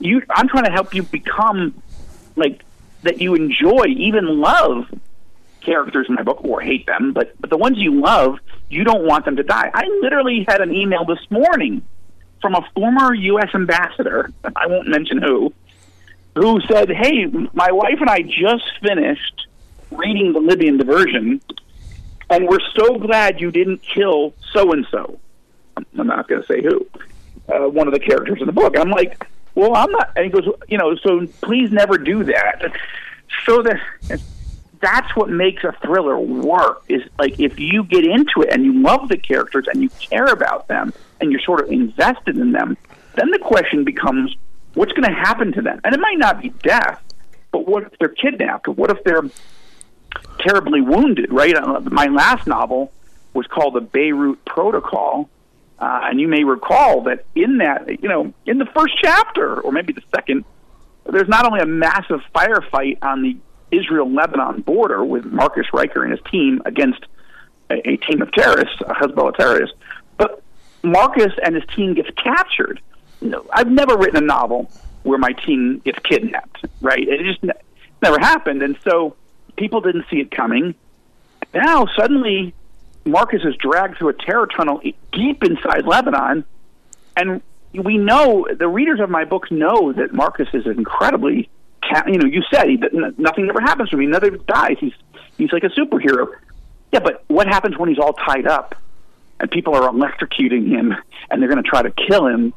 you. 0.01 0.23
I'm 0.31 0.49
trying 0.49 0.65
to 0.65 0.73
help 0.73 0.95
you 0.95 1.05
become 1.05 1.81
like 2.37 2.65
that 3.03 3.21
you 3.21 3.35
enjoy, 3.35 3.85
even 3.87 4.41
love 4.41 4.87
characters 5.61 6.07
in 6.09 6.15
my 6.15 6.23
book 6.23 6.45
or 6.45 6.61
hate 6.61 6.87
them, 6.87 7.13
but 7.13 7.35
but 7.41 7.51
the 7.51 7.57
ones 7.57 7.79
you 7.79 8.01
love, 8.01 8.39
you 8.69 8.85
don't 8.85 9.05
want 9.05 9.25
them 9.25 9.37
to 9.37 9.43
die. 9.43 9.71
I 9.73 9.87
literally 10.03 10.45
had 10.47 10.61
an 10.61 10.75
email 10.75 11.05
this 11.05 11.21
morning 11.31 11.83
from 12.41 12.55
a 12.55 12.69
former 12.75 13.15
U.S. 13.15 13.51
ambassador. 13.55 14.31
I 14.57 14.67
won't 14.67 14.89
mention 14.89 15.23
who, 15.23 15.53
who 16.35 16.61
said, 16.63 16.91
"Hey, 16.91 17.27
my 17.53 17.71
wife 17.73 18.01
and 18.01 18.11
I 18.11 18.23
just 18.23 18.65
finished 18.83 19.47
reading 19.97 20.33
the 20.33 20.41
Libyan 20.41 20.77
diversion, 20.77 21.41
and 22.31 22.49
we're 22.49 22.61
so 22.75 22.99
glad 22.99 23.41
you 23.41 23.51
didn't 23.51 23.83
kill 23.83 24.35
so 24.53 24.73
and 24.73 24.87
so. 24.91 25.19
I'm 25.77 25.87
not 26.07 26.29
going 26.29 26.43
to 26.43 26.47
say 26.47 26.63
who. 26.63 26.87
Uh, 27.49 27.69
one 27.69 27.87
of 27.87 27.93
the 27.93 28.01
characters 28.01 28.39
in 28.41 28.47
the 28.47 28.53
book. 28.53 28.79
I'm 28.79 28.91
like, 28.91 29.27
well, 29.55 29.75
I'm 29.75 29.91
not. 29.91 30.13
And 30.17 30.25
he 30.25 30.31
goes, 30.31 30.49
you 30.69 30.79
know, 30.79 30.97
so 30.97 31.27
please 31.43 31.71
never 31.71 31.99
do 31.99 32.25
that. 32.25 32.73
So 33.45 33.63
that 33.63 33.81
that's 34.81 35.17
what 35.17 35.31
makes 35.31 35.65
a 35.65 35.73
thriller 35.85 36.19
work. 36.19 36.85
Is 36.89 37.03
like 37.19 37.39
if 37.39 37.59
you 37.59 37.85
get 37.85 38.05
into 38.05 38.43
it 38.43 38.51
and 38.51 38.65
you 38.65 38.83
love 38.83 39.09
the 39.09 39.19
characters 39.19 39.67
and 39.69 39.83
you 39.83 39.89
care 40.01 40.27
about 40.27 40.69
them 40.69 40.93
and 41.21 41.31
you're 41.31 41.41
sort 41.41 41.61
of 41.65 41.71
invested 41.71 42.37
in 42.37 42.53
them, 42.53 42.77
then 43.15 43.31
the 43.31 43.39
question 43.39 43.85
becomes, 43.85 44.35
what's 44.75 44.93
going 44.93 45.09
to 45.09 45.15
happen 45.15 45.53
to 45.53 45.63
them? 45.63 45.81
And 45.85 45.95
it 45.95 46.01
might 46.01 46.19
not 46.19 46.41
be 46.41 46.49
death, 46.49 47.01
but 47.53 47.67
what 47.69 47.85
if 47.85 47.99
they're 47.99 48.09
kidnapped? 48.09 48.69
What 48.69 48.91
if 48.91 49.03
they're 49.05 49.23
terribly 50.39 50.81
wounded? 50.81 51.33
Right. 51.33 51.55
Uh, 51.55 51.81
my 51.81 52.07
last 52.07 52.47
novel 52.47 52.93
was 53.33 53.47
called 53.47 53.75
the 53.75 53.81
Beirut 53.81 54.45
Protocol 54.45 55.29
uh, 55.79 56.01
and 56.05 56.21
you 56.21 56.29
may 56.29 56.45
recall 56.45 57.03
that 57.03 57.25
in 57.35 57.59
that, 57.59 58.03
you 58.03 58.09
know, 58.09 58.33
in 58.47 58.59
the 58.59 58.67
first 58.67 58.95
chapter, 59.03 59.61
or 59.61 59.73
maybe 59.73 59.93
the 59.93 60.03
second, 60.15 60.45
there's 61.05 61.29
not 61.29 61.45
only 61.45 61.61
a 61.61 61.67
massive 61.67 62.21
firefight 62.35 62.99
on 63.03 63.23
the 63.23 63.37
Israel 63.71 64.11
Lebanon 64.11 64.63
border 64.63 65.05
with 65.05 65.25
Marcus 65.25 65.67
Ryker 65.73 66.03
and 66.05 66.13
his 66.13 66.21
team 66.31 66.63
against 66.65 67.05
a, 67.71 67.87
a 67.89 67.97
team 67.97 68.23
of 68.23 68.31
terrorists, 68.33 68.81
a 68.81 68.95
Hezbollah 68.95 69.37
terrorists, 69.37 69.77
but 70.17 70.43
Marcus 70.83 71.33
and 71.43 71.55
his 71.55 71.65
team 71.75 71.95
gets 71.95 72.11
captured. 72.11 72.81
You 73.21 73.31
know, 73.31 73.45
I've 73.53 73.71
never 73.71 73.97
written 73.97 74.17
a 74.23 74.27
novel 74.27 74.71
where 75.03 75.19
my 75.19 75.33
team 75.33 75.81
gets 75.85 75.99
kidnapped, 75.99 76.65
right? 76.81 77.07
It 77.07 77.21
just 77.25 77.43
ne- 77.43 77.53
never 78.01 78.19
happened. 78.19 78.63
And 78.63 78.79
so 78.85 79.17
people 79.57 79.81
didn't 79.81 80.07
see 80.11 80.21
it 80.21 80.31
coming. 80.31 80.75
Now, 81.53 81.87
suddenly, 81.97 82.55
Marcus 83.05 83.43
is 83.45 83.55
dragged 83.57 83.99
through 83.99 84.09
a 84.09 84.15
terror 84.15 84.47
tunnel 84.47 84.81
deep 85.13 85.45
inside 85.45 85.87
Lebanon, 85.87 86.45
and 87.17 87.43
we 87.73 87.99
know 87.99 88.47
the 88.57 88.69
readers 88.69 89.01
of 89.01 89.11
my 89.11 89.25
books 89.25 89.51
know 89.51 89.93
that 89.93 90.13
Marcus 90.13 90.49
is 90.53 90.67
incredibly, 90.67 91.49
you 92.07 92.19
know, 92.19 92.27
you 92.27 92.43
said 92.51 92.69
he, 92.69 92.77
nothing 93.19 93.49
ever 93.49 93.61
happens 93.61 93.91
to 93.91 93.97
him. 93.97 94.01
He 94.03 94.07
never 94.07 94.31
dies. 94.31 94.77
He's 94.79 94.95
he's 95.37 95.53
like 95.53 95.65
a 95.65 95.71
superhero. 95.71 96.29
Yeah, 96.93 97.01
but 97.01 97.25
what 97.27 97.47
happens 97.47 97.77
when 97.77 97.89
he's 97.89 97.99
all 97.99 98.13
tied 98.13 98.47
up 98.47 98.77
and 99.41 99.51
people 99.51 99.75
are 99.75 99.91
electrocuting 99.91 100.69
him 100.69 100.95
and 101.31 101.43
they're 101.43 101.49
going 101.49 101.63
to 101.63 101.69
try 101.69 101.83
to 101.83 101.91
kill 101.91 102.27
him? 102.27 102.55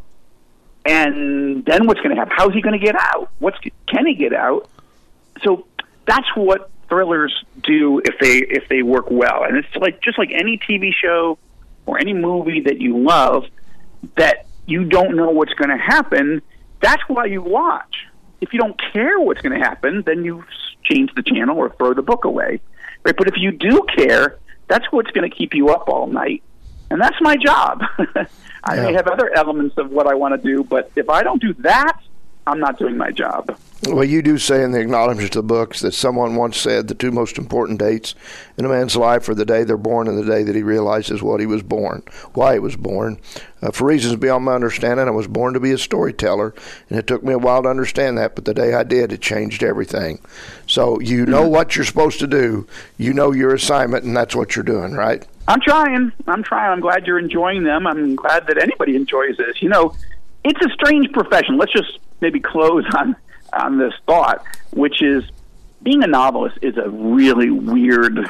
And 0.86 1.66
then 1.66 1.88
what's 1.88 2.00
going 2.00 2.12
to 2.12 2.16
happen? 2.16 2.34
How's 2.38 2.54
he 2.54 2.62
going 2.62 2.80
to 2.80 2.86
get 2.86 2.96
out? 2.96 3.30
What's 3.40 3.58
can 3.88 4.06
he 4.06 4.14
get 4.14 4.34
out? 4.34 4.70
So 5.44 5.68
that's 6.06 6.28
what 6.36 6.70
thrillers 6.90 7.44
do 7.64 8.00
if 8.04 8.20
they 8.20 8.38
if 8.38 8.68
they 8.70 8.82
work 8.82 9.10
well. 9.10 9.44
And 9.44 9.58
it's 9.58 9.76
like 9.76 10.02
just 10.02 10.18
like 10.18 10.32
any 10.32 10.58
TV 10.58 10.92
show 10.94 11.38
or 11.86 12.00
any 12.00 12.14
movie 12.14 12.62
that 12.62 12.80
you 12.80 12.98
love 12.98 13.46
that 14.16 14.46
you 14.66 14.86
don't 14.86 15.16
know 15.16 15.30
what's 15.30 15.54
going 15.54 15.70
to 15.70 15.78
happen. 15.78 16.42
That's 16.82 17.02
why 17.08 17.26
you 17.26 17.42
watch. 17.42 18.06
If 18.42 18.54
you 18.54 18.60
don't 18.60 18.80
care 18.94 19.20
what's 19.20 19.42
going 19.42 19.58
to 19.58 19.66
happen, 19.66 20.04
then 20.06 20.24
you 20.24 20.44
change 20.84 21.12
the 21.16 21.24
channel 21.24 21.58
or 21.58 21.70
throw 21.72 21.94
the 21.94 22.02
book 22.02 22.26
away. 22.26 22.60
Right? 23.04 23.16
But 23.18 23.28
if 23.28 23.36
you 23.38 23.52
do 23.52 23.84
care, 23.96 24.38
that's 24.68 24.86
what's 24.92 25.10
going 25.12 25.30
to 25.30 25.36
keep 25.36 25.54
you 25.54 25.70
up 25.70 25.88
all 25.88 26.08
night. 26.08 26.44
And 26.90 27.02
that's 27.02 27.20
my 27.22 27.36
job. 27.36 27.84
I 28.64 28.76
yeah. 28.76 28.84
may 28.84 28.94
have 28.94 29.08
other 29.08 29.34
elements 29.34 29.78
of 29.78 29.92
what 29.92 30.08
I 30.08 30.16
want 30.16 30.42
to 30.42 30.56
do, 30.56 30.64
but 30.64 30.92
if 30.96 31.10
I 31.10 31.24
don't 31.24 31.42
do 31.42 31.54
that, 31.60 32.00
I'm 32.46 32.60
not 32.60 32.78
doing 32.78 32.98
my 32.98 33.12
job. 33.12 33.58
Well, 33.84 34.04
you 34.04 34.24
do 34.24 34.40
say 34.40 34.64
in 34.64 34.72
the 34.72 34.80
acknowledgments 34.80 35.36
of 35.36 35.48
the 35.48 35.54
books 35.54 35.82
that 35.82 35.94
someone 35.94 36.36
once 36.36 36.58
said 36.58 36.88
the 36.88 36.96
two 36.96 37.12
most 37.12 37.38
important 37.38 37.78
dates 37.78 38.16
in 38.58 38.66
a 38.66 38.70
man's 38.70 38.96
life 38.96 39.30
are 39.30 39.36
the 39.36 39.46
day 39.46 39.64
they're 39.64 39.78
born 39.78 40.08
and 40.08 40.18
the 40.18 40.26
day 40.26 40.42
that 40.42 40.56
he 40.56 40.64
realizes 40.64 41.22
what 41.22 41.40
he 41.40 41.46
was 41.46 41.62
born, 41.62 42.02
why 42.34 42.54
he 42.54 42.60
was 42.60 42.76
born. 42.76 43.20
Uh, 43.62 43.70
for 43.70 43.86
reasons 43.86 44.16
beyond 44.16 44.46
my 44.46 44.56
understanding, 44.56 45.08
I 45.08 45.12
was 45.12 45.28
born 45.28 45.54
to 45.54 45.60
be 45.60 45.72
a 45.72 45.78
storyteller, 45.78 46.56
and 46.90 46.98
it 46.98 47.06
took 47.06 47.24
me 47.24 47.34
a 47.34 47.38
while 47.38 47.62
to 47.64 47.70
understand 47.70 48.18
that, 48.18 48.34
but 48.34 48.46
the 48.46 48.54
day 48.54 48.74
I 48.74 48.82
did, 48.82 49.14
it 49.14 49.22
changed 49.22 49.62
everything. 49.62 50.20
So 50.66 51.00
you 51.00 51.28
know 51.28 51.44
mm-hmm. 51.44 51.52
what 51.52 51.76
you're 51.76 51.86
supposed 51.86 52.20
to 52.20 52.28
do, 52.28 52.66
you 52.98 53.14
know 53.14 53.32
your 53.32 53.54
assignment, 53.54 54.06
and 54.06 54.18
that's 54.18 54.36
what 54.36 54.56
you're 54.56 54.64
doing, 54.64 54.94
right? 54.94 55.24
I'm 55.48 55.62
trying. 55.62 56.12
I'm 56.26 56.44
trying. 56.44 56.72
I'm 56.72 56.82
glad 56.82 57.06
you're 57.06 57.20
enjoying 57.20 57.64
them. 57.64 57.86
I'm 57.86 58.16
glad 58.16 58.48
that 58.48 58.58
anybody 58.58 58.96
enjoys 58.96 59.38
this. 59.38 59.62
You 59.62 59.70
know, 59.70 59.96
it's 60.44 60.60
a 60.66 60.70
strange 60.72 61.12
profession. 61.12 61.58
Let's 61.58 61.74
just 61.74 62.00
maybe 62.22 62.40
close 62.40 62.84
on 62.98 63.16
on 63.58 63.78
this 63.78 63.94
thought, 64.06 64.46
which 64.72 65.02
is 65.02 65.24
being 65.84 66.04
a 66.04 66.08
novelist 66.08 66.58
is 66.62 66.78
a 66.78 66.90
really 66.90 67.50
weird 67.50 68.30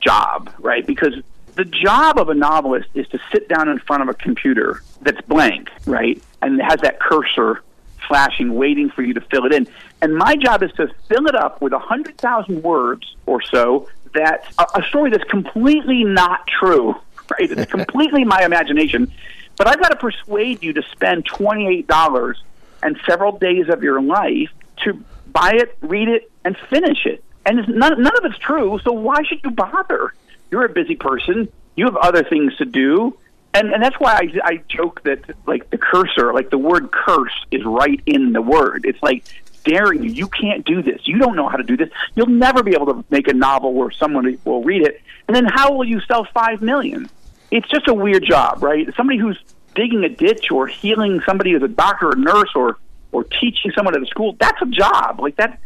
job, 0.00 0.50
right? 0.58 0.86
Because 0.86 1.14
the 1.54 1.64
job 1.64 2.18
of 2.18 2.28
a 2.28 2.34
novelist 2.34 2.88
is 2.94 3.06
to 3.08 3.18
sit 3.32 3.48
down 3.48 3.68
in 3.68 3.78
front 3.78 4.02
of 4.02 4.08
a 4.08 4.14
computer 4.14 4.82
that's 5.02 5.20
blank, 5.22 5.70
right? 5.86 6.20
And 6.42 6.60
has 6.60 6.80
that 6.80 7.00
cursor 7.00 7.62
flashing, 8.08 8.54
waiting 8.54 8.90
for 8.90 9.02
you 9.02 9.14
to 9.14 9.20
fill 9.20 9.46
it 9.46 9.52
in. 9.52 9.66
And 10.02 10.16
my 10.16 10.36
job 10.36 10.62
is 10.62 10.72
to 10.72 10.88
fill 11.08 11.26
it 11.26 11.34
up 11.34 11.60
with 11.62 11.72
a 11.72 11.78
100,000 11.78 12.62
words 12.62 13.16
or 13.26 13.40
so 13.42 13.88
that 14.14 14.52
a, 14.58 14.80
a 14.80 14.82
story 14.88 15.10
that's 15.10 15.24
completely 15.24 16.04
not 16.04 16.46
true, 16.46 16.94
right? 17.30 17.50
It's 17.50 17.70
completely 17.70 18.24
my 18.24 18.44
imagination. 18.44 19.12
But 19.56 19.68
I've 19.68 19.80
got 19.80 19.90
to 19.90 19.96
persuade 19.96 20.62
you 20.62 20.72
to 20.72 20.82
spend 20.92 21.24
$28 21.26 22.34
and 22.82 23.00
several 23.06 23.38
days 23.38 23.68
of 23.68 23.82
your 23.82 24.02
life 24.02 24.50
to 24.78 25.04
buy 25.26 25.52
it, 25.54 25.76
read 25.80 26.08
it, 26.08 26.30
and 26.44 26.56
finish 26.70 27.06
it. 27.06 27.22
And 27.46 27.68
none, 27.68 28.02
none 28.02 28.16
of 28.16 28.24
it's 28.24 28.38
true, 28.38 28.80
so 28.82 28.92
why 28.92 29.22
should 29.24 29.40
you 29.44 29.50
bother? 29.50 30.14
You're 30.50 30.64
a 30.64 30.68
busy 30.68 30.96
person. 30.96 31.48
You 31.76 31.86
have 31.86 31.96
other 31.96 32.24
things 32.24 32.56
to 32.56 32.64
do. 32.64 33.18
And, 33.52 33.72
and 33.72 33.82
that's 33.82 33.96
why 34.00 34.14
I, 34.14 34.40
I 34.42 34.56
joke 34.68 35.02
that, 35.04 35.20
like, 35.46 35.70
the 35.70 35.78
cursor, 35.78 36.32
like, 36.32 36.50
the 36.50 36.58
word 36.58 36.90
curse 36.90 37.34
is 37.50 37.64
right 37.64 38.00
in 38.06 38.32
the 38.32 38.42
word. 38.42 38.84
It's 38.84 39.02
like 39.02 39.24
daring 39.64 40.02
you. 40.02 40.10
You 40.10 40.28
can't 40.28 40.64
do 40.64 40.82
this. 40.82 41.06
You 41.06 41.18
don't 41.18 41.36
know 41.36 41.48
how 41.48 41.56
to 41.56 41.62
do 41.62 41.76
this. 41.76 41.88
You'll 42.14 42.26
never 42.26 42.62
be 42.62 42.72
able 42.72 42.86
to 42.86 43.04
make 43.10 43.28
a 43.28 43.34
novel 43.34 43.72
where 43.72 43.90
someone 43.90 44.38
will 44.44 44.62
read 44.62 44.82
it. 44.82 45.00
And 45.26 45.34
then 45.34 45.46
how 45.46 45.72
will 45.72 45.84
you 45.84 46.00
sell 46.00 46.24
five 46.24 46.62
million? 46.62 47.08
It's 47.50 47.68
just 47.68 47.88
a 47.88 47.94
weird 47.94 48.24
job, 48.24 48.62
right? 48.62 48.88
Somebody 48.96 49.18
who's 49.18 49.38
digging 49.74 50.04
a 50.04 50.08
ditch 50.08 50.50
or 50.50 50.66
healing 50.66 51.20
somebody 51.26 51.54
as 51.54 51.62
a 51.62 51.68
doctor 51.68 52.10
or 52.10 52.16
nurse 52.16 52.50
or 52.54 52.78
or 53.14 53.22
teaching 53.24 53.70
someone 53.74 53.94
at 53.94 54.02
a 54.02 54.06
school 54.06 54.36
that's 54.38 54.60
a 54.60 54.66
job. 54.66 55.20
Like 55.20 55.36
that 55.36 55.60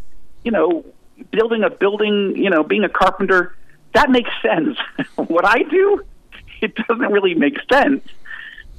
you 0.45 0.53
know 0.53 0.85
building 1.31 1.65
a 1.65 1.71
building 1.71 2.35
you 2.37 2.51
know 2.51 2.63
being 2.63 2.85
a 2.85 2.89
carpenter 2.89 3.57
that 3.95 4.11
makes 4.11 4.31
sense. 4.43 4.77
What 5.17 5.45
i 5.45 5.63
do 5.63 6.05
it 6.61 6.75
doesn't 6.75 7.13
really 7.13 7.35
make 7.35 7.57
sense. 7.73 8.05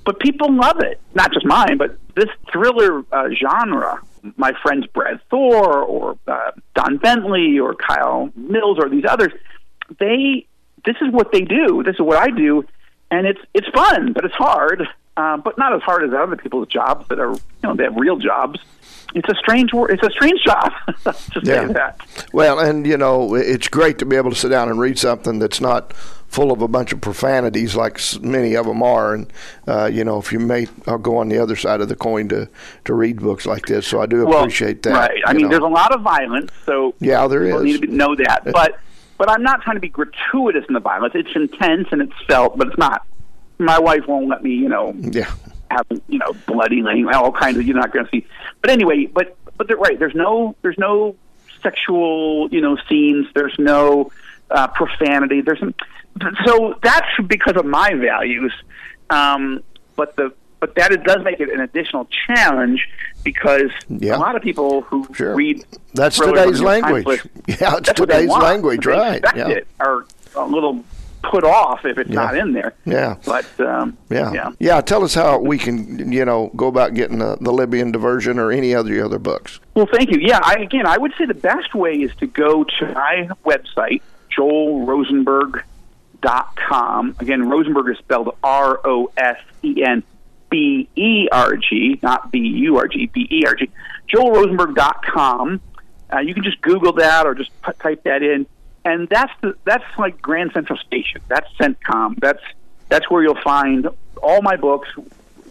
But 0.05 0.19
people 0.19 0.53
love 0.53 0.79
it. 0.81 1.01
Not 1.15 1.33
just 1.33 1.45
mine 1.45 1.77
but 1.77 1.97
this 2.15 2.29
thriller 2.53 3.03
uh, 3.11 3.29
genre 3.33 4.01
my 4.37 4.53
friends 4.61 4.85
brad 4.87 5.19
thor 5.29 5.81
or 5.81 6.17
uh, 6.27 6.51
don 6.75 6.97
bentley 6.97 7.59
or 7.59 7.73
kyle 7.73 8.29
mills 8.35 8.77
or 8.79 8.89
these 8.89 9.05
others 9.07 9.31
they 9.99 10.45
this 10.85 10.95
is 11.01 11.11
what 11.11 11.31
they 11.31 11.41
do. 11.41 11.83
This 11.83 11.95
is 11.95 12.01
what 12.01 12.17
i 12.17 12.29
do. 12.29 12.65
And 13.11 13.25
it's 13.25 13.41
it's 13.53 13.67
fun 13.69 14.13
but 14.13 14.23
it's 14.25 14.35
hard 14.35 14.87
uh, 15.19 15.35
but 15.35 15.57
not 15.57 15.75
as 15.75 15.81
hard 15.81 16.01
as 16.05 16.13
other 16.13 16.37
people's 16.37 16.69
jobs 16.69 17.05
that 17.09 17.19
are, 17.19 17.33
you 17.33 17.41
know, 17.63 17.75
they 17.75 17.83
have 17.83 17.95
real 17.97 18.15
jobs. 18.15 18.57
It's 19.13 19.27
a 19.27 19.35
strange 19.35 19.73
work. 19.73 19.91
It's 19.91 20.01
a 20.01 20.09
strange 20.11 20.41
job 20.43 20.71
to 21.03 21.41
yeah. 21.43 21.67
say 21.67 21.73
that. 21.73 22.27
Well, 22.31 22.57
and 22.57 22.87
you 22.87 22.95
know, 22.95 23.35
it's 23.35 23.67
great 23.67 23.97
to 23.99 24.05
be 24.05 24.15
able 24.15 24.29
to 24.29 24.35
sit 24.35 24.47
down 24.47 24.69
and 24.69 24.79
read 24.79 24.97
something 24.97 25.39
that's 25.39 25.59
not 25.59 25.91
full 26.27 26.53
of 26.53 26.61
a 26.61 26.69
bunch 26.69 26.93
of 26.93 27.01
profanities 27.01 27.75
like 27.75 27.99
many 28.21 28.55
of 28.55 28.65
them 28.65 28.81
are. 28.81 29.13
And 29.13 29.33
uh, 29.67 29.89
you 29.91 30.05
know, 30.05 30.19
if 30.19 30.31
you 30.31 30.39
may 30.39 30.67
I'll 30.87 30.97
go 30.97 31.17
on 31.17 31.27
the 31.27 31.39
other 31.39 31.57
side 31.57 31.81
of 31.81 31.89
the 31.89 31.97
coin 31.97 32.29
to 32.29 32.47
to 32.85 32.93
read 32.93 33.19
books 33.19 33.45
like 33.45 33.65
this, 33.65 33.87
so 33.87 33.99
I 33.99 34.05
do 34.05 34.25
well, 34.25 34.39
appreciate 34.39 34.83
that. 34.83 34.91
Right. 34.91 35.21
I 35.25 35.33
mean, 35.33 35.43
know. 35.43 35.49
there's 35.49 35.63
a 35.63 35.67
lot 35.67 35.93
of 35.93 36.01
violence, 36.01 36.51
so 36.65 36.95
yeah, 36.99 37.27
there 37.27 37.43
is. 37.43 37.61
Need 37.61 37.81
to 37.81 37.87
know 37.87 38.15
that, 38.15 38.43
but 38.45 38.79
but 39.17 39.29
I'm 39.29 39.43
not 39.43 39.63
trying 39.63 39.75
to 39.75 39.81
be 39.81 39.89
gratuitous 39.89 40.63
in 40.69 40.75
the 40.75 40.79
violence. 40.79 41.13
It's 41.13 41.35
intense 41.35 41.89
and 41.91 42.01
it's 42.01 42.13
felt, 42.25 42.57
but 42.57 42.67
it's 42.67 42.77
not 42.77 43.05
my 43.59 43.77
wife 43.77 44.07
won't 44.07 44.27
let 44.27 44.41
me, 44.41 44.51
you 44.51 44.69
know, 44.69 44.95
yeah. 44.97 45.31
have 45.69 45.85
you 46.07 46.17
know 46.17 46.33
bloody 46.47 46.81
language, 46.81 47.13
all 47.13 47.31
kinds 47.31 47.57
of. 47.57 47.67
You're 47.67 47.77
not 47.77 47.91
going 47.91 48.05
to 48.05 48.11
see, 48.11 48.25
but 48.61 48.71
anyway, 48.71 49.05
but 49.05 49.37
but 49.57 49.67
they're 49.67 49.77
right. 49.77 49.99
There's 49.99 50.15
no 50.15 50.55
there's 50.61 50.77
no 50.77 51.15
sexual 51.61 52.49
you 52.51 52.61
know 52.61 52.77
scenes. 52.89 53.27
There's 53.35 53.55
no 53.59 54.11
uh, 54.49 54.67
profanity. 54.67 55.41
There's 55.41 55.59
some, 55.59 55.75
so 56.45 56.79
that's 56.81 57.07
because 57.27 57.55
of 57.57 57.65
my 57.65 57.93
values. 57.93 58.53
Um, 59.09 59.63
but 59.95 60.15
the 60.15 60.33
but 60.59 60.75
that 60.75 60.91
it 60.91 61.03
does 61.03 61.23
make 61.23 61.39
it 61.39 61.49
an 61.49 61.61
additional 61.61 62.07
challenge 62.27 62.87
because 63.23 63.71
yeah. 63.87 64.15
a 64.15 64.19
lot 64.19 64.35
of 64.35 64.41
people 64.41 64.81
who 64.81 65.07
sure. 65.13 65.35
read 65.35 65.65
that's 65.93 66.17
today's 66.17 66.61
language. 66.61 67.05
yeah, 67.47 67.77
it's 67.77 67.93
today's 67.93 68.29
language, 68.29 68.85
right? 68.85 69.23
Yeah. 69.35 69.49
It, 69.49 69.67
are 69.79 70.05
a 70.35 70.45
little 70.45 70.83
put 71.21 71.43
off 71.43 71.85
if 71.85 71.97
it's 71.97 72.09
yeah. 72.09 72.15
not 72.15 72.37
in 72.37 72.53
there. 72.53 72.73
Yeah. 72.85 73.17
But 73.25 73.45
um, 73.59 73.97
yeah. 74.09 74.31
yeah, 74.33 74.51
yeah. 74.59 74.81
Tell 74.81 75.03
us 75.03 75.13
how 75.13 75.39
we 75.39 75.57
can, 75.57 76.11
you 76.11 76.25
know, 76.25 76.51
go 76.55 76.67
about 76.67 76.93
getting 76.93 77.19
the, 77.19 77.37
the 77.39 77.51
Libyan 77.51 77.91
diversion 77.91 78.39
or 78.39 78.51
any 78.51 78.73
other 78.73 79.03
other 79.03 79.19
books. 79.19 79.59
Well, 79.75 79.87
thank 79.91 80.11
you. 80.11 80.19
Yeah, 80.19 80.39
I, 80.43 80.55
again, 80.55 80.85
I 80.85 80.97
would 80.97 81.13
say 81.17 81.25
the 81.25 81.33
best 81.33 81.75
way 81.75 81.95
is 81.95 82.15
to 82.17 82.27
go 82.27 82.63
to 82.63 82.85
my 82.93 83.29
website, 83.45 84.01
joelrosenberg.com. 84.37 87.15
Again, 87.19 87.49
Rosenberg 87.49 87.89
is 87.89 87.97
spelled 87.97 88.35
R 88.43 88.79
O 88.85 89.11
S 89.17 89.39
E 89.63 89.83
N 89.83 90.03
B 90.49 90.87
E 90.95 91.27
R 91.31 91.57
G, 91.57 91.99
not 92.01 92.31
B 92.31 92.39
U 92.39 92.77
R 92.77 92.87
G, 92.87 93.07
B 93.07 93.27
E 93.29 93.43
R 93.45 93.55
G. 93.55 93.69
joelrosenberg.com. 94.13 95.61
Uh, 96.11 96.19
you 96.19 96.33
can 96.33 96.43
just 96.43 96.59
Google 96.61 96.93
that 96.93 97.27
or 97.27 97.35
just 97.35 97.51
p- 97.61 97.71
type 97.79 98.01
that 98.03 98.23
in, 98.23 98.47
and 98.85 99.07
that's 99.09 99.31
the, 99.41 99.55
that's 99.65 99.83
like 99.97 100.21
Grand 100.21 100.51
Central 100.53 100.77
Station. 100.79 101.21
That's 101.27 101.47
CENTCOM. 101.59 102.19
That's 102.19 102.41
that's 102.89 103.09
where 103.09 103.23
you'll 103.23 103.41
find 103.43 103.87
all 104.21 104.41
my 104.41 104.55
books. 104.55 104.89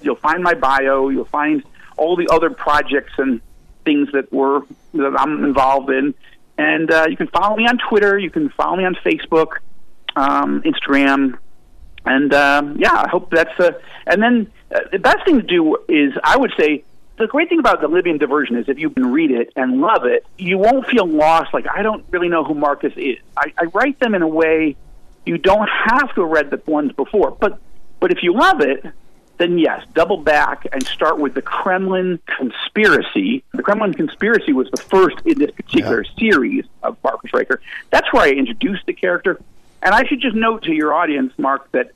You'll 0.02 0.16
find 0.16 0.42
my 0.42 0.54
bio. 0.54 1.08
You'll 1.08 1.24
find 1.26 1.62
all 1.96 2.16
the 2.16 2.28
other 2.30 2.50
projects 2.50 3.12
and 3.18 3.40
things 3.84 4.08
that 4.12 4.32
were 4.32 4.62
that 4.94 5.16
I'm 5.18 5.44
involved 5.44 5.90
in. 5.90 6.14
And 6.56 6.90
uh, 6.90 7.06
you 7.08 7.16
can 7.16 7.28
follow 7.28 7.56
me 7.56 7.66
on 7.66 7.78
Twitter. 7.78 8.18
You 8.18 8.30
can 8.30 8.48
follow 8.50 8.76
me 8.76 8.84
on 8.84 8.96
Facebook, 8.96 9.58
um, 10.16 10.62
Instagram, 10.62 11.38
and 12.04 12.34
um, 12.34 12.76
yeah, 12.78 12.94
I 12.94 13.08
hope 13.08 13.30
that's. 13.30 13.58
Uh, 13.58 13.72
and 14.06 14.22
then 14.22 14.50
uh, 14.74 14.80
the 14.90 14.98
best 14.98 15.24
thing 15.24 15.36
to 15.36 15.46
do 15.46 15.76
is, 15.88 16.12
I 16.24 16.36
would 16.36 16.52
say, 16.58 16.84
the 17.18 17.26
great 17.26 17.48
thing 17.48 17.58
about 17.58 17.80
the 17.80 17.88
Libyan 17.88 18.18
diversion 18.18 18.56
is 18.56 18.68
if 18.68 18.78
you 18.78 18.90
can 18.90 19.12
read 19.12 19.30
it 19.30 19.52
and 19.56 19.80
love 19.80 20.04
it, 20.04 20.24
you 20.36 20.58
won't 20.58 20.86
feel 20.86 21.06
lost. 21.06 21.52
Like 21.52 21.66
I 21.68 21.82
don't 21.82 22.04
really 22.10 22.28
know 22.28 22.44
who 22.44 22.54
Marcus 22.54 22.92
is. 22.96 23.18
I, 23.36 23.52
I 23.58 23.64
write 23.66 23.98
them 23.98 24.14
in 24.14 24.22
a 24.22 24.28
way 24.28 24.76
you 25.26 25.38
don't 25.38 25.68
have 25.68 26.14
to 26.14 26.22
have 26.22 26.30
read 26.30 26.50
the 26.50 26.60
ones 26.70 26.92
before, 26.92 27.30
but 27.32 27.58
but 28.00 28.12
if 28.12 28.22
you 28.22 28.32
love 28.32 28.60
it, 28.60 28.84
then 29.38 29.58
yes, 29.58 29.84
double 29.94 30.16
back 30.16 30.66
and 30.72 30.82
start 30.84 31.18
with 31.18 31.34
the 31.34 31.42
Kremlin 31.42 32.18
conspiracy. 32.26 33.44
The 33.52 33.62
Kremlin 33.62 33.94
conspiracy 33.94 34.52
was 34.52 34.70
the 34.70 34.82
first 34.82 35.18
in 35.24 35.38
this 35.38 35.50
particular 35.50 36.04
yeah. 36.04 36.18
series 36.18 36.64
of 36.82 36.96
Marcus 37.02 37.32
Ryker. 37.32 37.60
That's 37.90 38.12
where 38.12 38.22
I 38.22 38.30
introduced 38.30 38.86
the 38.86 38.92
character. 38.92 39.40
And 39.82 39.94
I 39.94 40.04
should 40.04 40.20
just 40.20 40.34
note 40.34 40.64
to 40.64 40.72
your 40.72 40.92
audience, 40.92 41.32
Mark, 41.38 41.70
that 41.72 41.92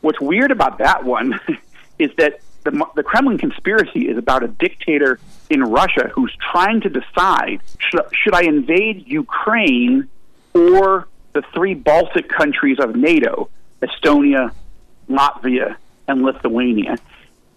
what's 0.00 0.20
weird 0.20 0.50
about 0.50 0.78
that 0.78 1.04
one 1.04 1.38
is 1.98 2.10
that 2.18 2.40
the, 2.62 2.86
the 2.94 3.02
Kremlin 3.02 3.38
conspiracy 3.38 4.08
is 4.08 4.18
about 4.18 4.42
a 4.42 4.48
dictator 4.48 5.18
in 5.48 5.62
Russia 5.62 6.10
who's 6.12 6.34
trying 6.52 6.80
to 6.82 6.88
decide 6.88 7.60
should, 7.78 8.02
should 8.12 8.34
I 8.34 8.42
invade 8.42 9.06
Ukraine 9.06 10.08
or 10.54 11.08
the 11.32 11.42
three 11.54 11.74
Baltic 11.74 12.28
countries 12.28 12.78
of 12.78 12.96
NATO, 12.96 13.48
Estonia, 13.82 14.52
Latvia, 15.08 15.76
and 16.08 16.22
Lithuania. 16.22 16.98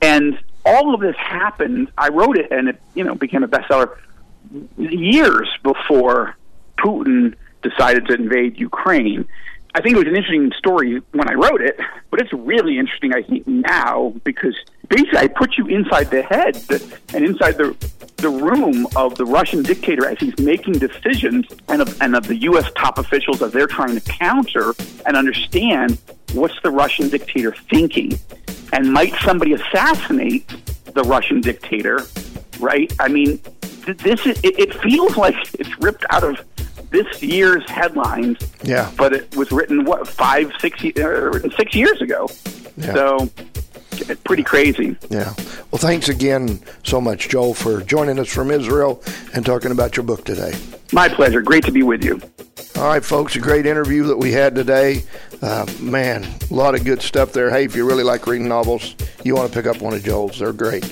And 0.01 0.39
all 0.66 0.93
of 0.93 1.01
this 1.01 1.16
happened. 1.16 1.91
I 1.97 2.10
wrote 2.10 2.38
it, 2.38 2.51
and 2.51 2.70
it 2.70 2.82
you 2.93 3.04
know 3.04 3.16
became 3.16 3.43
a 3.43 3.47
bestseller 3.47 3.97
years 4.78 5.49
before 5.64 6.36
Putin 6.78 7.36
decided 7.62 8.08
to 8.08 8.14
invade 8.14 8.60
Ukraine. 8.60 9.26
I 9.76 9.82
think 9.82 9.95
it 9.95 9.99
was 9.99 10.08
an 10.08 10.16
interesting 10.16 10.51
story 10.58 11.01
when 11.12 11.28
I 11.28 11.34
wrote 11.34 11.62
it, 11.62 11.80
but 12.12 12.22
it's 12.22 12.32
really 12.32 12.78
interesting, 12.78 13.14
I 13.14 13.24
think, 13.24 13.47
now 13.47 14.14
because 14.24 14.56
basically 14.89 15.19
I 15.19 15.27
put 15.27 15.57
you 15.57 15.67
inside 15.67 16.09
the 16.11 16.21
head 16.21 16.55
and 17.13 17.25
inside 17.25 17.57
the 17.57 17.75
the 18.17 18.29
room 18.29 18.88
of 18.95 19.15
the 19.15 19.25
Russian 19.25 19.63
dictator 19.63 20.07
as 20.07 20.17
he's 20.17 20.38
making 20.39 20.73
decisions 20.73 21.45
and 21.67 21.81
of, 21.81 22.01
and 22.01 22.15
of 22.15 22.25
the 22.25 22.38
U.S. 22.38 22.71
top 22.75 22.97
officials 22.97 23.41
as 23.41 23.51
they're 23.51 23.67
trying 23.67 23.99
to 23.99 24.01
counter 24.11 24.73
and 25.05 25.17
understand 25.17 25.99
what's 26.31 26.59
the 26.61 26.71
Russian 26.71 27.09
dictator 27.09 27.53
thinking 27.69 28.17
and 28.71 28.91
might 28.93 29.13
somebody 29.15 29.51
assassinate 29.53 30.47
the 30.86 31.03
Russian 31.03 31.41
dictator? 31.41 31.99
Right? 32.59 32.91
I 32.99 33.09
mean, 33.09 33.41
this 33.86 34.25
is, 34.25 34.39
it, 34.41 34.57
it 34.57 34.73
feels 34.75 35.17
like 35.17 35.36
it's 35.59 35.77
ripped 35.79 36.05
out 36.09 36.23
of 36.23 36.41
this 36.91 37.21
year's 37.21 37.69
headlines. 37.69 38.38
Yeah. 38.63 38.89
But 38.95 39.13
it 39.13 39.36
was 39.36 39.51
written 39.51 39.84
what 39.84 40.07
five, 40.07 40.53
six, 40.59 40.81
uh, 40.97 41.49
six 41.57 41.75
years 41.75 42.01
ago. 42.01 42.29
Yeah. 42.77 42.93
So 42.93 43.29
pretty 44.24 44.44
crazy. 44.44 44.96
Yeah. 45.10 45.34
Well, 45.72 45.80
thanks 45.80 46.10
again 46.10 46.60
so 46.84 47.02
much, 47.02 47.30
Joel, 47.30 47.54
for 47.54 47.82
joining 47.82 48.20
us 48.20 48.32
from 48.32 48.52
Israel 48.52 49.02
and 49.34 49.46
talking 49.46 49.72
about 49.72 49.98
your 49.98 50.06
book 50.06 50.26
today. 50.26 50.54
My 50.91 51.10
pleasure. 51.10 51.41
Great 51.41 51.66
to 51.66 51.72
be 51.72 51.84
with 51.84 52.04
you. 52.04 52.22
All 52.76 52.86
right, 52.86 53.04
folks, 53.04 53.36
a 53.36 53.39
great 53.39 53.66
interview 53.66 54.04
that 54.04 54.18
we 54.18 54.32
had 54.32 54.56
today. 54.56 55.04
Uh, 55.41 55.66
man, 55.80 56.26
a 56.50 56.54
lot 56.54 56.74
of 56.74 56.84
good 56.84 57.02
stuff 57.02 57.32
there. 57.34 57.50
Hey, 57.50 57.66
if 57.66 57.76
you 57.76 57.88
really 57.88 58.04
like 58.04 58.26
reading 58.28 58.48
novels, 58.48 58.96
you 59.24 59.36
want 59.36 59.52
to 59.52 59.54
pick 59.54 59.68
up 59.68 59.82
one 59.82 59.94
of 59.94 60.04
Joel's. 60.04 60.39
They're 60.39 60.54
great. 60.54 60.91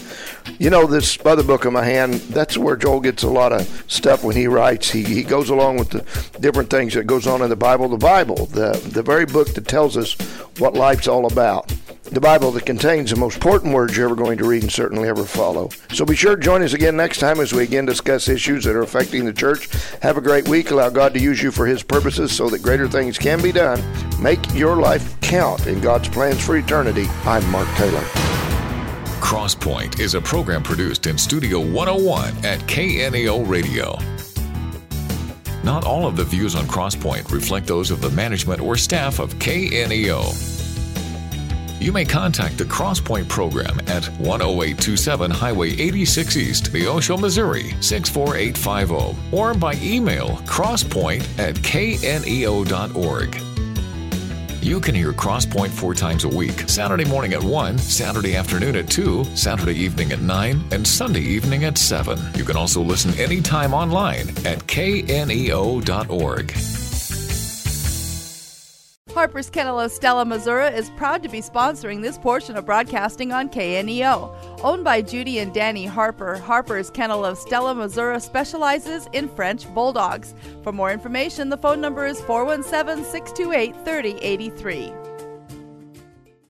You 0.60 0.70
know, 0.70 0.86
this 0.86 1.18
other 1.26 1.44
book 1.44 1.66
in 1.66 1.74
my 1.74 1.84
hand, 1.84 2.16
that's 2.16 2.58
where 2.58 2.76
Joel 2.76 3.00
gets 3.00 3.24
a 3.24 3.30
lot 3.30 3.52
of 3.52 3.86
stuff 3.88 4.24
when 4.24 4.36
he 4.36 4.48
writes. 4.48 4.90
He, 4.90 5.04
he 5.04 5.24
goes 5.24 5.50
along 5.50 5.78
with 5.78 5.90
the 5.90 6.40
different 6.40 6.70
things 6.70 6.94
that 6.94 7.06
goes 7.06 7.28
on 7.28 7.42
in 7.42 7.50
the 7.50 7.56
Bible. 7.56 7.88
The 7.88 7.98
Bible, 7.98 8.46
the, 8.48 8.74
the 8.92 9.04
very 9.04 9.26
book 9.26 9.54
that 9.54 9.68
tells 9.68 9.98
us 9.98 10.14
what 10.60 10.74
life's 10.74 11.08
all 11.08 11.32
about 11.32 11.74
the 12.12 12.20
Bible 12.20 12.52
that 12.52 12.66
contains 12.66 13.10
the 13.10 13.16
most 13.16 13.36
important 13.36 13.74
words 13.74 13.96
you're 13.96 14.06
ever 14.06 14.16
going 14.16 14.38
to 14.38 14.44
read 14.44 14.64
and 14.64 14.72
certainly 14.72 15.08
ever 15.08 15.24
follow. 15.24 15.70
So 15.94 16.04
be 16.04 16.16
sure 16.16 16.36
to 16.36 16.42
join 16.42 16.62
us 16.62 16.74
again 16.74 16.98
next 16.98 17.20
time 17.20 17.40
as 17.40 17.54
we 17.54 17.64
again 17.64 17.86
discuss 17.86 18.28
issues 18.28 18.66
that 18.66 18.76
are 18.76 18.82
affecting 18.82 19.24
the 19.24 19.32
church. 19.32 19.70
Have 20.02 20.18
a 20.18 20.22
great 20.22 20.48
week. 20.50 20.72
Allow 20.72 20.90
God 20.90 21.14
to 21.14 21.22
use 21.22 21.42
you 21.42 21.52
for 21.52 21.66
His 21.66 21.84
purposes 21.84 22.36
so 22.36 22.50
that 22.50 22.62
greater 22.62 22.90
things 22.90 23.18
can 23.18 23.42
be 23.42 23.54
done. 23.54 23.82
Make 24.22 24.54
your 24.54 24.76
life 24.76 25.20
count 25.22 25.68
in 25.68 25.80
God's 25.80 26.10
plans 26.10 26.46
for 26.46 26.58
eternity. 26.58 27.06
I'm 27.24 27.50
Mark 27.50 27.70
Taylor. 27.76 28.04
Crosspoint 29.22 30.02
is 30.02 30.14
a 30.14 30.22
program 30.22 30.64
produced 30.64 31.08
in 31.08 31.18
Studio 31.18 31.60
101 31.60 32.46
at 32.46 32.60
KNEO 32.62 33.48
Radio. 33.48 33.98
Not 35.64 35.86
all 35.86 36.06
of 36.06 36.18
the 36.18 36.26
views 36.26 36.56
on 36.56 36.66
Crosspoint 36.66 37.32
reflect 37.32 37.68
those 37.68 37.90
of 37.90 38.02
the 38.02 38.10
management 38.10 38.60
or 38.60 38.76
staff 38.76 39.20
of 39.20 39.36
KNEO. 39.36 40.61
You 41.82 41.92
may 41.92 42.06
contact 42.06 42.60
the 42.60 42.64
Crosspoint 42.64 43.28
program 43.28 43.80
at 43.88 44.08
10827 44.20 45.32
Highway 45.32 45.72
86 45.72 46.38
East, 46.38 46.66
Neosho, 46.74 47.20
Missouri 47.20 47.74
64850, 47.82 49.36
or 49.36 49.56
by 49.56 49.74
email 49.82 50.38
crosspoint 50.46 51.24
at 51.40 51.56
kneo.org. 51.56 53.36
You 54.64 54.80
can 54.80 54.94
hear 54.94 55.12
Crosspoint 55.12 55.70
four 55.70 55.96
times 55.96 56.24
a 56.24 56.30
week 56.30 56.70
Saturday 56.70 57.06
morning 57.06 57.34
at 57.34 57.44
1, 57.44 57.80
Saturday 57.80 58.36
afternoon 58.36 58.76
at 58.76 58.88
2, 58.88 59.26
Saturday 59.36 59.74
evening 59.74 60.12
at 60.12 60.22
9, 60.22 60.64
and 60.72 60.86
Sunday 60.86 61.22
evening 61.22 61.64
at 61.64 61.80
7. 61.80 62.20
You 62.36 62.46
can 62.46 62.58
also 62.58 62.84
listen 62.84 63.12
anytime 63.20 63.74
online 63.74 64.30
at 64.46 64.60
kneo.org. 64.68 66.56
Harper's 69.14 69.50
Kennel 69.50 69.80
of 69.80 69.92
Stella, 69.92 70.24
Missouri 70.24 70.68
is 70.68 70.90
proud 70.92 71.22
to 71.22 71.28
be 71.28 71.42
sponsoring 71.42 72.02
this 72.02 72.18
portion 72.18 72.56
of 72.56 72.66
broadcasting 72.66 73.34
on 73.34 73.50
KNEO. 73.50 74.62
Owned 74.64 74.86
by 74.86 75.02
Judy 75.02 75.40
and 75.40 75.54
Danny 75.54 75.86
Harper, 75.86 76.38
Harper's 76.38 76.90
Kennel 76.90 77.26
of 77.26 77.38
Stella, 77.38 77.76
Missouri 77.76 78.22
specializes 78.22 79.10
in 79.12 79.28
French 79.28 79.68
Bulldogs. 79.74 80.34
For 80.64 80.72
more 80.72 80.92
information, 80.92 81.50
the 81.50 81.58
phone 81.58 81.82
number 81.82 82.06
is 82.06 82.22
417 82.22 83.04
628 83.04 83.76
3083. 83.84 85.11